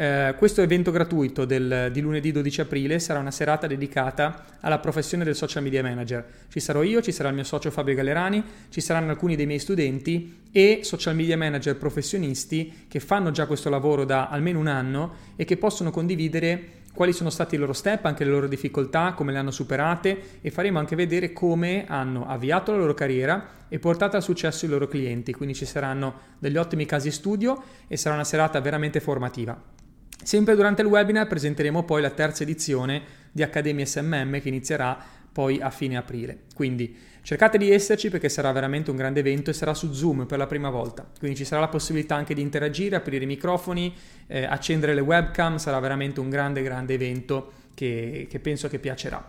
Eh, 0.00 0.36
questo 0.38 0.62
evento 0.62 0.92
gratuito 0.92 1.44
del, 1.44 1.88
di 1.90 2.00
lunedì 2.00 2.30
12 2.30 2.60
aprile 2.60 3.00
sarà 3.00 3.18
una 3.18 3.32
serata 3.32 3.66
dedicata 3.66 4.44
alla 4.60 4.78
professione 4.78 5.24
del 5.24 5.34
social 5.34 5.64
media 5.64 5.82
manager. 5.82 6.24
Ci 6.48 6.60
sarò 6.60 6.84
io, 6.84 7.02
ci 7.02 7.10
sarà 7.10 7.30
il 7.30 7.34
mio 7.34 7.42
socio 7.42 7.72
Fabio 7.72 7.96
Gallerani, 7.96 8.40
ci 8.68 8.80
saranno 8.80 9.10
alcuni 9.10 9.34
dei 9.34 9.46
miei 9.46 9.58
studenti 9.58 10.42
e 10.52 10.82
social 10.84 11.16
media 11.16 11.36
manager 11.36 11.76
professionisti 11.76 12.84
che 12.86 13.00
fanno 13.00 13.32
già 13.32 13.46
questo 13.46 13.70
lavoro 13.70 14.04
da 14.04 14.28
almeno 14.28 14.60
un 14.60 14.68
anno 14.68 15.14
e 15.34 15.44
che 15.44 15.56
possono 15.56 15.90
condividere 15.90 16.76
quali 16.94 17.12
sono 17.12 17.28
stati 17.28 17.56
i 17.56 17.58
loro 17.58 17.72
step, 17.72 18.04
anche 18.04 18.22
le 18.22 18.30
loro 18.30 18.46
difficoltà, 18.46 19.14
come 19.14 19.32
le 19.32 19.38
hanno 19.38 19.50
superate 19.50 20.38
e 20.40 20.52
faremo 20.52 20.78
anche 20.78 20.94
vedere 20.94 21.32
come 21.32 21.86
hanno 21.88 22.24
avviato 22.28 22.70
la 22.70 22.78
loro 22.78 22.94
carriera 22.94 23.66
e 23.68 23.80
portato 23.80 24.14
al 24.14 24.22
successo 24.22 24.64
i 24.64 24.68
loro 24.68 24.86
clienti. 24.86 25.32
Quindi 25.32 25.56
ci 25.56 25.64
saranno 25.64 26.36
degli 26.38 26.56
ottimi 26.56 26.86
casi 26.86 27.10
studio 27.10 27.60
e 27.88 27.96
sarà 27.96 28.14
una 28.14 28.22
serata 28.22 28.60
veramente 28.60 29.00
formativa. 29.00 29.77
Sempre 30.22 30.54
durante 30.56 30.82
il 30.82 30.88
webinar 30.88 31.26
presenteremo 31.26 31.84
poi 31.84 32.02
la 32.02 32.10
terza 32.10 32.42
edizione 32.42 33.02
di 33.32 33.42
Accademia 33.42 33.86
SMM 33.86 34.40
che 34.40 34.48
inizierà 34.48 34.98
poi 35.32 35.60
a 35.60 35.70
fine 35.70 35.96
aprile. 35.96 36.38
Quindi 36.54 36.96
cercate 37.22 37.58
di 37.58 37.70
esserci 37.70 38.10
perché 38.10 38.28
sarà 38.28 38.50
veramente 38.52 38.90
un 38.90 38.96
grande 38.96 39.20
evento 39.20 39.50
e 39.50 39.52
sarà 39.52 39.74
su 39.74 39.92
Zoom 39.92 40.26
per 40.26 40.38
la 40.38 40.46
prima 40.46 40.70
volta. 40.70 41.08
Quindi 41.18 41.36
ci 41.36 41.44
sarà 41.44 41.60
la 41.60 41.68
possibilità 41.68 42.16
anche 42.16 42.34
di 42.34 42.40
interagire, 42.40 42.96
aprire 42.96 43.24
i 43.24 43.28
microfoni, 43.28 43.94
eh, 44.26 44.44
accendere 44.44 44.94
le 44.94 45.00
webcam, 45.00 45.56
sarà 45.58 45.78
veramente 45.78 46.20
un 46.20 46.28
grande 46.28 46.62
grande 46.62 46.94
evento 46.94 47.52
che, 47.74 48.26
che 48.28 48.40
penso 48.40 48.68
che 48.68 48.78
piacerà. 48.80 49.24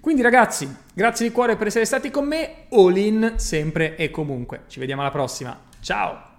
Quindi 0.00 0.22
ragazzi, 0.22 0.68
grazie 0.92 1.28
di 1.28 1.32
cuore 1.32 1.54
per 1.54 1.68
essere 1.68 1.84
stati 1.84 2.10
con 2.10 2.26
me, 2.26 2.64
all 2.70 2.96
in 2.96 3.34
sempre 3.36 3.94
e 3.94 4.10
comunque. 4.10 4.62
Ci 4.66 4.80
vediamo 4.80 5.02
alla 5.02 5.12
prossima. 5.12 5.56
Ciao! 5.80 6.31